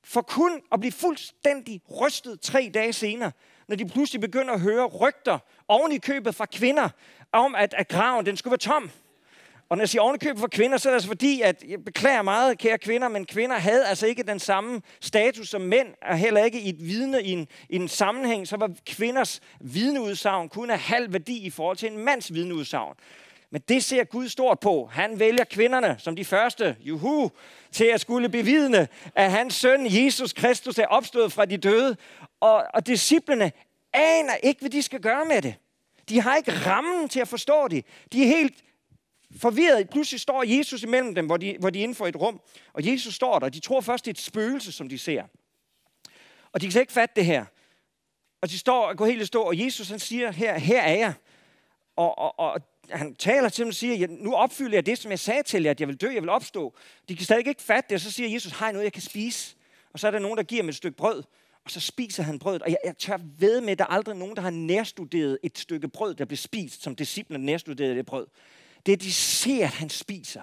For 0.03 0.21
kun 0.21 0.61
at 0.71 0.79
blive 0.79 0.91
fuldstændig 0.91 1.81
rystet 2.01 2.41
tre 2.41 2.71
dage 2.73 2.93
senere, 2.93 3.31
når 3.67 3.75
de 3.75 3.85
pludselig 3.85 4.21
begynder 4.21 4.53
at 4.53 4.59
høre 4.59 4.85
rygter 4.85 5.39
oven 5.67 5.91
i 5.91 5.97
købet 5.97 6.35
fra 6.35 6.45
kvinder, 6.45 6.89
om 7.31 7.55
at, 7.55 7.73
at 7.77 7.87
graven 7.87 8.25
den 8.25 8.37
skulle 8.37 8.51
være 8.51 8.57
tom. 8.57 8.91
Og 9.69 9.77
når 9.77 9.81
jeg 9.81 9.89
siger 9.89 10.01
ovenikøbet 10.01 10.39
for 10.39 10.47
kvinder, 10.47 10.77
så 10.77 10.89
er 10.89 10.91
det 10.91 10.95
altså 10.95 11.07
fordi, 11.07 11.41
at 11.41 11.63
jeg 11.67 11.85
beklager 11.85 12.21
meget, 12.21 12.57
kære 12.57 12.77
kvinder, 12.77 13.07
men 13.07 13.25
kvinder 13.25 13.57
havde 13.57 13.85
altså 13.85 14.07
ikke 14.07 14.23
den 14.23 14.39
samme 14.39 14.81
status 14.99 15.49
som 15.49 15.61
mænd, 15.61 15.87
og 16.01 16.17
heller 16.17 16.43
ikke 16.43 16.61
i 16.61 16.69
et 16.69 16.79
vidne 16.79 17.23
i 17.23 17.31
en, 17.31 17.47
i 17.69 17.75
en 17.75 17.87
sammenhæng, 17.87 18.47
så 18.47 18.57
var 18.57 18.71
kvinders 18.85 19.41
vidneudsagn 19.59 20.49
kun 20.49 20.69
af 20.69 20.79
halv 20.79 21.13
værdi 21.13 21.37
i 21.37 21.49
forhold 21.49 21.77
til 21.77 21.91
en 21.91 21.97
mands 21.97 22.33
vidneudsagn. 22.33 22.95
Men 23.53 23.61
det 23.61 23.83
ser 23.83 24.03
Gud 24.03 24.29
stort 24.29 24.59
på. 24.59 24.85
Han 24.85 25.19
vælger 25.19 25.43
kvinderne 25.43 25.95
som 25.99 26.15
de 26.15 26.25
første, 26.25 26.77
juhu, 26.79 27.31
til 27.71 27.85
at 27.85 28.01
skulle 28.01 28.29
bevidne, 28.29 28.87
at 29.15 29.31
hans 29.31 29.55
søn 29.55 29.87
Jesus 29.89 30.33
Kristus 30.33 30.77
er 30.77 30.85
opstået 30.85 31.31
fra 31.31 31.45
de 31.45 31.57
døde. 31.57 31.97
Og, 32.39 32.65
og 32.73 32.87
disciplene 32.87 33.51
aner 33.93 34.35
ikke, 34.43 34.59
hvad 34.59 34.69
de 34.69 34.81
skal 34.81 34.99
gøre 34.99 35.25
med 35.25 35.41
det. 35.41 35.55
De 36.09 36.21
har 36.21 36.35
ikke 36.35 36.51
rammen 36.51 37.09
til 37.09 37.19
at 37.19 37.27
forstå 37.27 37.67
det. 37.67 37.85
De 38.13 38.23
er 38.23 38.27
helt 38.27 38.63
forvirret. 39.37 39.89
Pludselig 39.89 40.19
står 40.19 40.43
Jesus 40.43 40.83
imellem 40.83 41.15
dem, 41.15 41.25
hvor 41.25 41.37
de, 41.37 41.55
hvor 41.59 41.69
de 41.69 41.79
er 41.79 41.83
inden 41.83 41.95
for 41.95 42.07
et 42.07 42.15
rum. 42.15 42.41
Og 42.73 42.87
Jesus 42.87 43.15
står 43.15 43.39
der, 43.39 43.45
og 43.45 43.53
de 43.53 43.59
tror 43.59 43.81
først, 43.81 44.05
det 44.05 44.11
er 44.11 44.13
et 44.13 44.21
spøgelse, 44.21 44.71
som 44.71 44.89
de 44.89 44.97
ser. 44.97 45.23
Og 46.51 46.61
de 46.61 46.71
kan 46.71 46.81
ikke 46.81 46.93
fatte 46.93 47.15
det 47.15 47.25
her. 47.25 47.45
Og 48.41 48.49
de 48.49 48.59
står 48.59 48.87
og 48.87 48.97
går 48.97 49.05
helt 49.05 49.21
i 49.21 49.25
stå, 49.25 49.41
og 49.41 49.59
Jesus 49.59 49.89
han 49.89 49.99
siger, 49.99 50.31
her, 50.31 50.59
her 50.59 50.81
er 50.81 50.95
jeg. 50.95 51.13
Og, 51.95 52.17
og, 52.17 52.39
og 52.39 52.61
han 52.93 53.15
taler 53.15 53.49
til 53.49 53.61
dem 53.61 53.67
og 53.67 53.73
siger, 53.73 54.07
nu 54.09 54.35
opfylder 54.35 54.77
jeg 54.77 54.85
det, 54.85 54.97
som 54.97 55.11
jeg 55.11 55.19
sagde 55.19 55.43
til 55.43 55.63
jer, 55.63 55.71
at 55.71 55.79
jeg 55.79 55.87
vil 55.87 56.01
dø, 56.01 56.13
jeg 56.13 56.21
vil 56.21 56.29
opstå. 56.29 56.75
De 57.09 57.15
kan 57.15 57.25
stadig 57.25 57.47
ikke 57.47 57.61
fatte 57.61 57.89
det, 57.89 57.95
og 57.95 58.01
så 58.01 58.11
siger 58.11 58.29
Jesus, 58.29 58.51
har 58.51 58.65
jeg 58.65 58.73
noget, 58.73 58.83
jeg 58.83 58.93
kan 58.93 59.01
spise? 59.01 59.55
Og 59.93 59.99
så 59.99 60.07
er 60.07 60.11
der 60.11 60.19
nogen, 60.19 60.37
der 60.37 60.43
giver 60.43 60.63
mig 60.63 60.69
et 60.69 60.75
stykke 60.75 60.97
brød, 60.97 61.23
og 61.65 61.71
så 61.71 61.79
spiser 61.79 62.23
han 62.23 62.39
brødet. 62.39 62.61
Og 62.61 62.69
jeg, 62.69 62.77
jeg 62.85 62.97
tør 62.97 63.19
ved 63.37 63.61
med, 63.61 63.71
at 63.71 63.79
der 63.79 63.83
er 63.85 63.89
aldrig 63.89 64.15
nogen, 64.15 64.35
der 64.35 64.41
har 64.41 64.49
nærstuderet 64.49 65.39
et 65.43 65.57
stykke 65.57 65.87
brød, 65.87 66.15
der 66.15 66.25
bliver 66.25 66.37
spist, 66.37 66.83
som 66.83 66.95
disciplene 66.95 67.45
nærstuderede 67.45 67.95
det 67.95 68.05
brød. 68.05 68.27
Det 68.85 68.91
er, 68.91 68.97
de 68.97 69.13
ser, 69.13 69.65
at 69.65 69.73
han 69.73 69.89
spiser. 69.89 70.41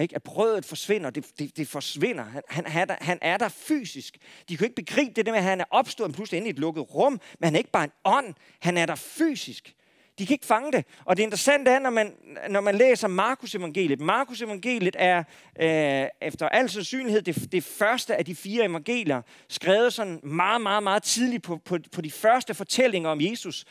Ikke? 0.00 0.14
At 0.14 0.22
brødet 0.22 0.64
forsvinder, 0.64 1.10
det, 1.10 1.26
det, 1.38 1.56
det 1.56 1.68
forsvinder. 1.68 2.24
Han, 2.24 2.42
han, 2.48 2.66
er 2.66 2.84
der, 2.84 2.96
han 3.00 3.18
er 3.22 3.36
der 3.36 3.48
fysisk. 3.48 4.18
De 4.48 4.56
kan 4.56 4.64
ikke 4.64 4.76
begribe 4.76 5.12
det 5.16 5.26
der 5.26 5.32
med, 5.32 5.38
at 5.38 5.44
han 5.44 5.60
er 5.60 5.64
opstået 5.70 6.14
pludselig 6.14 6.36
inde 6.36 6.48
i 6.48 6.50
et 6.50 6.58
lukket 6.58 6.94
rum, 6.94 7.12
men 7.12 7.44
han 7.44 7.54
er 7.54 7.58
ikke 7.58 7.70
bare 7.70 7.84
en 7.84 7.92
ånd, 8.04 8.34
han 8.60 8.76
er 8.76 8.86
der 8.86 8.94
fysisk. 8.94 9.74
De 10.20 10.26
kan 10.26 10.34
ikke 10.34 10.46
fange 10.46 10.72
det. 10.72 10.84
Og 11.04 11.16
det 11.16 11.22
interessante 11.22 11.70
er, 11.70 11.78
når 11.78 11.90
man, 11.90 12.16
når 12.48 12.60
man 12.60 12.74
læser 12.74 13.08
Markus 13.08 13.54
evangeliet. 13.54 14.00
Markus 14.00 14.42
evangeliet 14.42 14.96
er 14.98 15.18
øh, 15.60 16.08
efter 16.28 16.48
al 16.48 16.70
sandsynlighed 16.70 17.22
det, 17.22 17.52
det 17.52 17.64
første 17.64 18.16
af 18.16 18.24
de 18.24 18.34
fire 18.34 18.64
evangelier, 18.64 19.22
skrevet 19.48 19.92
sådan 19.92 20.20
meget, 20.22 20.60
meget, 20.60 20.82
meget 20.82 21.02
tidligt 21.02 21.42
på, 21.42 21.56
på, 21.56 21.78
på 21.92 22.00
de 22.00 22.10
første 22.10 22.54
fortællinger 22.54 23.10
om 23.10 23.20
Jesus. 23.20 23.64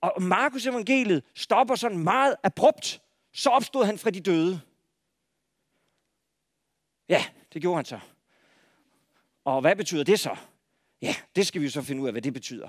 Og 0.00 0.22
Markus 0.22 0.66
evangeliet 0.66 1.24
stopper 1.34 1.74
sådan 1.74 1.98
meget 1.98 2.36
abrupt. 2.42 3.00
Så 3.32 3.50
opstod 3.50 3.84
han 3.84 3.98
fra 3.98 4.10
de 4.10 4.20
døde. 4.20 4.60
Ja, 7.08 7.24
det 7.52 7.62
gjorde 7.62 7.76
han 7.76 7.84
så. 7.84 7.98
Og 9.44 9.60
hvad 9.60 9.76
betyder 9.76 10.04
det 10.04 10.20
så? 10.20 10.36
Ja, 11.02 11.14
det 11.36 11.46
skal 11.46 11.60
vi 11.60 11.66
jo 11.66 11.70
så 11.70 11.82
finde 11.82 12.02
ud 12.02 12.06
af, 12.06 12.12
hvad 12.12 12.22
det 12.22 12.32
betyder. 12.32 12.68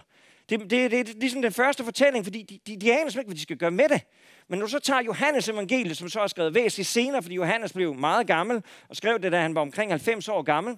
Det, 0.49 0.59
det, 0.59 0.69
det, 0.71 0.91
det 0.91 1.15
er 1.15 1.19
ligesom 1.19 1.41
den 1.41 1.51
første 1.51 1.83
fortælling, 1.83 2.25
fordi 2.25 2.43
de, 2.43 2.59
de, 2.67 2.79
de 2.79 2.93
aner 2.93 3.17
ikke, 3.17 3.27
hvad 3.27 3.35
de 3.35 3.41
skal 3.41 3.57
gøre 3.57 3.71
med 3.71 3.89
det. 3.89 4.01
Men 4.47 4.59
når 4.59 4.65
du 4.65 4.71
så 4.71 4.79
tager 4.79 5.01
Johannes 5.01 5.49
evangeliet, 5.49 5.97
som 5.97 6.09
så 6.09 6.19
er 6.19 6.27
skrevet 6.27 6.53
væsentligt 6.53 6.89
senere, 6.89 7.21
fordi 7.21 7.35
Johannes 7.35 7.73
blev 7.73 7.95
meget 7.95 8.27
gammel, 8.27 8.63
og 8.89 8.95
skrev 8.95 9.19
det, 9.19 9.31
da 9.31 9.41
han 9.41 9.55
var 9.55 9.61
omkring 9.61 9.91
90 9.91 10.27
år 10.27 10.41
gammel, 10.41 10.77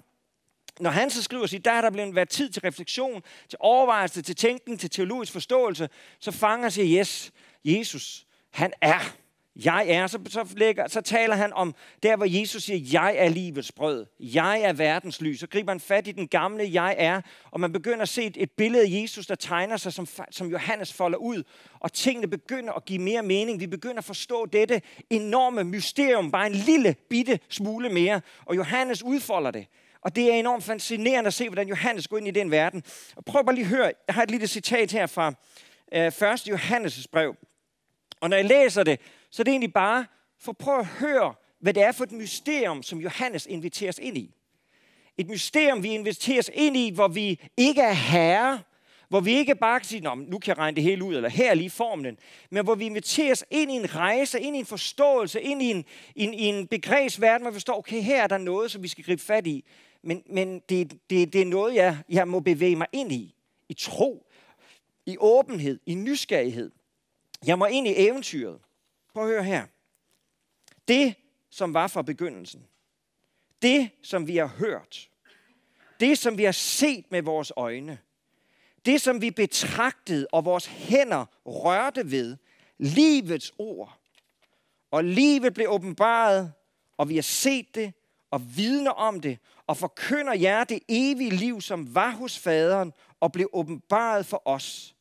når 0.79 0.89
han 0.89 1.09
så 1.09 1.23
skriver 1.23 1.45
sig, 1.45 1.65
der 1.65 1.71
er 1.71 1.81
der 1.81 1.89
blevet 1.89 2.15
været 2.15 2.29
tid 2.29 2.49
til 2.49 2.61
refleksion, 2.61 3.21
til 3.49 3.57
overvejelse, 3.59 4.21
til 4.21 4.35
tænkning, 4.35 4.79
til 4.79 4.89
teologisk 4.89 5.31
forståelse, 5.31 5.89
så 6.19 6.31
fanger 6.31 6.69
sig, 6.69 6.85
yes, 6.85 7.31
Jesus, 7.65 8.25
han 8.51 8.73
er 8.81 9.15
jeg 9.55 9.85
er, 9.89 10.07
så, 10.07 10.19
så, 10.29 10.53
lægger, 10.57 10.87
så 10.87 11.01
taler 11.01 11.35
han 11.35 11.53
om 11.53 11.75
der, 12.03 12.15
hvor 12.15 12.25
Jesus 12.25 12.63
siger, 12.63 12.89
jeg 13.01 13.15
er 13.17 13.29
livets 13.29 13.71
brød. 13.71 14.05
Jeg 14.19 14.61
er 14.61 14.73
verdens 14.73 15.21
lys. 15.21 15.39
Så 15.39 15.47
griber 15.47 15.71
han 15.71 15.79
fat 15.79 16.07
i 16.07 16.11
den 16.11 16.27
gamle 16.27 16.69
jeg 16.73 16.95
er, 16.97 17.21
og 17.51 17.59
man 17.59 17.73
begynder 17.73 18.01
at 18.01 18.09
se 18.09 18.23
et, 18.23 18.37
et 18.39 18.51
billede 18.51 18.83
af 18.83 19.01
Jesus, 19.01 19.27
der 19.27 19.35
tegner 19.35 19.77
sig, 19.77 19.93
som, 19.93 20.07
som 20.31 20.47
Johannes 20.47 20.93
folder 20.93 21.17
ud. 21.17 21.43
Og 21.79 21.93
tingene 21.93 22.27
begynder 22.27 22.73
at 22.73 22.85
give 22.85 22.99
mere 22.99 23.21
mening. 23.21 23.59
Vi 23.59 23.67
begynder 23.67 23.97
at 23.97 24.03
forstå 24.03 24.45
dette 24.45 24.81
enorme 25.09 25.63
mysterium, 25.63 26.31
bare 26.31 26.47
en 26.47 26.55
lille 26.55 26.95
bitte 27.09 27.39
smule 27.49 27.89
mere. 27.89 28.21
Og 28.45 28.55
Johannes 28.55 29.03
udfolder 29.03 29.51
det. 29.51 29.67
Og 30.01 30.15
det 30.15 30.33
er 30.33 30.33
enormt 30.33 30.63
fascinerende 30.63 31.27
at 31.27 31.33
se, 31.33 31.49
hvordan 31.49 31.67
Johannes 31.67 32.07
går 32.07 32.17
ind 32.17 32.27
i 32.27 32.31
den 32.31 32.51
verden. 32.51 32.83
Og 33.15 33.25
prøv 33.25 33.45
bare 33.45 33.55
lige 33.55 33.65
at 33.65 33.69
høre, 33.69 33.91
jeg 34.07 34.15
har 34.15 34.23
et 34.23 34.31
lille 34.31 34.47
citat 34.47 34.91
her 34.91 35.07
fra 35.07 35.33
øh, 35.93 36.05
1. 36.05 36.13
Johannes' 36.47 37.05
brev. 37.11 37.35
Og 38.21 38.29
når 38.29 38.37
jeg 38.37 38.45
læser 38.45 38.83
det, 38.83 38.99
så 39.31 39.43
det 39.43 39.51
er 39.51 39.53
egentlig 39.53 39.73
bare 39.73 40.05
for 40.39 40.53
prøv 40.53 40.79
at 40.79 40.85
høre, 40.85 41.33
hvad 41.59 41.73
det 41.73 41.83
er 41.83 41.91
for 41.91 42.03
et 42.03 42.11
mysterium, 42.11 42.83
som 42.83 42.99
Johannes 42.99 43.45
inviteres 43.45 43.99
ind 43.99 44.17
i. 44.17 44.33
Et 45.17 45.29
mysterium, 45.29 45.83
vi 45.83 45.89
inviteres 45.89 46.51
ind 46.53 46.77
i, 46.77 46.91
hvor 46.93 47.07
vi 47.07 47.39
ikke 47.57 47.81
er 47.81 47.93
herre, 47.93 48.59
hvor 49.09 49.19
vi 49.19 49.31
ikke 49.31 49.55
bare 49.55 49.79
kan 49.79 49.87
sige, 49.87 50.15
nu 50.15 50.39
kan 50.39 50.49
jeg 50.49 50.57
regne 50.57 50.75
det 50.75 50.83
hele 50.83 51.03
ud, 51.03 51.15
eller 51.15 51.29
her 51.29 51.49
er 51.49 51.53
lige 51.53 51.69
formlen, 51.69 52.17
men 52.49 52.63
hvor 52.63 52.75
vi 52.75 52.85
inviteres 52.85 53.45
ind 53.51 53.71
i 53.71 53.73
en 53.73 53.95
rejse, 53.95 54.39
ind 54.39 54.55
i 54.55 54.59
en 54.59 54.65
forståelse, 54.65 55.41
ind 55.41 55.61
i 55.61 55.71
en, 55.71 55.85
en, 56.15 56.33
en 56.33 56.67
begrebsverden, 56.67 57.41
hvor 57.41 57.51
vi 57.51 57.55
forstår, 57.55 57.77
okay, 57.77 58.01
her 58.01 58.23
er 58.23 58.27
der 58.27 58.37
noget, 58.37 58.71
som 58.71 58.83
vi 58.83 58.87
skal 58.87 59.03
gribe 59.03 59.21
fat 59.21 59.47
i. 59.47 59.65
Men, 60.03 60.23
men 60.29 60.59
det, 60.69 60.91
det, 61.09 61.33
det 61.33 61.41
er 61.41 61.45
noget, 61.45 61.75
jeg, 61.75 61.97
jeg 62.09 62.27
må 62.27 62.39
bevæge 62.39 62.75
mig 62.75 62.87
ind 62.91 63.11
i. 63.11 63.35
I 63.69 63.73
tro, 63.73 64.25
i 65.05 65.17
åbenhed, 65.19 65.79
i 65.85 65.93
nysgerrighed. 65.93 66.71
Jeg 67.45 67.59
må 67.59 67.65
ind 67.65 67.87
i 67.87 67.93
eventyret. 67.95 68.59
Prøv 69.13 69.23
at 69.23 69.29
høre 69.29 69.43
her. 69.43 69.65
Det, 70.87 71.15
som 71.49 71.73
var 71.73 71.87
fra 71.87 72.01
begyndelsen. 72.01 72.67
Det, 73.61 73.89
som 74.03 74.27
vi 74.27 74.37
har 74.37 74.47
hørt. 74.47 75.09
Det, 75.99 76.17
som 76.17 76.37
vi 76.37 76.43
har 76.43 76.51
set 76.51 77.11
med 77.11 77.21
vores 77.21 77.51
øjne. 77.55 77.99
Det, 78.85 79.01
som 79.01 79.21
vi 79.21 79.31
betragtede 79.31 80.27
og 80.31 80.45
vores 80.45 80.65
hænder 80.65 81.25
rørte 81.45 82.11
ved. 82.11 82.37
Livets 82.77 83.53
ord. 83.57 83.97
Og 84.91 85.03
livet 85.03 85.53
blev 85.53 85.67
åbenbaret, 85.69 86.53
og 86.97 87.09
vi 87.09 87.15
har 87.15 87.21
set 87.21 87.75
det 87.75 87.93
og 88.31 88.57
vidner 88.57 88.91
om 88.91 89.21
det, 89.21 89.39
og 89.67 89.77
forkynder 89.77 90.33
jer 90.33 90.63
det 90.63 90.79
evige 90.87 91.29
liv, 91.29 91.61
som 91.61 91.95
var 91.95 92.11
hos 92.11 92.39
faderen 92.39 92.93
og 93.19 93.31
blev 93.31 93.49
åbenbaret 93.53 94.25
for 94.25 94.41
os. 94.45 94.95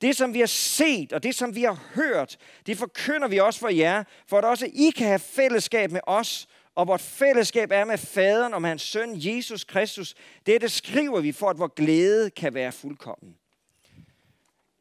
Det, 0.00 0.16
som 0.16 0.34
vi 0.34 0.38
har 0.40 0.46
set, 0.46 1.12
og 1.12 1.22
det, 1.22 1.34
som 1.34 1.54
vi 1.54 1.62
har 1.62 1.78
hørt, 1.94 2.36
det 2.66 2.78
forkynder 2.78 3.28
vi 3.28 3.38
også 3.38 3.60
for 3.60 3.68
jer, 3.68 4.04
for 4.26 4.38
at 4.38 4.44
også 4.44 4.66
I 4.72 4.90
kan 4.96 5.06
have 5.06 5.18
fællesskab 5.18 5.90
med 5.90 6.00
os, 6.06 6.48
og 6.74 6.86
vort 6.86 7.00
fællesskab 7.00 7.70
er 7.72 7.84
med 7.84 7.98
faderen 7.98 8.54
og 8.54 8.62
med 8.62 8.68
hans 8.68 8.82
søn, 8.82 9.12
Jesus 9.14 9.64
Kristus. 9.64 10.14
Dette 10.46 10.68
skriver 10.68 11.20
vi 11.20 11.32
for, 11.32 11.50
at 11.50 11.58
vores 11.58 11.72
glæde 11.76 12.30
kan 12.30 12.54
være 12.54 12.72
fuldkommen. 12.72 13.36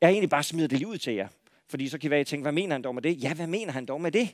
Jeg 0.01 0.07
har 0.07 0.11
egentlig 0.11 0.29
bare 0.29 0.43
smidt 0.43 0.71
det 0.71 0.79
lige 0.79 0.87
ud 0.87 0.97
til 0.97 1.13
jer, 1.13 1.27
fordi 1.67 1.89
så 1.89 1.97
kan 1.97 2.07
I 2.07 2.11
være, 2.11 2.23
tænke, 2.23 2.41
hvad 2.41 2.51
mener 2.51 2.75
han 2.75 2.81
dog 2.81 2.95
med 2.95 3.01
det? 3.01 3.23
Ja, 3.23 3.33
hvad 3.33 3.47
mener 3.47 3.71
han 3.71 3.85
dog 3.85 4.01
med 4.01 4.11
det? 4.11 4.29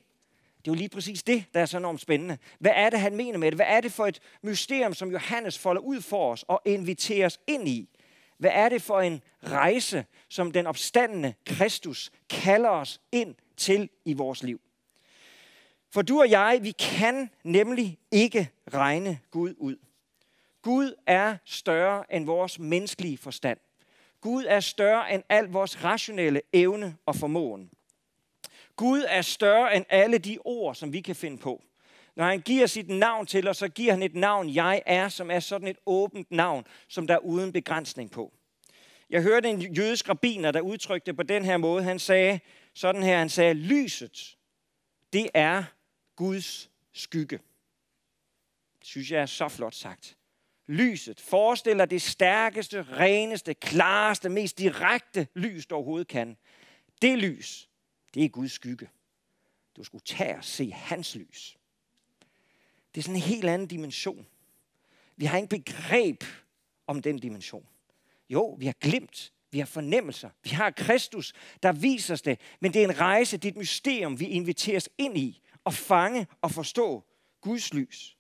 Det 0.58 0.71
er 0.71 0.76
jo 0.76 0.78
lige 0.78 0.89
præcis 0.89 1.24
det, 1.24 1.45
der 1.54 1.60
er 1.60 1.65
så 1.65 1.78
enormt 1.78 2.02
spændende. 2.02 2.38
Hvad 2.60 2.71
er 2.76 2.89
det, 2.89 3.00
han 3.00 3.15
mener 3.15 3.38
med 3.38 3.52
det? 3.52 3.58
Hvad 3.58 3.65
er 3.69 3.82
det 3.82 3.91
for 3.91 4.06
et 4.06 4.19
mysterium, 4.41 4.93
som 4.93 5.12
Johannes 5.12 5.60
folder 5.60 5.82
ud 5.82 6.02
for 6.02 6.32
os 6.32 6.45
og 6.48 6.62
inviterer 6.65 7.26
os 7.26 7.39
ind 7.48 7.67
i? 7.67 7.89
Hvad 8.38 8.52
er 8.54 8.69
det 8.69 8.82
for 8.82 9.02
en 9.02 9.21
rejse, 9.43 10.06
som 10.30 10.52
den 10.52 10.67
opstandende 10.67 11.34
Kristus 11.45 12.12
kalder 12.30 12.69
os 12.69 13.02
ind 13.12 13.36
til 13.58 13.89
i 14.06 14.13
vores 14.13 14.43
liv? 14.43 14.62
For 15.91 16.02
du 16.02 16.19
og 16.19 16.30
jeg, 16.30 16.60
vi 16.62 16.71
kan 16.71 17.30
nemlig 17.43 18.00
ikke 18.12 18.50
regne 18.74 19.19
Gud 19.32 19.54
ud. 19.58 19.76
Gud 20.62 20.93
er 21.06 21.38
større 21.45 22.13
end 22.13 22.26
vores 22.26 22.60
menneskelige 22.60 23.17
forstand. 23.17 23.60
Gud 24.21 24.45
er 24.48 24.60
større 24.60 25.13
end 25.13 25.24
al 25.30 25.45
vores 25.45 25.84
rationelle 25.84 26.41
evne 26.54 26.98
og 27.06 27.15
formåen. 27.15 27.69
Gud 28.76 29.06
er 29.08 29.21
større 29.21 29.76
end 29.76 29.86
alle 29.89 30.17
de 30.17 30.38
ord, 30.45 30.76
som 30.76 30.93
vi 30.93 31.02
kan 31.02 31.15
finde 31.15 31.38
på. 31.38 31.62
Når 32.15 32.25
han 32.25 32.41
giver 32.41 32.67
sit 32.67 32.89
navn 32.89 33.25
til 33.25 33.47
os, 33.47 33.58
så 33.58 33.67
giver 33.67 33.91
han 33.91 34.04
et 34.04 34.15
navn, 34.15 34.49
jeg 34.56 34.82
er, 34.86 35.10
som 35.10 35.32
er 35.32 35.39
sådan 35.39 35.67
et 35.67 35.78
åbent 35.86 36.32
navn, 36.32 36.65
som 36.88 37.08
der 37.08 37.13
er 37.13 37.19
uden 37.19 37.51
begrænsning 37.51 38.12
på. 38.12 38.34
Jeg 39.10 39.21
hørte 39.21 39.49
en 39.49 39.62
jødisk 39.62 40.10
rabbiner, 40.10 40.51
der 40.51 40.62
udtrykte 40.62 41.13
på 41.13 41.23
den 41.23 41.45
her 41.45 41.58
måde. 41.58 41.84
Han 41.84 41.99
sagde 41.99 42.39
sådan 42.73 43.04
her, 43.04 43.17
han 43.17 43.30
sagde, 43.30 43.54
lyset, 43.54 44.38
det 45.13 45.30
er 45.34 45.63
Guds 46.15 46.69
skygge. 46.93 47.39
Det 48.80 48.88
synes 48.88 49.12
jeg 49.12 49.21
er 49.21 49.25
så 49.25 49.47
flot 49.47 49.75
sagt. 49.75 50.17
Lyset 50.67 51.21
forestiller 51.21 51.86
det 51.86 52.01
stærkeste, 52.01 52.84
reneste, 52.84 53.54
klareste, 53.54 54.30
mest 54.30 54.58
direkte 54.58 55.28
lys, 55.36 55.65
der 55.65 55.75
overhovedet 55.75 56.08
kan. 56.08 56.38
Det 57.01 57.17
lys, 57.17 57.69
det 58.13 58.25
er 58.25 58.30
Guds 58.30 58.51
skygge. 58.51 58.89
Du 59.78 59.84
skulle 59.84 60.04
tage 60.06 60.38
og 60.38 60.43
se 60.43 60.71
hans 60.71 61.15
lys. 61.15 61.58
Det 62.95 63.01
er 63.01 63.03
sådan 63.03 63.15
en 63.15 63.21
helt 63.21 63.45
anden 63.45 63.67
dimension. 63.67 64.27
Vi 65.17 65.25
har 65.25 65.38
ikke 65.38 65.49
begreb 65.49 66.23
om 66.88 67.01
den 67.01 67.19
dimension. 67.19 67.67
Jo, 68.29 68.55
vi 68.60 68.65
har 68.65 68.75
glemt, 68.81 69.34
vi 69.51 69.60
har 69.60 69.65
fornemmelser, 69.65 70.29
vi 70.43 70.49
har 70.49 70.71
Kristus, 70.71 71.34
der 71.63 71.71
viser 71.71 72.13
os 72.13 72.21
det, 72.21 72.39
men 72.60 72.73
det 72.73 72.84
er 72.84 72.88
en 72.88 72.99
rejse, 72.99 73.38
det 73.38 73.47
er 73.47 73.51
et 73.51 73.58
mysterium, 73.58 74.19
vi 74.19 74.25
inviteres 74.25 74.89
ind 74.97 75.17
i 75.17 75.41
og 75.63 75.73
fange 75.73 76.27
og 76.41 76.51
forstå 76.51 77.03
Guds 77.41 77.73
lys. 77.73 78.17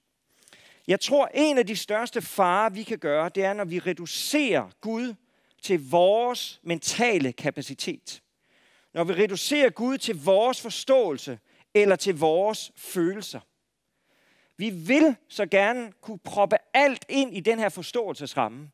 Jeg 0.87 0.99
tror, 0.99 1.29
en 1.33 1.57
af 1.57 1.67
de 1.67 1.75
største 1.75 2.21
farer, 2.21 2.69
vi 2.69 2.83
kan 2.83 2.99
gøre, 2.99 3.29
det 3.29 3.43
er, 3.43 3.53
når 3.53 3.65
vi 3.65 3.79
reducerer 3.79 4.69
Gud 4.81 5.13
til 5.61 5.89
vores 5.89 6.59
mentale 6.63 7.33
kapacitet. 7.33 8.21
Når 8.93 9.03
vi 9.03 9.13
reducerer 9.13 9.69
Gud 9.69 9.97
til 9.97 10.23
vores 10.23 10.61
forståelse 10.61 11.39
eller 11.73 11.95
til 11.95 12.19
vores 12.19 12.71
følelser. 12.75 13.39
Vi 14.57 14.69
vil 14.69 15.15
så 15.29 15.45
gerne 15.45 15.91
kunne 16.01 16.19
proppe 16.19 16.57
alt 16.73 17.05
ind 17.09 17.37
i 17.37 17.39
den 17.39 17.59
her 17.59 17.69
forståelsesramme, 17.69 18.69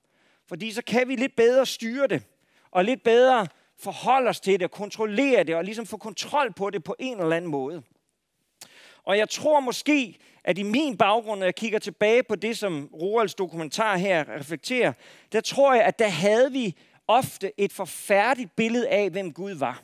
fordi 0.47 0.71
så 0.71 0.83
kan 0.83 1.07
vi 1.07 1.15
lidt 1.15 1.35
bedre 1.35 1.65
styre 1.65 2.07
det, 2.07 2.23
og 2.71 2.85
lidt 2.85 3.03
bedre 3.03 3.47
forholde 3.79 4.29
os 4.29 4.39
til 4.39 4.59
det, 4.59 4.71
kontrollere 4.71 5.43
det, 5.43 5.55
og 5.55 5.63
ligesom 5.63 5.85
få 5.85 5.97
kontrol 5.97 6.53
på 6.53 6.69
det 6.69 6.83
på 6.83 6.95
en 6.99 7.19
eller 7.21 7.35
anden 7.35 7.51
måde. 7.51 7.83
Og 9.03 9.17
jeg 9.17 9.29
tror 9.29 9.59
måske, 9.59 10.17
at 10.43 10.57
i 10.57 10.63
min 10.63 10.97
baggrund, 10.97 11.39
når 11.39 11.45
jeg 11.45 11.55
kigger 11.55 11.79
tilbage 11.79 12.23
på 12.23 12.35
det, 12.35 12.57
som 12.57 12.89
Roalds 12.93 13.35
dokumentar 13.35 13.97
her 13.97 14.29
reflekterer, 14.29 14.93
der 15.31 15.41
tror 15.41 15.73
jeg, 15.73 15.83
at 15.83 15.99
der 15.99 16.07
havde 16.07 16.51
vi 16.51 16.75
ofte 17.07 17.51
et 17.57 17.73
forfærdeligt 17.73 18.55
billede 18.55 18.89
af, 18.89 19.09
hvem 19.09 19.33
Gud 19.33 19.51
var. 19.51 19.83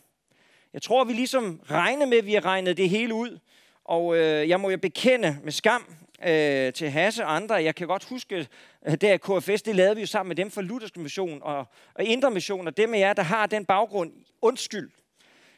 Jeg 0.74 0.82
tror, 0.82 1.04
vi 1.04 1.14
ligesom 1.14 1.62
regnede 1.72 2.10
med, 2.10 2.18
at 2.18 2.26
vi 2.26 2.34
har 2.34 2.46
regnet 2.46 2.78
det 2.78 2.90
hele 2.90 3.14
ud. 3.14 3.40
Og 3.88 4.18
øh, 4.18 4.50
jeg 4.50 4.60
må 4.60 4.70
jo 4.70 4.78
bekende 4.78 5.38
med 5.44 5.52
skam 5.52 5.96
øh, 6.28 6.74
til 6.74 6.90
Hasse 6.90 7.26
og 7.26 7.36
andre. 7.36 7.56
Jeg 7.56 7.76
kan 7.76 7.88
godt 7.88 8.04
huske, 8.04 8.48
øh, 8.88 8.96
der 9.02 9.18
KFS, 9.18 9.62
det 9.62 9.76
lavede 9.76 9.96
vi 9.96 10.02
jo 10.02 10.08
sammen 10.08 10.28
med 10.28 10.36
dem 10.36 10.52
fra 10.52 10.62
Luthersk 10.62 10.98
Mission 10.98 11.40
og, 11.42 11.66
og 11.94 12.04
Indre 12.04 12.32
Mission, 12.32 12.68
og 12.68 12.78
dem 12.78 12.94
af 12.94 13.00
jer, 13.00 13.14
der 13.14 13.24
har 13.24 13.46
den 13.46 13.66
baggrund, 13.66 14.12
undskyld. 14.42 14.92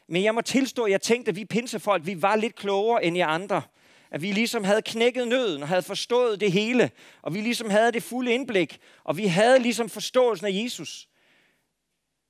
Men 0.08 0.24
jeg 0.24 0.34
må 0.34 0.40
tilstå, 0.40 0.84
at 0.84 0.90
jeg 0.90 1.00
tænkte, 1.00 1.28
at 1.28 1.36
vi 1.36 1.44
pinsefolk, 1.44 2.06
vi 2.06 2.22
var 2.22 2.36
lidt 2.36 2.54
klogere 2.54 3.04
end 3.04 3.16
jer 3.16 3.26
andre. 3.26 3.62
At 4.10 4.22
vi 4.22 4.32
ligesom 4.32 4.64
havde 4.64 4.82
knækket 4.82 5.28
nøden 5.28 5.62
og 5.62 5.68
havde 5.68 5.82
forstået 5.82 6.40
det 6.40 6.52
hele. 6.52 6.90
Og 7.22 7.34
vi 7.34 7.40
ligesom 7.40 7.70
havde 7.70 7.92
det 7.92 8.02
fulde 8.02 8.32
indblik. 8.32 8.78
Og 9.04 9.16
vi 9.16 9.26
havde 9.26 9.58
ligesom 9.58 9.88
forståelsen 9.88 10.46
af 10.46 10.50
Jesus. 10.52 11.08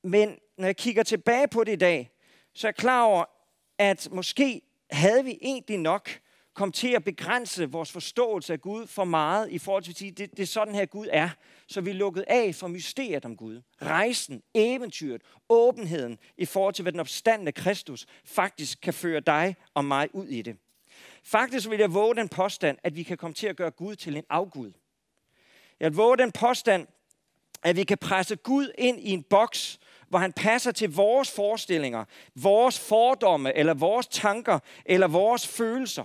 Men 0.05 0.37
når 0.59 0.67
jeg 0.67 0.77
kigger 0.77 1.03
tilbage 1.03 1.49
på 1.49 1.65
det 1.65 1.73
i 1.73 1.77
dag, 1.77 2.11
så 2.55 2.67
er 2.67 2.69
jeg 2.69 2.77
klar 2.77 3.03
over, 3.03 3.25
at 3.79 4.09
måske 4.13 4.63
havde 4.93 5.25
vi 5.25 5.39
egentlig 5.43 5.79
nok 5.79 6.11
kom 6.55 6.73
til 6.73 6.89
at 6.89 7.05
begrænse 7.05 7.71
vores 7.71 7.93
forståelse 7.93 8.53
af 8.53 8.61
Gud 8.61 8.87
for 8.87 9.05
meget 9.05 9.51
i 9.51 9.59
forhold 9.59 9.83
til 9.83 9.91
at 9.91 9.97
sige, 9.97 10.11
det, 10.11 10.31
det 10.31 10.43
er 10.43 10.47
sådan 10.47 10.75
her 10.75 10.87
Gud 10.87 11.07
er. 11.13 11.29
Så 11.67 11.81
vi 11.81 11.93
lukkede 11.93 12.25
af 12.29 12.55
for 12.55 12.69
mysteriet 12.69 13.25
om 13.25 13.37
Gud. 13.37 13.61
Rejsen, 13.83 14.43
eventyret, 14.55 15.23
åbenheden 15.49 16.19
i 16.39 16.45
forhold 16.45 16.75
til, 16.75 16.83
hvad 16.83 16.93
den 16.93 17.01
opstandende 17.01 17.53
Kristus 17.53 18.07
faktisk 18.25 18.81
kan 18.81 18.95
føre 18.95 19.21
dig 19.21 19.57
og 19.75 19.85
mig 19.85 20.15
ud 20.15 20.27
i 20.27 20.43
det. 20.43 20.57
Faktisk 21.25 21.71
vil 21.71 21.79
jeg 21.79 21.95
våge 21.95 22.17
den 22.17 22.29
påstand, 22.29 22.79
at 22.83 22.97
vi 22.97 23.03
kan 23.03 23.17
komme 23.17 23.35
til 23.35 23.47
at 23.47 23.57
gøre 23.57 23.71
Gud 23.71 23.97
til 23.97 24.17
en 24.17 24.25
afgud. 24.31 24.73
Jeg 25.81 25.91
vil 25.91 25.97
våge 25.97 26.19
den 26.19 26.33
påstand, 26.33 26.87
at 27.63 27.77
vi 27.77 27.85
kan 27.85 27.99
presse 27.99 28.37
Gud 28.37 28.71
ind 28.79 29.01
i 29.01 29.11
en 29.11 29.23
boks, 29.23 29.80
hvor 30.11 30.19
han 30.19 30.33
passer 30.33 30.73
til 30.73 30.95
vores 30.95 31.31
forestillinger, 31.31 32.05
vores 32.35 32.79
fordomme, 32.79 33.57
eller 33.57 33.75
vores 33.75 34.07
tanker, 34.07 34.59
eller 34.87 35.09
vores 35.09 35.47
følelser 35.47 36.05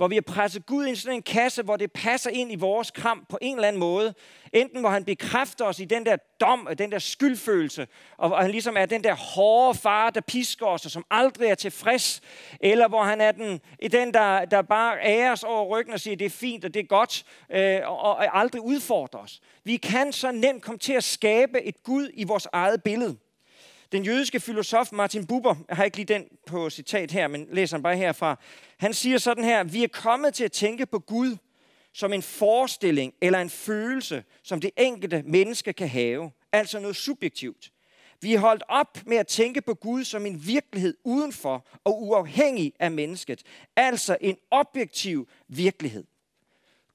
hvor 0.00 0.08
vi 0.08 0.14
har 0.14 0.22
presset 0.22 0.66
Gud 0.66 0.86
ind 0.86 0.96
i 0.96 1.00
sådan 1.00 1.16
en 1.16 1.22
kasse, 1.22 1.62
hvor 1.62 1.76
det 1.76 1.92
passer 1.92 2.30
ind 2.30 2.52
i 2.52 2.54
vores 2.54 2.90
kram 2.90 3.26
på 3.28 3.38
en 3.40 3.56
eller 3.56 3.68
anden 3.68 3.80
måde. 3.80 4.14
Enten 4.52 4.80
hvor 4.80 4.88
han 4.88 5.04
bekræfter 5.04 5.64
os 5.64 5.80
i 5.80 5.84
den 5.84 6.06
der 6.06 6.16
dom, 6.40 6.68
øh, 6.70 6.78
den 6.78 6.92
der 6.92 6.98
skyldfølelse, 6.98 7.86
og 8.16 8.42
han 8.42 8.50
ligesom 8.50 8.76
er 8.76 8.86
den 8.86 9.04
der 9.04 9.14
hårde 9.14 9.78
far, 9.78 10.10
der 10.10 10.20
pisker 10.20 10.66
os, 10.66 10.84
og 10.84 10.90
som 10.90 11.04
aldrig 11.10 11.48
er 11.48 11.54
tilfreds, 11.54 12.20
eller 12.60 12.88
hvor 12.88 13.02
han 13.02 13.20
er 13.20 13.32
den, 13.32 13.60
den 13.92 14.14
der, 14.14 14.44
der 14.44 14.62
bare 14.62 14.98
ærer 15.04 15.32
os 15.32 15.44
over 15.44 15.64
ryggen 15.64 15.94
og 15.94 16.00
siger, 16.00 16.16
det 16.16 16.24
er 16.24 16.30
fint 16.30 16.64
og 16.64 16.74
det 16.74 16.80
er 16.80 16.86
godt, 16.86 17.24
øh, 17.50 17.80
og, 17.84 18.00
og 18.00 18.38
aldrig 18.38 18.62
udfordrer 18.62 19.20
os. 19.20 19.40
Vi 19.64 19.76
kan 19.76 20.12
så 20.12 20.32
nemt 20.32 20.62
komme 20.62 20.78
til 20.78 20.92
at 20.92 21.04
skabe 21.04 21.62
et 21.62 21.82
Gud 21.82 22.10
i 22.14 22.24
vores 22.24 22.48
eget 22.52 22.82
billede. 22.82 23.16
Den 23.92 24.04
jødiske 24.04 24.40
filosof 24.40 24.92
Martin 24.92 25.26
Buber, 25.26 25.54
jeg 25.68 25.76
har 25.76 25.84
ikke 25.84 25.96
lige 25.96 26.14
den 26.14 26.24
på 26.46 26.70
citat 26.70 27.10
her, 27.10 27.28
men 27.28 27.46
læser 27.50 27.76
den 27.76 27.82
bare 27.82 27.96
herfra. 27.96 28.40
Han 28.78 28.94
siger 28.94 29.18
sådan 29.18 29.44
her, 29.44 29.64
vi 29.64 29.84
er 29.84 29.88
kommet 29.88 30.34
til 30.34 30.44
at 30.44 30.52
tænke 30.52 30.86
på 30.86 30.98
Gud 30.98 31.36
som 31.94 32.12
en 32.12 32.22
forestilling 32.22 33.14
eller 33.22 33.40
en 33.40 33.50
følelse, 33.50 34.24
som 34.42 34.60
det 34.60 34.70
enkelte 34.76 35.22
menneske 35.26 35.72
kan 35.72 35.88
have. 35.88 36.30
Altså 36.52 36.80
noget 36.80 36.96
subjektivt. 36.96 37.70
Vi 38.20 38.34
er 38.34 38.38
holdt 38.38 38.62
op 38.68 38.98
med 39.06 39.16
at 39.16 39.26
tænke 39.26 39.60
på 39.60 39.74
Gud 39.74 40.04
som 40.04 40.26
en 40.26 40.46
virkelighed 40.46 40.96
udenfor 41.04 41.66
og 41.84 42.02
uafhængig 42.02 42.72
af 42.78 42.90
mennesket. 42.90 43.42
Altså 43.76 44.16
en 44.20 44.36
objektiv 44.50 45.28
virkelighed. 45.48 46.04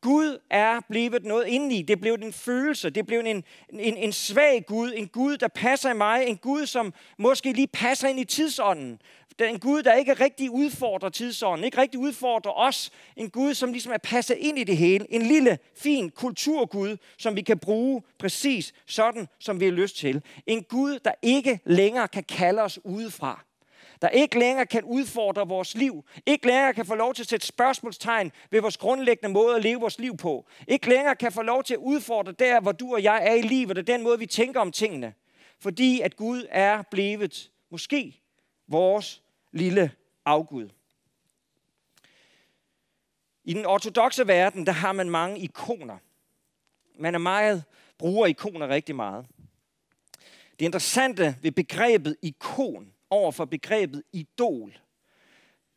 Gud 0.06 0.38
er 0.50 0.80
blevet 0.90 1.26
noget 1.26 1.48
indeni. 1.48 1.82
Det 1.82 2.02
blev 2.02 2.14
en 2.14 2.34
følelse. 2.34 2.90
Det 2.90 3.06
blev 3.06 3.20
en, 3.20 3.44
en, 3.70 3.98
en 3.98 4.12
svag 4.12 4.66
Gud. 4.68 4.94
En 4.96 5.08
Gud, 5.08 5.38
der 5.38 5.48
passer 5.48 5.92
i 5.92 5.94
mig. 5.94 6.26
En 6.28 6.38
Gud, 6.38 6.66
som 6.66 6.94
måske 7.18 7.54
lige 7.54 7.68
passer 7.68 8.08
ind 8.08 8.20
i 8.20 8.24
tidsånden. 8.24 9.02
En 9.40 9.60
Gud, 9.60 9.84
der 9.84 9.94
ikke 9.94 10.14
rigtig 10.14 10.52
udfordrer 10.52 11.10
tidsånden. 11.10 11.66
Ikke 11.66 11.78
rigtig 11.78 12.00
udfordrer 12.00 12.52
os. 12.52 12.92
En 13.16 13.30
Gud, 13.30 13.54
som 13.54 13.72
ligesom 13.72 13.94
er 13.94 13.98
passet 13.98 14.38
ind 14.38 14.60
i 14.60 14.64
det 14.64 14.78
hele. 14.78 15.06
En 15.10 15.22
lille, 15.22 15.58
fin 15.78 16.10
kulturgud, 16.10 16.98
som 17.18 17.36
vi 17.36 17.42
kan 17.42 17.60
bruge 17.60 18.02
præcis 18.20 18.74
sådan, 18.86 19.28
som 19.40 19.60
vi 19.60 19.66
har 19.66 19.72
lyst 19.72 19.98
til. 19.98 20.22
En 20.48 20.64
Gud, 20.64 21.00
der 21.00 21.12
ikke 21.22 21.60
længere 21.66 22.08
kan 22.08 22.24
kalde 22.24 22.62
os 22.62 22.80
udefra 22.84 23.46
der 24.02 24.10
ikke 24.10 24.40
længere 24.40 24.66
kan 24.66 24.84
udfordre 24.84 25.48
vores 25.48 25.76
liv, 25.76 26.06
ikke 26.26 26.48
længere 26.48 26.74
kan 26.74 26.86
få 26.86 26.96
lov 26.96 27.14
til 27.14 27.24
at 27.24 27.30
sætte 27.30 27.48
spørgsmålstegn 27.48 28.32
ved 28.50 28.62
vores 28.62 28.78
grundlæggende 28.78 29.34
måde 29.34 29.56
at 29.56 29.64
leve 29.64 29.80
vores 29.80 30.00
liv 30.00 30.18
på, 30.18 30.48
ikke 30.68 30.90
længere 30.90 31.16
kan 31.16 31.32
få 31.32 31.42
lov 31.42 31.64
til 31.64 31.74
at 31.74 31.80
udfordre 31.80 32.32
der, 32.32 32.62
hvor 32.62 32.72
du 32.72 32.94
og 32.94 33.04
jeg 33.04 33.28
er 33.28 33.34
i 33.34 33.42
livet, 33.42 33.78
og 33.78 33.88
den 33.88 34.04
måde, 34.04 34.20
vi 34.20 34.26
tænker 34.26 34.60
om 34.60 34.72
tingene. 34.72 35.14
Fordi 35.60 36.02
at 36.02 36.16
Gud 36.16 36.46
er 36.50 36.82
blevet, 36.92 37.52
måske, 37.70 38.22
vores 38.68 39.24
lille 39.52 39.92
afgud. 40.26 40.70
I 43.44 43.54
den 43.54 43.66
ortodoxe 43.66 44.28
verden, 44.28 44.66
der 44.66 44.72
har 44.72 44.92
man 44.92 45.10
mange 45.10 45.40
ikoner. 45.40 45.98
Man 47.00 47.16
er 47.16 47.20
meget, 47.20 47.64
bruger 47.98 48.28
ikoner 48.28 48.68
rigtig 48.68 48.96
meget. 48.96 49.26
Det 50.60 50.66
interessante 50.66 51.38
ved 51.42 51.52
begrebet 51.52 52.18
ikon 52.22 52.95
over 53.10 53.32
for 53.32 53.46
begrebet 53.46 54.04
idol, 54.14 54.74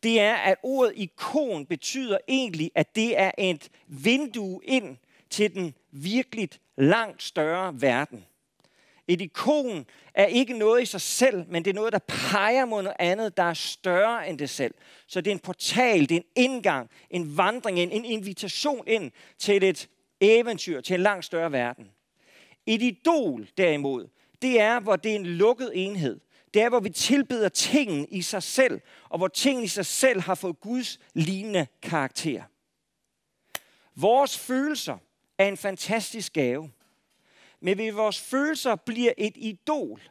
det 0.03 0.19
er, 0.19 0.35
at 0.35 0.57
ordet 0.63 0.93
ikon 0.95 1.65
betyder 1.65 2.17
egentlig, 2.27 2.71
at 2.75 2.95
det 2.95 3.19
er 3.19 3.31
et 3.37 3.69
vindue 3.87 4.61
ind 4.63 4.97
til 5.29 5.53
den 5.53 5.73
virkeligt 5.91 6.61
langt 6.77 7.23
større 7.23 7.81
verden. 7.81 8.25
Et 9.07 9.21
ikon 9.21 9.85
er 10.13 10.25
ikke 10.25 10.57
noget 10.57 10.81
i 10.81 10.85
sig 10.85 11.01
selv, 11.01 11.45
men 11.49 11.65
det 11.65 11.71
er 11.71 11.75
noget, 11.75 11.93
der 11.93 11.99
peger 12.07 12.65
mod 12.65 12.83
noget 12.83 12.95
andet, 12.99 13.37
der 13.37 13.43
er 13.43 13.53
større 13.53 14.29
end 14.29 14.39
det 14.39 14.49
selv. 14.49 14.73
Så 15.07 15.21
det 15.21 15.31
er 15.31 15.35
en 15.35 15.39
portal, 15.39 15.99
det 15.99 16.11
er 16.11 16.15
en 16.15 16.25
indgang, 16.35 16.89
en 17.09 17.37
vandring, 17.37 17.79
en, 17.79 17.91
en 17.91 18.05
invitation 18.05 18.83
ind 18.87 19.11
til 19.37 19.63
et 19.63 19.89
eventyr, 20.21 20.81
til 20.81 20.93
en 20.93 21.01
langt 21.01 21.25
større 21.25 21.51
verden. 21.51 21.91
Et 22.65 22.81
idol 22.81 23.47
derimod, 23.57 24.07
det 24.41 24.59
er, 24.59 24.79
hvor 24.79 24.95
det 24.95 25.11
er 25.11 25.15
en 25.15 25.25
lukket 25.25 25.71
enhed. 25.75 26.19
Det 26.53 26.61
er, 26.61 26.69
hvor 26.69 26.79
vi 26.79 26.89
tilbeder 26.89 27.49
tingen 27.49 28.07
i 28.11 28.21
sig 28.21 28.43
selv, 28.43 28.81
og 29.09 29.17
hvor 29.17 29.27
tingen 29.27 29.63
i 29.63 29.67
sig 29.67 29.85
selv 29.85 30.21
har 30.21 30.35
fået 30.35 30.59
Guds 30.59 30.99
lignende 31.13 31.67
karakter. 31.81 32.43
Vores 33.95 34.37
følelser 34.37 34.97
er 35.37 35.47
en 35.47 35.57
fantastisk 35.57 36.33
gave. 36.33 36.71
Men 37.61 37.75
hvis 37.75 37.95
vores 37.95 38.21
følelser 38.21 38.75
bliver 38.75 39.13
et 39.17 39.33
idol, 39.35 40.01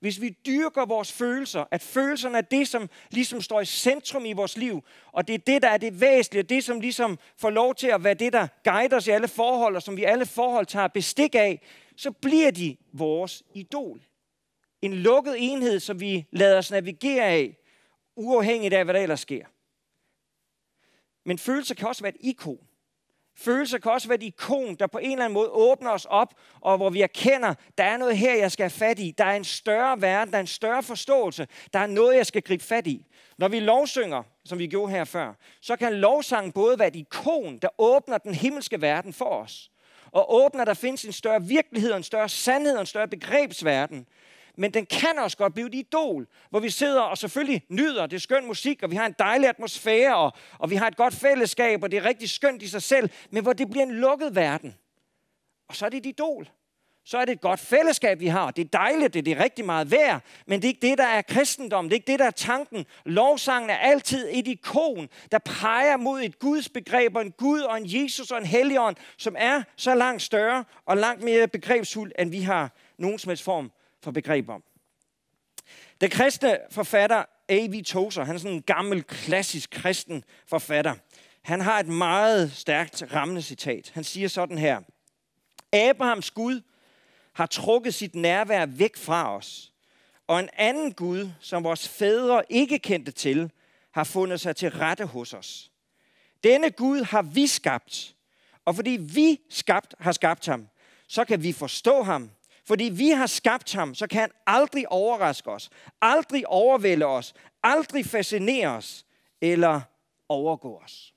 hvis 0.00 0.20
vi 0.20 0.36
dyrker 0.46 0.86
vores 0.86 1.12
følelser, 1.12 1.64
at 1.70 1.82
følelserne 1.82 2.38
er 2.38 2.42
det, 2.42 2.68
som 2.68 2.90
ligesom 3.10 3.42
står 3.42 3.60
i 3.60 3.64
centrum 3.64 4.24
i 4.24 4.32
vores 4.32 4.56
liv, 4.56 4.84
og 5.12 5.28
det 5.28 5.34
er 5.34 5.38
det, 5.38 5.62
der 5.62 5.68
er 5.68 5.76
det 5.76 6.00
væsentlige, 6.00 6.42
det 6.42 6.64
som 6.64 6.80
ligesom 6.80 7.18
får 7.36 7.50
lov 7.50 7.74
til 7.74 7.86
at 7.86 8.04
være 8.04 8.14
det, 8.14 8.32
der 8.32 8.46
guider 8.64 8.96
os 8.96 9.06
i 9.06 9.10
alle 9.10 9.28
forhold, 9.28 9.76
og 9.76 9.82
som 9.82 9.96
vi 9.96 10.04
alle 10.04 10.26
forhold 10.26 10.66
tager 10.66 10.88
bestik 10.88 11.34
af, 11.34 11.60
så 11.96 12.10
bliver 12.10 12.50
de 12.50 12.76
vores 12.92 13.42
idol. 13.54 14.00
En 14.82 14.94
lukket 14.94 15.34
enhed, 15.38 15.80
som 15.80 16.00
vi 16.00 16.26
lader 16.30 16.58
os 16.58 16.70
navigere 16.70 17.24
af, 17.24 17.56
uafhængigt 18.16 18.74
af, 18.74 18.84
hvad 18.84 18.94
der 18.94 19.00
ellers 19.00 19.20
sker. 19.20 19.46
Men 21.24 21.38
følelser 21.38 21.74
kan 21.74 21.88
også 21.88 22.02
være 22.02 22.12
et 22.14 22.20
ikon. 22.20 22.58
Følelser 23.38 23.78
kan 23.78 23.92
også 23.92 24.08
være 24.08 24.18
et 24.18 24.22
ikon, 24.22 24.74
der 24.74 24.86
på 24.86 24.98
en 24.98 25.12
eller 25.12 25.24
anden 25.24 25.34
måde 25.34 25.48
åbner 25.50 25.90
os 25.90 26.04
op, 26.04 26.34
og 26.60 26.76
hvor 26.76 26.90
vi 26.90 27.00
erkender, 27.00 27.54
der 27.78 27.84
er 27.84 27.96
noget 27.96 28.16
her, 28.18 28.34
jeg 28.34 28.52
skal 28.52 28.62
have 28.62 28.70
fat 28.70 28.98
i. 28.98 29.14
Der 29.18 29.24
er 29.24 29.36
en 29.36 29.44
større 29.44 30.00
verden, 30.00 30.32
der 30.32 30.38
er 30.38 30.40
en 30.40 30.46
større 30.46 30.82
forståelse. 30.82 31.48
Der 31.72 31.78
er 31.78 31.86
noget, 31.86 32.16
jeg 32.16 32.26
skal 32.26 32.42
gribe 32.42 32.64
fat 32.64 32.86
i. 32.86 33.06
Når 33.38 33.48
vi 33.48 33.60
lovsynger, 33.60 34.22
som 34.44 34.58
vi 34.58 34.66
gjorde 34.66 34.92
her 34.92 35.04
før, 35.04 35.34
så 35.60 35.76
kan 35.76 35.94
lovsangen 35.94 36.52
både 36.52 36.78
være 36.78 36.88
et 36.88 36.96
ikon, 36.96 37.58
der 37.58 37.68
åbner 37.78 38.18
den 38.18 38.34
himmelske 38.34 38.80
verden 38.80 39.12
for 39.12 39.42
os, 39.42 39.70
og 40.12 40.34
åbner, 40.34 40.64
der 40.64 40.74
findes 40.74 41.04
en 41.04 41.12
større 41.12 41.42
virkelighed, 41.42 41.94
en 41.94 42.02
større 42.02 42.28
sandhed 42.28 42.74
og 42.74 42.80
en 42.80 42.86
større 42.86 43.08
begrebsverden, 43.08 44.06
men 44.56 44.74
den 44.74 44.86
kan 44.86 45.18
også 45.18 45.36
godt 45.36 45.54
blive 45.54 45.68
et 45.68 45.74
idol, 45.74 46.26
hvor 46.50 46.60
vi 46.60 46.70
sidder 46.70 47.00
og 47.00 47.18
selvfølgelig 47.18 47.62
nyder, 47.68 48.06
det 48.06 48.22
skøn 48.22 48.46
musik, 48.46 48.82
og 48.82 48.90
vi 48.90 48.96
har 48.96 49.06
en 49.06 49.14
dejlig 49.18 49.48
atmosfære, 49.48 50.16
og, 50.16 50.32
og 50.58 50.70
vi 50.70 50.76
har 50.76 50.86
et 50.86 50.96
godt 50.96 51.14
fællesskab, 51.14 51.82
og 51.82 51.90
det 51.90 51.96
er 51.96 52.04
rigtig 52.04 52.30
skønt 52.30 52.62
i 52.62 52.68
sig 52.68 52.82
selv, 52.82 53.10
men 53.30 53.42
hvor 53.42 53.52
det 53.52 53.70
bliver 53.70 53.86
en 53.86 53.92
lukket 53.92 54.34
verden. 54.34 54.74
Og 55.68 55.76
så 55.76 55.86
er 55.86 55.88
det 55.88 55.98
et 55.98 56.06
idol. 56.06 56.48
Så 57.04 57.18
er 57.18 57.24
det 57.24 57.32
et 57.32 57.40
godt 57.40 57.60
fællesskab, 57.60 58.20
vi 58.20 58.26
har. 58.26 58.50
Det 58.50 58.64
er 58.64 58.68
dejligt, 58.68 59.14
det 59.14 59.18
er, 59.18 59.22
det 59.22 59.32
er 59.32 59.44
rigtig 59.44 59.64
meget 59.64 59.90
værd, 59.90 60.22
men 60.46 60.62
det 60.62 60.68
er 60.68 60.68
ikke 60.68 60.88
det, 60.88 60.98
der 60.98 61.04
er 61.04 61.22
kristendom. 61.22 61.84
Det 61.84 61.92
er 61.92 61.96
ikke 61.96 62.12
det, 62.12 62.18
der 62.18 62.26
er 62.26 62.30
tanken. 62.30 62.86
Lovsangen 63.04 63.70
er 63.70 63.76
altid 63.76 64.28
et 64.32 64.48
ikon, 64.48 65.08
der 65.32 65.38
peger 65.38 65.96
mod 65.96 66.20
et 66.20 66.38
Guds 66.38 66.68
begreb, 66.68 67.16
og 67.16 67.22
en 67.22 67.32
Gud 67.32 67.60
og 67.60 67.76
en 67.76 67.84
Jesus 67.86 68.30
og 68.30 68.38
en 68.38 68.46
Helligånd, 68.46 68.96
som 69.16 69.34
er 69.38 69.62
så 69.76 69.94
langt 69.94 70.22
større 70.22 70.64
og 70.86 70.96
langt 70.96 71.24
mere 71.24 71.48
begrebsfuld, 71.48 72.12
end 72.18 72.30
vi 72.30 72.40
har 72.40 72.70
nogen 72.98 73.18
som 73.18 73.28
helst 73.28 73.44
form 73.44 73.70
for 74.02 74.10
begreb 74.10 74.48
om. 74.48 74.62
Den 76.00 76.10
kristne 76.10 76.58
forfatter 76.70 77.24
A.V. 77.48 77.84
Tozer, 77.84 78.24
han 78.24 78.34
er 78.34 78.38
sådan 78.38 78.56
en 78.56 78.62
gammel, 78.62 79.02
klassisk 79.02 79.70
kristen 79.70 80.24
forfatter. 80.46 80.94
Han 81.42 81.60
har 81.60 81.80
et 81.80 81.88
meget 81.88 82.52
stærkt 82.52 83.14
rammende 83.14 83.42
citat. 83.42 83.90
Han 83.94 84.04
siger 84.04 84.28
sådan 84.28 84.58
her. 84.58 84.80
Abrahams 85.72 86.30
Gud 86.30 86.60
har 87.32 87.46
trukket 87.46 87.94
sit 87.94 88.14
nærvær 88.14 88.66
væk 88.66 88.96
fra 88.96 89.36
os, 89.36 89.72
og 90.26 90.40
en 90.40 90.48
anden 90.52 90.92
Gud, 90.92 91.30
som 91.40 91.64
vores 91.64 91.88
fædre 91.88 92.42
ikke 92.48 92.78
kendte 92.78 93.12
til, 93.12 93.50
har 93.92 94.04
fundet 94.04 94.40
sig 94.40 94.56
til 94.56 94.70
rette 94.70 95.04
hos 95.04 95.34
os. 95.34 95.70
Denne 96.44 96.70
Gud 96.70 97.02
har 97.02 97.22
vi 97.22 97.46
skabt, 97.46 98.14
og 98.64 98.74
fordi 98.74 98.90
vi 98.90 99.40
skabt, 99.50 99.94
har 99.98 100.12
skabt 100.12 100.46
ham, 100.46 100.68
så 101.08 101.24
kan 101.24 101.42
vi 101.42 101.52
forstå 101.52 102.02
ham 102.02 102.30
fordi 102.66 102.84
vi 102.84 103.08
har 103.10 103.26
skabt 103.26 103.72
ham, 103.72 103.94
så 103.94 104.06
kan 104.06 104.20
han 104.20 104.30
aldrig 104.46 104.88
overraske 104.88 105.50
os, 105.50 105.70
aldrig 106.00 106.46
overvælde 106.46 107.06
os, 107.06 107.34
aldrig 107.62 108.06
fascinere 108.06 108.68
os 108.68 109.06
eller 109.40 109.80
overgå 110.28 110.78
os. 110.78 111.14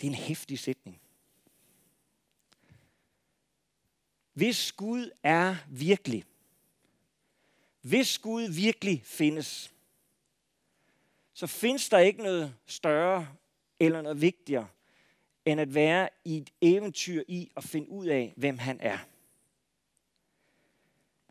Det 0.00 0.06
er 0.06 0.10
en 0.10 0.14
hæftig 0.14 0.58
sætning. 0.58 1.00
Hvis 4.32 4.72
Gud 4.72 5.10
er 5.22 5.56
virkelig, 5.68 6.24
hvis 7.80 8.18
Gud 8.18 8.42
virkelig 8.42 9.02
findes, 9.04 9.74
så 11.32 11.46
findes 11.46 11.88
der 11.88 11.98
ikke 11.98 12.22
noget 12.22 12.56
større 12.66 13.36
eller 13.86 14.02
noget 14.02 14.20
vigtigere, 14.20 14.68
end 15.44 15.60
at 15.60 15.74
være 15.74 16.08
i 16.24 16.36
et 16.36 16.50
eventyr 16.60 17.22
i 17.28 17.52
at 17.56 17.64
finde 17.64 17.88
ud 17.88 18.06
af, 18.06 18.32
hvem 18.36 18.58
han 18.58 18.80
er. 18.80 18.98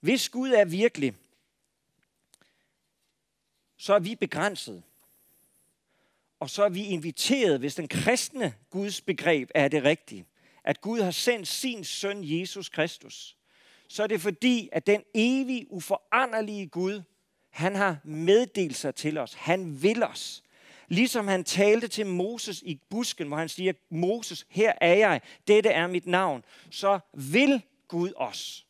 Hvis 0.02 0.30
Gud 0.30 0.50
er 0.50 0.66
virkelig, 0.66 1.16
så 3.78 3.94
er 3.94 4.00
vi 4.00 4.16
begrænset. 4.16 4.84
Og 6.40 6.50
så 6.50 6.64
er 6.64 6.70
vi 6.70 6.86
inviteret, 6.86 7.60
hvis 7.60 7.76
den 7.76 7.88
kristne 7.88 8.54
Guds 8.70 9.02
begreb 9.02 9.50
er 9.56 9.68
det 9.68 9.84
rigtige, 9.84 10.26
at 10.64 10.82
Gud 10.82 11.02
har 11.02 11.12
sendt 11.12 11.48
sin 11.48 11.84
søn 11.84 12.20
Jesus 12.24 12.70
Kristus, 12.70 13.38
så 13.88 14.04
er 14.04 14.08
det 14.08 14.22
fordi, 14.22 14.70
at 14.72 14.88
den 14.88 15.04
evige, 15.14 15.72
uforanderlige 15.72 16.68
Gud, 16.68 17.02
han 17.50 17.76
har 17.76 17.98
meddelt 18.04 18.76
sig 18.76 18.96
til 18.96 19.18
os. 19.18 19.34
Han 19.34 19.84
vil 19.84 20.04
os. 20.04 20.44
Ligesom 20.92 21.28
han 21.28 21.44
talte 21.44 21.88
til 21.88 22.06
Moses 22.06 22.62
i 22.62 22.82
busken, 22.90 23.28
hvor 23.28 23.38
han 23.38 23.50
siger, 23.50 23.74
Moses, 23.90 24.46
her 24.50 24.74
er 24.82 24.94
jeg, 24.94 25.22
dette 25.48 25.70
er 25.70 25.88
mit 25.88 26.06
navn. 26.06 26.44
Så 26.72 27.00
vil 27.14 27.62
Gud 27.88 28.14
os. 28.16 28.68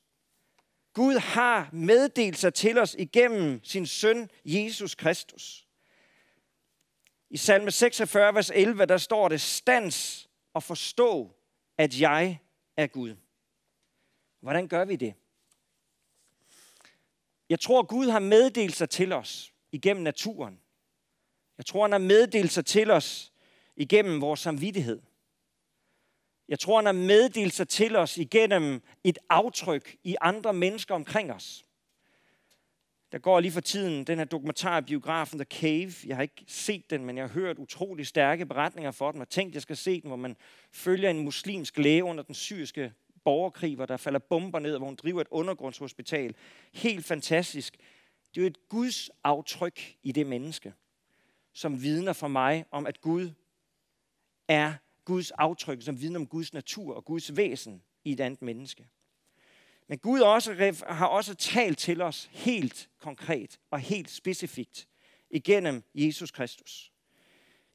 Gud 0.93 1.15
har 1.15 1.69
meddelt 1.73 2.37
sig 2.37 2.53
til 2.53 2.77
os 2.77 2.95
igennem 2.99 3.63
sin 3.63 3.85
søn 3.85 4.29
Jesus 4.45 4.95
Kristus. 4.95 5.67
I 7.29 7.37
salme 7.37 7.71
46, 7.71 8.35
vers 8.35 8.49
11, 8.49 8.85
der 8.85 8.97
står 8.97 9.27
det, 9.27 9.41
stands 9.41 10.29
og 10.53 10.63
forstå, 10.63 11.35
at 11.77 11.99
jeg 11.99 12.39
er 12.77 12.87
Gud. 12.87 13.15
Hvordan 14.39 14.67
gør 14.67 14.85
vi 14.85 14.95
det? 14.95 15.13
Jeg 17.49 17.59
tror, 17.59 17.83
Gud 17.83 18.07
har 18.07 18.19
meddelt 18.19 18.75
sig 18.75 18.89
til 18.89 19.11
os 19.13 19.53
igennem 19.71 20.03
naturen. 20.03 20.61
Jeg 21.61 21.65
tror, 21.65 21.81
han 21.81 21.91
har 21.91 21.99
meddelt 21.99 22.51
sig 22.51 22.65
til 22.65 22.91
os 22.91 23.31
igennem 23.75 24.21
vores 24.21 24.39
samvittighed. 24.39 25.01
Jeg 26.47 26.59
tror, 26.59 26.75
han 26.75 26.85
har 26.85 26.93
meddelt 26.93 27.53
sig 27.53 27.67
til 27.67 27.95
os 27.95 28.17
igennem 28.17 28.81
et 29.03 29.17
aftryk 29.29 29.95
i 30.03 30.15
andre 30.21 30.53
mennesker 30.53 30.95
omkring 30.95 31.31
os. 31.31 31.65
Der 33.11 33.17
går 33.17 33.39
lige 33.39 33.51
for 33.51 33.61
tiden 33.61 34.03
den 34.03 34.17
her 34.17 34.25
dokumentar 34.25 34.81
biografen 34.81 35.39
The 35.39 35.45
Cave. 35.45 35.93
Jeg 36.05 36.15
har 36.15 36.21
ikke 36.21 36.43
set 36.47 36.89
den, 36.89 37.05
men 37.05 37.17
jeg 37.17 37.23
har 37.23 37.33
hørt 37.33 37.57
utrolig 37.57 38.07
stærke 38.07 38.45
beretninger 38.45 38.91
for 38.91 39.11
den, 39.11 39.21
og 39.21 39.29
tænkt, 39.29 39.53
jeg 39.53 39.61
skal 39.61 39.77
se 39.77 40.01
den, 40.01 40.07
hvor 40.07 40.17
man 40.17 40.37
følger 40.71 41.09
en 41.09 41.19
muslimsk 41.19 41.77
læge 41.77 42.03
under 42.03 42.23
den 42.23 42.35
syriske 42.35 42.93
borgerkrig, 43.23 43.75
hvor 43.75 43.85
der 43.85 43.97
falder 43.97 44.19
bomber 44.19 44.59
ned, 44.59 44.77
hvor 44.77 44.87
hun 44.87 44.95
driver 44.95 45.21
et 45.21 45.27
undergrundshospital. 45.31 46.35
Helt 46.73 47.05
fantastisk. 47.05 47.77
Det 48.29 48.37
er 48.37 48.41
jo 48.41 48.47
et 48.47 48.69
Guds 48.69 49.09
aftryk 49.23 49.95
i 50.03 50.11
det 50.11 50.27
menneske 50.27 50.73
som 51.53 51.81
vidner 51.81 52.13
for 52.13 52.27
mig 52.27 52.65
om, 52.71 52.85
at 52.85 53.01
Gud 53.01 53.31
er 54.47 54.73
Guds 55.05 55.31
aftryk, 55.31 55.81
som 55.81 56.01
vidner 56.01 56.19
om 56.19 56.27
Guds 56.27 56.53
natur 56.53 56.95
og 56.95 57.05
Guds 57.05 57.37
væsen 57.37 57.83
i 58.03 58.11
et 58.11 58.19
andet 58.19 58.41
menneske. 58.41 58.87
Men 59.87 59.99
Gud 59.99 60.19
også, 60.19 60.83
har 60.87 61.07
også 61.07 61.35
talt 61.35 61.77
til 61.77 62.01
os 62.01 62.29
helt 62.31 62.89
konkret 62.99 63.59
og 63.71 63.79
helt 63.79 64.09
specifikt 64.09 64.87
igennem 65.29 65.83
Jesus 65.95 66.31
Kristus. 66.31 66.91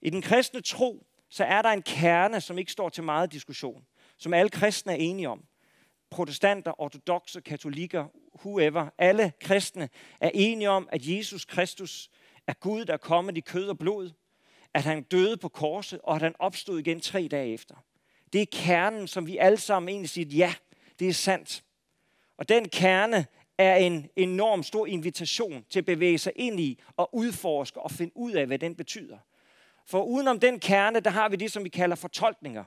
I 0.02 0.10
den 0.10 0.22
kristne 0.22 0.60
tro, 0.60 1.06
så 1.28 1.44
er 1.44 1.62
der 1.62 1.68
en 1.68 1.82
kerne, 1.82 2.40
som 2.40 2.58
ikke 2.58 2.72
står 2.72 2.88
til 2.88 3.04
meget 3.04 3.32
diskussion, 3.32 3.86
som 4.18 4.34
alle 4.34 4.50
kristne 4.50 4.92
er 4.92 4.96
enige 4.96 5.28
om. 5.28 5.44
Protestanter, 6.10 6.80
ortodoxe, 6.80 7.40
katolikker, 7.40 8.06
whoever, 8.44 8.88
alle 8.98 9.32
kristne 9.40 9.88
er 10.20 10.30
enige 10.34 10.70
om, 10.70 10.88
at 10.92 11.06
Jesus 11.06 11.44
Kristus 11.44 12.10
at 12.46 12.60
Gud, 12.60 12.84
der 12.84 12.92
er 12.92 12.96
kommet 12.96 13.36
i 13.36 13.40
kød 13.40 13.68
og 13.68 13.78
blod, 13.78 14.10
at 14.74 14.84
han 14.84 15.02
døde 15.02 15.36
på 15.36 15.48
korset, 15.48 16.00
og 16.02 16.16
at 16.16 16.22
han 16.22 16.34
opstod 16.38 16.78
igen 16.78 17.00
tre 17.00 17.28
dage 17.30 17.52
efter. 17.52 17.74
Det 18.32 18.42
er 18.42 18.46
kernen, 18.52 19.08
som 19.08 19.26
vi 19.26 19.36
alle 19.36 19.58
sammen 19.58 19.88
egentlig 19.88 20.10
siger, 20.10 20.26
ja, 20.36 20.54
det 20.98 21.08
er 21.08 21.12
sandt. 21.12 21.64
Og 22.38 22.48
den 22.48 22.68
kerne 22.68 23.26
er 23.58 23.76
en 23.76 24.08
enorm 24.16 24.62
stor 24.62 24.86
invitation 24.86 25.64
til 25.70 25.78
at 25.78 25.86
bevæge 25.86 26.18
sig 26.18 26.32
ind 26.36 26.60
i 26.60 26.80
og 26.96 27.14
udforske 27.14 27.80
og 27.80 27.90
finde 27.90 28.16
ud 28.16 28.32
af, 28.32 28.46
hvad 28.46 28.58
den 28.58 28.74
betyder. 28.74 29.18
For 29.86 30.02
udenom 30.02 30.40
den 30.40 30.60
kerne, 30.60 31.00
der 31.00 31.10
har 31.10 31.28
vi 31.28 31.36
det, 31.36 31.52
som 31.52 31.64
vi 31.64 31.68
kalder 31.68 31.96
fortolkninger 31.96 32.64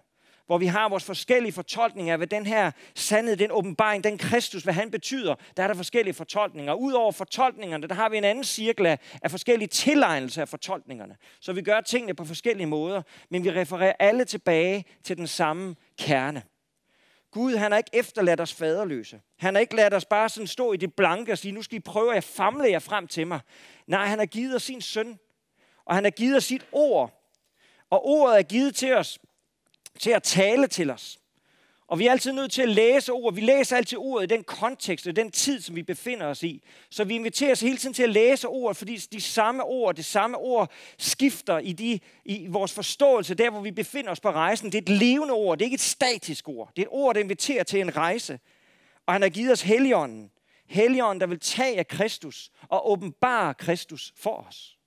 hvor 0.50 0.58
vi 0.58 0.66
har 0.66 0.90
vores 0.90 1.04
forskellige 1.04 1.52
fortolkninger 1.52 2.14
af, 2.14 2.20
hvad 2.20 2.28
den 2.28 2.46
her 2.46 2.72
sandhed, 2.96 3.38
den 3.38 3.52
åbenbaring, 3.52 4.04
den 4.04 4.18
Kristus, 4.18 4.64
hvad 4.64 4.74
han 4.74 4.92
betyder, 4.92 5.36
der 5.58 5.64
er 5.64 5.68
der 5.68 5.74
forskellige 5.74 6.14
fortolkninger. 6.14 6.74
Udover 6.74 7.12
fortolkningerne, 7.12 7.88
der 7.88 7.96
har 7.96 8.10
vi 8.10 8.18
en 8.18 8.24
anden 8.24 8.44
cirkel 8.44 8.86
af 9.22 9.32
forskellige 9.32 9.68
tilegnelser 9.68 10.42
af 10.42 10.50
fortolkningerne. 10.50 11.16
Så 11.42 11.54
vi 11.54 11.62
gør 11.62 11.82
tingene 11.82 12.14
på 12.14 12.26
forskellige 12.26 12.68
måder, 12.68 13.02
men 13.30 13.44
vi 13.44 13.52
refererer 13.52 13.94
alle 14.00 14.26
tilbage 14.26 14.86
til 15.04 15.18
den 15.18 15.28
samme 15.28 15.76
kerne. 16.00 16.44
Gud, 17.32 17.56
han 17.56 17.72
har 17.72 17.78
ikke 17.78 17.92
efterladt 17.94 18.42
os 18.42 18.54
faderløse. 18.54 19.22
Han 19.40 19.56
har 19.56 19.60
ikke 19.60 19.76
ladt 19.76 19.94
os 19.94 20.06
bare 20.06 20.30
sådan 20.30 20.48
stå 20.48 20.74
i 20.74 20.78
det 20.78 20.94
blanke 20.94 21.32
og 21.32 21.38
sige, 21.38 21.52
nu 21.52 21.62
skal 21.62 21.78
I 21.78 21.82
prøve 21.82 22.16
at 22.16 22.24
famle 22.24 22.72
jer 22.72 22.80
frem 22.80 23.08
til 23.08 23.28
mig. 23.28 23.40
Nej, 23.88 24.06
han 24.06 24.20
har 24.20 24.26
givet 24.26 24.56
os 24.56 24.64
sin 24.64 24.82
søn, 24.82 25.20
og 25.86 25.96
han 25.96 26.04
har 26.04 26.12
givet 26.12 26.38
os 26.38 26.44
sit 26.44 26.66
ord. 26.72 27.16
Og 27.90 28.06
ordet 28.06 28.38
er 28.38 28.44
givet 28.44 28.76
til 28.76 28.96
os 28.96 29.20
til 30.00 30.12
at 30.12 30.24
tale 30.24 30.68
til 30.68 30.90
os. 30.90 31.20
Og 31.90 32.00
vi 32.00 32.08
er 32.08 32.12
altid 32.12 32.32
nødt 32.32 32.52
til 32.52 32.62
at 32.62 32.70
læse 32.70 33.12
ord. 33.12 33.34
Vi 33.34 33.42
læser 33.42 33.78
altid 33.78 33.98
ordet 33.98 34.32
i 34.32 34.36
den 34.36 34.44
kontekst 34.44 35.08
og 35.08 35.16
den 35.16 35.32
tid, 35.32 35.62
som 35.62 35.76
vi 35.76 35.84
befinder 35.84 36.26
os 36.26 36.44
i. 36.44 36.64
Så 36.90 37.04
vi 37.04 37.16
inviterer 37.16 37.52
os 37.52 37.60
hele 37.60 37.78
tiden 37.78 37.94
til 37.94 38.04
at 38.04 38.10
læse 38.10 38.48
ordet, 38.48 38.78
fordi 38.78 38.96
de 38.96 39.22
samme 39.22 39.64
ord, 39.64 39.96
det 39.96 40.06
samme 40.06 40.38
ord 40.38 40.72
skifter 40.98 41.60
i, 41.60 41.74
de, 41.74 42.00
i 42.26 42.48
vores 42.48 42.74
forståelse, 42.74 43.36
der 43.36 43.50
hvor 43.50 43.62
vi 43.62 43.72
befinder 43.72 44.12
os 44.12 44.20
på 44.20 44.32
rejsen. 44.32 44.72
Det 44.72 44.78
er 44.78 44.82
et 44.82 45.00
levende 45.00 45.34
ord, 45.34 45.58
det 45.58 45.66
er 45.66 45.68
ikke 45.68 45.76
et 45.76 45.82
statisk 45.82 46.50
ord. 46.50 46.72
Det 46.76 46.82
er 46.82 46.86
et 46.86 46.92
ord, 46.92 47.16
der 47.16 47.22
inviterer 47.22 47.64
til 47.64 47.82
en 47.82 47.98
rejse. 47.98 48.40
Og 49.06 49.14
han 49.14 49.22
har 49.22 49.30
givet 49.30 49.52
os 49.52 49.62
Helligånden. 49.62 50.32
Helligånden, 50.68 51.22
der 51.22 51.28
vil 51.28 51.40
tage 51.40 51.78
af 51.78 51.88
Kristus 51.88 52.52
og 52.62 52.92
åbenbare 52.92 53.54
Kristus 53.54 54.14
for 54.18 54.46
os. 54.48 54.78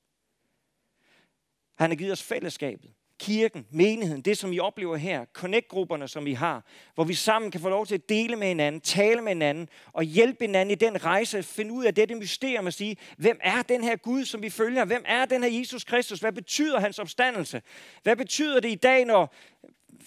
Han 1.79 1.90
har 1.90 1.96
givet 1.96 2.12
os 2.12 2.22
fællesskabet 2.22 2.90
kirken, 3.23 3.67
menigheden, 3.71 4.23
det 4.23 4.39
som 4.39 4.53
I 4.53 4.59
oplever 4.59 4.97
her, 4.97 5.25
connect-grupperne, 5.33 6.09
som 6.09 6.25
vi 6.25 6.33
har, 6.33 6.65
hvor 6.95 7.05
vi 7.05 7.15
sammen 7.15 7.51
kan 7.51 7.61
få 7.61 7.69
lov 7.69 7.87
til 7.87 7.95
at 7.95 8.09
dele 8.09 8.37
med 8.37 8.49
hinanden, 8.49 8.81
tale 8.81 9.21
med 9.21 9.29
hinanden 9.29 9.69
og 9.93 10.03
hjælpe 10.03 10.45
hinanden 10.45 10.71
i 10.71 10.75
den 10.75 11.05
rejse, 11.05 11.39
at 11.39 11.45
finde 11.45 11.73
ud 11.73 11.85
af 11.85 11.95
dette 11.95 12.15
mysterium 12.15 12.67
og 12.67 12.73
sige, 12.73 12.97
hvem 13.19 13.39
er 13.43 13.63
den 13.63 13.85
her 13.85 13.97
Gud, 13.97 14.25
som 14.25 14.43
vi 14.43 14.51
følger? 14.51 14.85
Hvem 14.85 15.05
er 15.07 15.25
den 15.25 15.43
her 15.43 15.59
Jesus 15.59 15.85
Kristus? 15.85 16.21
Hvad 16.21 16.33
betyder 16.33 16.81
hans 16.81 16.99
opstandelse? 16.99 17.63
Hvad 18.03 18.17
betyder 18.17 18.61
det 18.61 18.71
i 18.71 18.75
dag, 18.75 19.05
når 19.05 19.35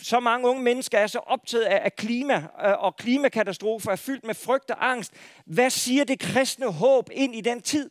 så 0.02 0.20
mange 0.20 0.48
unge 0.48 0.64
mennesker 0.64 0.98
er 0.98 1.08
så 1.08 1.20
optaget 1.20 1.64
af 1.64 1.96
klima 1.96 2.36
øh, 2.36 2.84
og 2.84 2.96
klimakatastrofer, 2.96 3.92
er 3.92 3.96
fyldt 3.96 4.26
med 4.26 4.36
frygt 4.36 4.72
og 4.72 4.90
angst. 4.90 5.14
Hvad 5.46 5.70
siger 5.70 6.04
det 6.04 6.20
kristne 6.20 6.72
håb 6.72 7.10
ind 7.12 7.36
i 7.36 7.42
den 7.42 7.62
tid? 7.62 7.90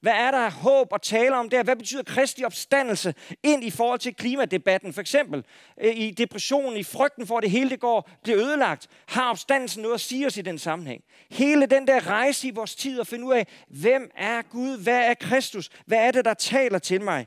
Hvad 0.00 0.12
er 0.12 0.30
der 0.30 0.50
håb 0.50 0.92
at 0.94 1.02
tale 1.02 1.36
om 1.36 1.50
der? 1.50 1.62
Hvad 1.62 1.76
betyder 1.76 2.02
kristig 2.02 2.46
opstandelse 2.46 3.14
ind 3.42 3.64
i 3.64 3.70
forhold 3.70 3.98
til 3.98 4.14
klimadebatten? 4.14 4.92
For 4.92 5.00
eksempel 5.00 5.44
øh, 5.80 5.96
i 5.96 6.10
depressionen, 6.10 6.76
i 6.76 6.82
frygten 6.82 7.26
for, 7.26 7.36
at 7.36 7.42
det 7.42 7.50
hele 7.50 7.70
det 7.70 7.80
går, 7.80 8.10
bliver 8.22 8.38
ødelagt. 8.38 8.88
Har 9.06 9.30
opstandelsen 9.30 9.82
noget 9.82 9.94
at 9.94 10.00
sige 10.00 10.26
os 10.26 10.36
i 10.36 10.42
den 10.42 10.58
sammenhæng? 10.58 11.04
Hele 11.30 11.66
den 11.66 11.86
der 11.86 12.06
rejse 12.06 12.48
i 12.48 12.50
vores 12.50 12.74
tid 12.74 13.00
at 13.00 13.06
finde 13.06 13.26
ud 13.26 13.32
af, 13.32 13.46
hvem 13.68 14.10
er 14.16 14.42
Gud? 14.42 14.82
Hvad 14.82 14.98
er 14.98 15.14
Kristus? 15.14 15.70
Hvad 15.86 15.98
er 15.98 16.10
det, 16.10 16.24
der 16.24 16.34
taler 16.34 16.78
til 16.78 17.02
mig? 17.02 17.26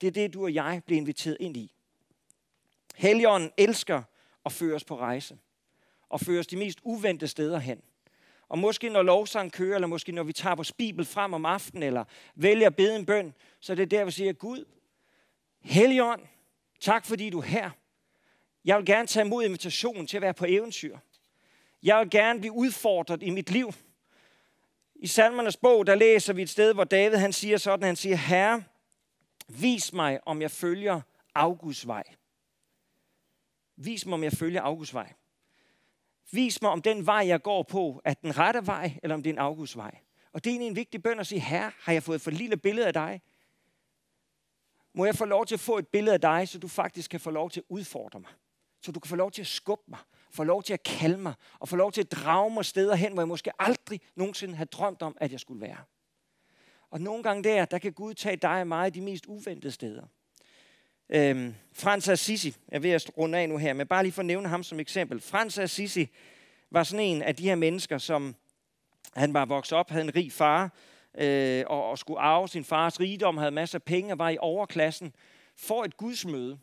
Det 0.00 0.06
er 0.06 0.10
det, 0.10 0.34
du 0.34 0.42
og 0.42 0.54
jeg 0.54 0.82
bliver 0.86 1.00
inviteret 1.00 1.36
ind 1.40 1.56
i. 1.56 1.72
Helligånden 2.96 3.50
elsker 3.56 4.02
at 4.44 4.52
føre 4.52 4.74
os 4.74 4.84
på 4.84 4.98
rejse. 4.98 5.38
Og 6.08 6.20
føre 6.20 6.40
os 6.40 6.46
de 6.46 6.56
mest 6.56 6.78
uventede 6.82 7.30
steder 7.30 7.58
hen. 7.58 7.80
Og 8.48 8.58
måske 8.58 8.88
når 8.88 9.02
lovsang 9.02 9.52
kører, 9.52 9.74
eller 9.74 9.88
måske 9.88 10.12
når 10.12 10.22
vi 10.22 10.32
tager 10.32 10.54
vores 10.54 10.72
bibel 10.72 11.04
frem 11.04 11.34
om 11.34 11.44
aftenen, 11.44 11.82
eller 11.82 12.04
vælger 12.34 12.66
at 12.66 12.76
bede 12.76 12.96
en 12.96 13.06
bøn, 13.06 13.34
så 13.60 13.72
er 13.72 13.76
det 13.76 13.90
der, 13.90 14.04
vi 14.04 14.10
siger, 14.10 14.32
Gud, 14.32 14.64
Helligånd, 15.60 16.22
tak 16.80 17.06
fordi 17.06 17.30
du 17.30 17.38
er 17.38 17.42
her. 17.42 17.70
Jeg 18.64 18.76
vil 18.76 18.86
gerne 18.86 19.06
tage 19.06 19.26
imod 19.26 19.44
invitationen 19.44 20.06
til 20.06 20.16
at 20.16 20.22
være 20.22 20.34
på 20.34 20.44
eventyr. 20.48 20.98
Jeg 21.82 22.00
vil 22.00 22.10
gerne 22.10 22.40
blive 22.40 22.52
udfordret 22.52 23.22
i 23.22 23.30
mit 23.30 23.50
liv. 23.50 23.72
I 24.94 25.06
salmernes 25.06 25.56
bog, 25.56 25.86
der 25.86 25.94
læser 25.94 26.32
vi 26.32 26.42
et 26.42 26.50
sted, 26.50 26.74
hvor 26.74 26.84
David 26.84 27.16
han 27.16 27.32
siger 27.32 27.56
sådan, 27.56 27.86
han 27.86 27.96
siger, 27.96 28.16
Herre, 28.16 28.64
vis 29.48 29.92
mig, 29.92 30.20
om 30.26 30.42
jeg 30.42 30.50
følger 30.50 31.00
Augusts 31.34 31.86
vej. 31.86 32.04
Vis 33.76 34.06
mig, 34.06 34.14
om 34.14 34.24
jeg 34.24 34.32
følger 34.32 34.62
Augusts 34.62 34.94
vej. 34.94 35.12
Vis 36.32 36.62
mig, 36.62 36.70
om 36.70 36.82
den 36.82 37.06
vej, 37.06 37.26
jeg 37.26 37.42
går 37.42 37.62
på, 37.62 38.00
er 38.04 38.14
den 38.14 38.38
rette 38.38 38.66
vej, 38.66 38.98
eller 39.02 39.14
om 39.14 39.22
det 39.22 39.30
er 39.30 39.34
en 39.34 39.38
afgudsvej. 39.38 39.98
Og 40.32 40.44
det 40.44 40.56
er 40.56 40.60
en 40.60 40.76
vigtig 40.76 41.02
bøn 41.02 41.20
at 41.20 41.26
sige, 41.26 41.40
herre, 41.40 41.72
har 41.80 41.92
jeg 41.92 42.02
fået 42.02 42.20
for 42.20 42.30
lille 42.30 42.56
billede 42.56 42.86
af 42.86 42.92
dig? 42.92 43.22
Må 44.94 45.04
jeg 45.04 45.14
få 45.14 45.24
lov 45.24 45.46
til 45.46 45.54
at 45.54 45.60
få 45.60 45.78
et 45.78 45.88
billede 45.88 46.14
af 46.14 46.20
dig, 46.20 46.48
så 46.48 46.58
du 46.58 46.68
faktisk 46.68 47.10
kan 47.10 47.20
få 47.20 47.30
lov 47.30 47.50
til 47.50 47.60
at 47.60 47.64
udfordre 47.68 48.20
mig? 48.20 48.30
Så 48.82 48.92
du 48.92 49.00
kan 49.00 49.08
få 49.08 49.16
lov 49.16 49.30
til 49.30 49.42
at 49.42 49.46
skubbe 49.46 49.84
mig, 49.88 49.98
få 50.30 50.44
lov 50.44 50.62
til 50.62 50.72
at 50.72 50.82
kalde 50.82 51.18
mig, 51.18 51.34
og 51.58 51.68
få 51.68 51.76
lov 51.76 51.92
til 51.92 52.00
at 52.00 52.12
drage 52.12 52.50
mig 52.50 52.64
steder 52.64 52.94
hen, 52.94 53.12
hvor 53.12 53.22
jeg 53.22 53.28
måske 53.28 53.62
aldrig 53.62 54.00
nogensinde 54.16 54.54
har 54.54 54.64
drømt 54.64 55.02
om, 55.02 55.16
at 55.20 55.32
jeg 55.32 55.40
skulle 55.40 55.60
være. 55.60 55.78
Og 56.90 57.00
nogle 57.00 57.22
gange 57.22 57.44
der, 57.44 57.64
der 57.64 57.78
kan 57.78 57.92
Gud 57.92 58.14
tage 58.14 58.36
dig 58.36 58.60
og 58.60 58.66
mig 58.66 58.94
de 58.94 59.00
mest 59.00 59.26
uventede 59.26 59.72
steder. 59.72 60.06
Øhm, 61.10 61.54
Frans 61.72 62.08
Assisi, 62.08 62.48
jeg 62.48 62.76
er 62.76 62.80
ved 62.80 62.90
at 62.90 63.10
runde 63.18 63.38
af 63.38 63.48
nu 63.48 63.56
her, 63.56 63.72
men 63.72 63.86
bare 63.86 64.02
lige 64.02 64.12
for 64.12 64.22
at 64.22 64.26
nævne 64.26 64.48
ham 64.48 64.62
som 64.62 64.80
eksempel. 64.80 65.20
Frans 65.20 65.58
Assisi 65.58 66.08
var 66.70 66.82
sådan 66.82 67.04
en 67.04 67.22
af 67.22 67.36
de 67.36 67.42
her 67.42 67.54
mennesker, 67.54 67.98
som 67.98 68.36
han 69.14 69.34
var 69.34 69.44
vokset 69.44 69.78
op, 69.78 69.90
havde 69.90 70.04
en 70.04 70.16
rig 70.16 70.32
far, 70.32 70.72
øh, 71.18 71.64
og, 71.66 71.90
og 71.90 71.98
skulle 71.98 72.20
arve 72.20 72.48
sin 72.48 72.64
fars 72.64 73.00
rigdom, 73.00 73.36
havde 73.36 73.50
masser 73.50 73.78
af 73.78 73.82
penge 73.82 74.12
og 74.12 74.18
var 74.18 74.28
i 74.28 74.38
overklassen, 74.40 75.14
får 75.56 75.84
et 75.84 75.96
gudsmøde, 75.96 76.58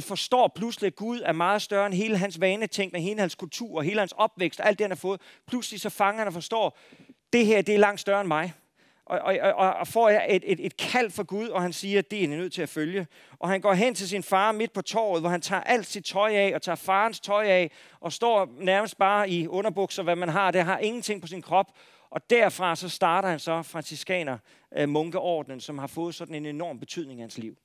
forstår 0.00 0.52
pludselig, 0.54 0.86
at 0.86 0.96
Gud 0.96 1.20
er 1.20 1.32
meget 1.32 1.62
større 1.62 1.86
end 1.86 1.94
hele 1.94 2.18
hans 2.18 2.40
vanetænkning, 2.40 3.04
hele 3.04 3.20
hans 3.20 3.34
kultur, 3.34 3.82
hele 3.82 3.98
hans 3.98 4.12
opvækst, 4.12 4.60
alt 4.64 4.78
det, 4.78 4.84
han 4.84 4.90
har 4.90 4.96
fået. 4.96 5.20
Pludselig 5.46 5.80
så 5.80 5.90
fanger 5.90 6.18
han 6.18 6.26
og 6.26 6.32
forstår, 6.32 6.78
det 7.32 7.46
her, 7.46 7.62
det 7.62 7.74
er 7.74 7.78
langt 7.78 8.00
større 8.00 8.20
end 8.20 8.28
mig 8.28 8.52
og, 9.06 9.18
og, 9.18 9.38
og, 9.54 9.74
og 9.74 9.86
får 9.86 10.10
et, 10.10 10.42
et, 10.46 10.66
et 10.66 10.76
kald 10.76 11.10
for 11.10 11.22
Gud, 11.22 11.48
og 11.48 11.62
han 11.62 11.72
siger, 11.72 11.98
at 11.98 12.10
det 12.10 12.24
er 12.24 12.28
han 12.28 12.38
nødt 12.38 12.52
til 12.52 12.62
at 12.62 12.68
følge. 12.68 13.06
Og 13.38 13.48
han 13.48 13.60
går 13.60 13.72
hen 13.72 13.94
til 13.94 14.08
sin 14.08 14.22
far 14.22 14.52
midt 14.52 14.72
på 14.72 14.82
torvet, 14.82 15.22
hvor 15.22 15.30
han 15.30 15.40
tager 15.40 15.62
alt 15.62 15.86
sit 15.86 16.04
tøj 16.04 16.32
af, 16.34 16.52
og 16.54 16.62
tager 16.62 16.76
farens 16.76 17.20
tøj 17.20 17.44
af, 17.46 17.70
og 18.00 18.12
står 18.12 18.48
nærmest 18.58 18.98
bare 18.98 19.30
i 19.30 19.48
underbukser, 19.48 20.02
hvad 20.02 20.16
man 20.16 20.28
har. 20.28 20.50
Det 20.50 20.64
har 20.64 20.78
ingenting 20.78 21.20
på 21.20 21.26
sin 21.26 21.42
krop. 21.42 21.66
Og 22.10 22.30
derfra 22.30 22.76
så 22.76 22.88
starter 22.88 23.28
han 23.28 23.38
så 23.38 23.62
franciskaner 23.62 24.38
øh, 24.76 24.88
munkeordenen, 24.88 25.60
som 25.60 25.78
har 25.78 25.86
fået 25.86 26.14
sådan 26.14 26.34
en 26.34 26.46
enorm 26.46 26.78
betydning 26.78 27.18
i 27.18 27.20
hans 27.20 27.38
liv. 27.38 27.56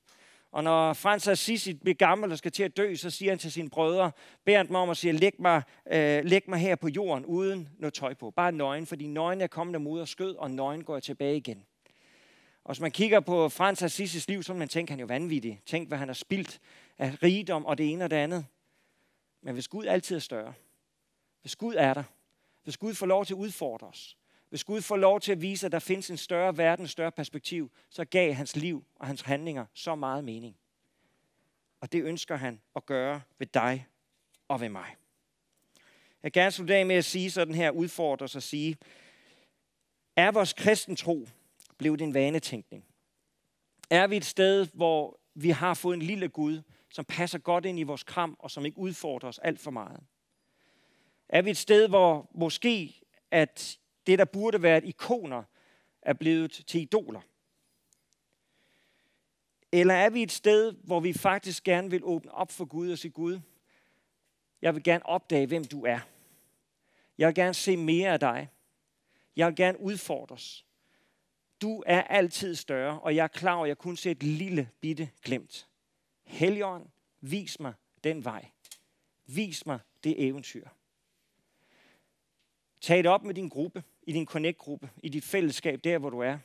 Og 0.52 0.64
når 0.64 0.94
Frans 0.94 1.28
Assisi 1.28 1.74
bliver 1.74 1.96
gammel 1.96 2.32
og 2.32 2.38
skal 2.38 2.52
til 2.52 2.64
at 2.64 2.78
dø, 2.78 2.96
så 2.96 3.10
siger 3.10 3.32
han 3.32 3.40
til 3.40 3.52
sine 3.52 3.70
brødre, 3.70 4.12
beder 4.46 4.64
dem 4.64 4.76
om 4.76 4.90
og 4.90 4.98
siger, 4.98 5.14
læg 5.14 5.34
mig, 5.40 5.62
øh, 5.92 6.26
læg 6.26 6.50
mig 6.50 6.60
her 6.60 6.76
på 6.76 6.88
jorden 6.88 7.26
uden 7.26 7.70
noget 7.80 7.94
tøj 7.94 8.14
på. 8.14 8.32
Bare 8.32 8.52
nøgen, 8.52 8.86
fordi 8.86 9.08
nøgen 9.08 9.42
er 9.42 9.48
kommet 9.48 9.76
af 9.76 10.02
og 10.02 10.08
skød, 10.08 10.36
og 10.36 10.52
nøgen 10.52 10.84
går 10.84 10.96
jeg 10.96 11.04
tilbage 11.04 11.38
igen. 11.38 11.66
Og 12.64 12.74
hvis 12.74 12.82
man 12.82 12.92
kigger 12.92 13.20
på 13.20 13.50
Frans 13.50 13.82
Assisis 13.82 14.28
liv, 14.28 14.44
så 14.44 14.54
man 14.54 14.68
tænker, 14.68 14.94
han 14.94 15.00
jo 15.00 15.06
vanvittig. 15.06 15.62
Tænk, 15.66 15.88
hvad 15.88 15.98
han 15.98 16.10
har 16.10 16.14
spildt 16.14 16.60
af 16.98 17.24
rigdom 17.24 17.66
og 17.66 17.78
det 17.78 17.92
ene 17.92 18.04
og 18.04 18.10
det 18.12 18.18
andet. 18.18 18.46
Men 19.42 19.54
hvis 19.54 19.68
Gud 19.68 19.86
altid 19.86 20.16
er 20.16 20.20
større, 20.20 20.54
hvis 21.42 21.56
Gud 21.56 21.76
er 21.78 21.94
der, 21.94 22.04
hvis 22.64 22.78
Gud 22.78 22.94
får 22.94 23.06
lov 23.06 23.26
til 23.26 23.34
at 23.34 23.38
udfordre 23.38 23.88
os, 23.88 24.18
hvis 24.50 24.64
Gud 24.64 24.82
får 24.82 24.98
lov 24.98 25.20
til 25.20 25.32
at 25.32 25.42
vise, 25.42 25.66
at 25.66 25.72
der 25.72 25.80
findes 25.80 26.10
en 26.10 26.18
større 26.18 26.58
verden, 26.58 26.86
en 26.86 26.90
større 26.90 27.12
perspektiv, 27.12 27.72
så 27.90 28.06
gav 28.06 28.34
hans 28.34 28.56
liv 28.56 28.86
og 28.96 29.08
hans 29.08 29.22
handlinger 29.22 29.66
så 29.74 29.96
meget 29.96 30.24
mening. 30.24 30.58
Og 31.82 31.92
det 31.92 32.04
ønsker 32.04 32.36
han 32.36 32.62
at 32.76 32.86
gøre 32.86 33.22
ved 33.40 33.48
dig 33.48 33.88
og 34.48 34.62
ved 34.62 34.70
mig. 34.70 34.96
Jeg 36.24 36.24
vil 36.24 36.32
gerne 36.32 36.52
slutte 36.52 36.76
af 36.76 36.86
med 36.86 36.96
at 36.96 37.06
sige 37.06 37.32
sådan 37.32 37.56
her, 37.56 37.72
udfordre 37.72 38.28
sig 38.28 38.40
at 38.40 38.44
sige, 38.44 38.78
er 40.16 40.32
vores 40.32 40.54
kristen 40.54 40.96
tro 40.96 41.28
blevet 41.78 42.02
en 42.02 42.14
vanetænkning? 42.14 42.86
Er 43.90 44.08
vi 44.08 44.18
et 44.18 44.26
sted, 44.26 44.68
hvor 44.74 45.20
vi 45.34 45.50
har 45.50 45.74
fået 45.74 45.96
en 45.96 46.02
lille 46.02 46.30
Gud, 46.30 46.62
som 46.90 47.06
passer 47.06 47.40
godt 47.40 47.66
ind 47.66 47.80
i 47.80 47.84
vores 47.84 48.04
kram, 48.04 48.36
og 48.40 48.52
som 48.52 48.66
ikke 48.66 48.78
udfordrer 48.78 49.30
os 49.30 49.40
alt 49.40 49.60
for 49.60 49.72
meget? 49.72 50.00
Er 51.30 51.42
vi 51.42 51.50
et 51.50 51.58
sted, 51.58 51.88
hvor 51.88 52.30
måske 52.34 53.02
at 53.32 53.80
det, 54.08 54.20
der 54.20 54.26
burde 54.26 54.62
være 54.62 54.86
ikoner, 54.86 55.44
er 56.02 56.14
blevet 56.14 56.52
til 56.68 56.82
idoler? 56.82 57.22
Eller 59.72 59.94
er 59.94 60.10
vi 60.10 60.24
et 60.24 60.32
sted, 60.32 60.72
hvor 60.72 61.00
vi 61.00 61.14
faktisk 61.14 61.64
gerne 61.64 61.90
vil 61.90 62.04
åbne 62.04 62.32
op 62.32 62.52
for 62.52 62.66
Gud 62.66 62.92
og 62.92 62.98
sige, 62.98 63.12
Gud, 63.12 63.40
jeg 64.62 64.76
vil 64.76 64.84
gerne 64.84 65.06
opdage, 65.06 65.48
hvem 65.48 65.66
du 65.66 65.86
er. 65.86 66.00
Jeg 67.18 67.28
vil 67.28 67.36
gerne 67.36 67.54
se 67.54 67.78
mere 67.78 68.10
af 68.10 68.20
dig. 68.20 68.50
Jeg 69.36 69.48
vil 69.48 69.56
gerne 69.56 69.80
udfordres. 69.80 70.66
Du 71.62 71.84
er 71.86 72.04
altid 72.04 72.56
større, 72.56 73.00
og 73.00 73.16
jeg 73.16 73.24
er 73.24 73.28
klar 73.28 73.54
over, 73.54 73.66
at 73.66 73.68
jeg 73.68 73.78
kun 73.78 73.98
ser 73.98 74.12
et 74.12 74.24
lille 74.24 74.70
bitte 74.82 75.10
glemt. 75.24 75.68
Helligånd, 76.24 76.88
vis 77.22 77.60
mig 77.60 77.74
den 78.04 78.26
vej. 78.26 78.46
Vis 79.26 79.66
mig 79.66 79.80
det 80.04 80.28
eventyr. 80.28 80.68
Tag 82.82 82.98
det 82.98 83.08
op 83.08 83.24
med 83.24 83.34
din 83.34 83.50
gruppe, 83.50 83.84
i 84.08 84.12
din 84.12 84.26
connect-gruppe, 84.26 84.90
i 85.04 85.10
dit 85.10 85.24
fællesskab, 85.24 85.80
der 85.84 85.98
hvor 85.98 86.10
du 86.10 86.20
er. 86.20 86.38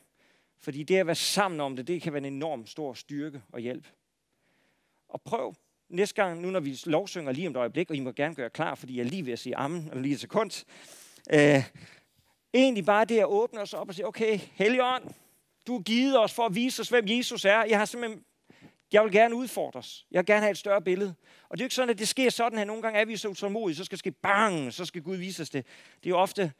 Fordi 0.58 0.82
det 0.82 0.96
at 0.96 1.06
være 1.06 1.14
sammen 1.14 1.60
om 1.60 1.76
det, 1.76 1.86
det 1.86 2.02
kan 2.02 2.12
være 2.12 2.26
en 2.26 2.34
enorm 2.34 2.66
stor 2.66 2.94
styrke 2.94 3.42
og 3.52 3.60
hjælp. 3.60 3.86
Og 5.08 5.22
prøv 5.22 5.54
næste 5.88 6.14
gang, 6.14 6.40
nu 6.40 6.50
når 6.50 6.60
vi 6.60 6.78
lovsynger 6.86 7.32
lige 7.32 7.46
om 7.46 7.50
et 7.50 7.56
øjeblik, 7.56 7.90
og 7.90 7.96
I 7.96 8.00
må 8.00 8.12
gerne 8.12 8.34
gøre 8.34 8.50
klar, 8.50 8.74
fordi 8.74 8.98
jeg 8.98 9.06
lige 9.06 9.26
ved 9.26 9.32
at 9.32 9.38
sige 9.38 9.56
amen, 9.56 9.88
eller 9.88 10.02
lige 10.02 10.14
et 10.14 10.20
sekund. 10.20 10.64
Øh, 11.32 11.64
egentlig 12.54 12.84
bare 12.84 13.04
det 13.04 13.18
at 13.18 13.26
åbne 13.26 13.60
os 13.60 13.74
op 13.74 13.88
og 13.88 13.94
sige, 13.94 14.06
okay, 14.06 14.38
Helligånd, 14.52 15.04
du 15.66 15.72
har 15.72 15.82
givet 15.82 16.20
os 16.20 16.32
for 16.32 16.46
at 16.46 16.54
vise 16.54 16.82
os, 16.82 16.88
hvem 16.88 17.04
Jesus 17.06 17.44
er. 17.44 17.64
Jeg 17.64 17.78
har 17.78 17.84
simpelthen 17.84 18.24
jeg 18.92 19.04
vil 19.04 19.12
gerne 19.12 19.34
udfordres. 19.34 20.06
Jeg 20.10 20.18
vil 20.18 20.26
gerne 20.26 20.40
have 20.40 20.50
et 20.50 20.58
større 20.58 20.82
billede. 20.82 21.14
Og 21.48 21.58
det 21.58 21.60
er 21.60 21.64
jo 21.64 21.66
ikke 21.66 21.74
sådan, 21.74 21.90
at 21.90 21.98
det 21.98 22.08
sker 22.08 22.30
sådan 22.30 22.58
her. 22.58 22.64
Nogle 22.64 22.82
gange 22.82 23.00
er 23.00 23.04
vi 23.04 23.16
så 23.16 23.28
utålmodige, 23.28 23.76
så 23.76 23.84
skal 23.84 23.96
det 23.96 23.98
ske 23.98 24.10
bang, 24.10 24.72
så 24.72 24.84
skal 24.84 25.02
Gud 25.02 25.16
vise 25.16 25.42
os 25.42 25.50
det. 25.50 25.66
Det 25.96 26.06
er 26.06 26.10
jo 26.10 26.18
ofte 26.18 26.52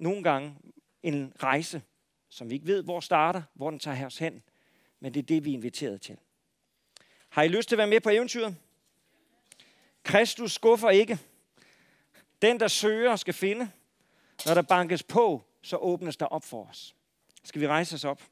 nogle 0.00 0.22
gange 0.22 0.56
en 1.02 1.32
rejse, 1.42 1.82
som 2.28 2.50
vi 2.50 2.54
ikke 2.54 2.66
ved, 2.66 2.82
hvor 2.82 3.00
starter, 3.00 3.42
hvor 3.54 3.70
den 3.70 3.78
tager 3.78 4.06
os 4.06 4.18
hen. 4.18 4.42
Men 5.00 5.14
det 5.14 5.20
er 5.20 5.26
det, 5.26 5.44
vi 5.44 5.50
er 5.50 5.54
inviteret 5.54 6.02
til. 6.02 6.18
Har 7.28 7.42
I 7.42 7.48
lyst 7.48 7.68
til 7.68 7.76
at 7.76 7.78
være 7.78 7.86
med 7.86 8.00
på 8.00 8.10
eventyret? 8.10 8.56
Kristus 10.02 10.52
skuffer 10.52 10.90
ikke. 10.90 11.18
Den, 12.42 12.60
der 12.60 12.68
søger, 12.68 13.16
skal 13.16 13.34
finde. 13.34 13.70
Når 14.46 14.54
der 14.54 14.62
bankes 14.62 15.02
på, 15.02 15.42
så 15.62 15.76
åbnes 15.76 16.16
der 16.16 16.26
op 16.26 16.44
for 16.44 16.64
os. 16.64 16.94
Skal 17.44 17.60
vi 17.60 17.66
rejse 17.66 17.94
os 17.94 18.04
op? 18.04 18.22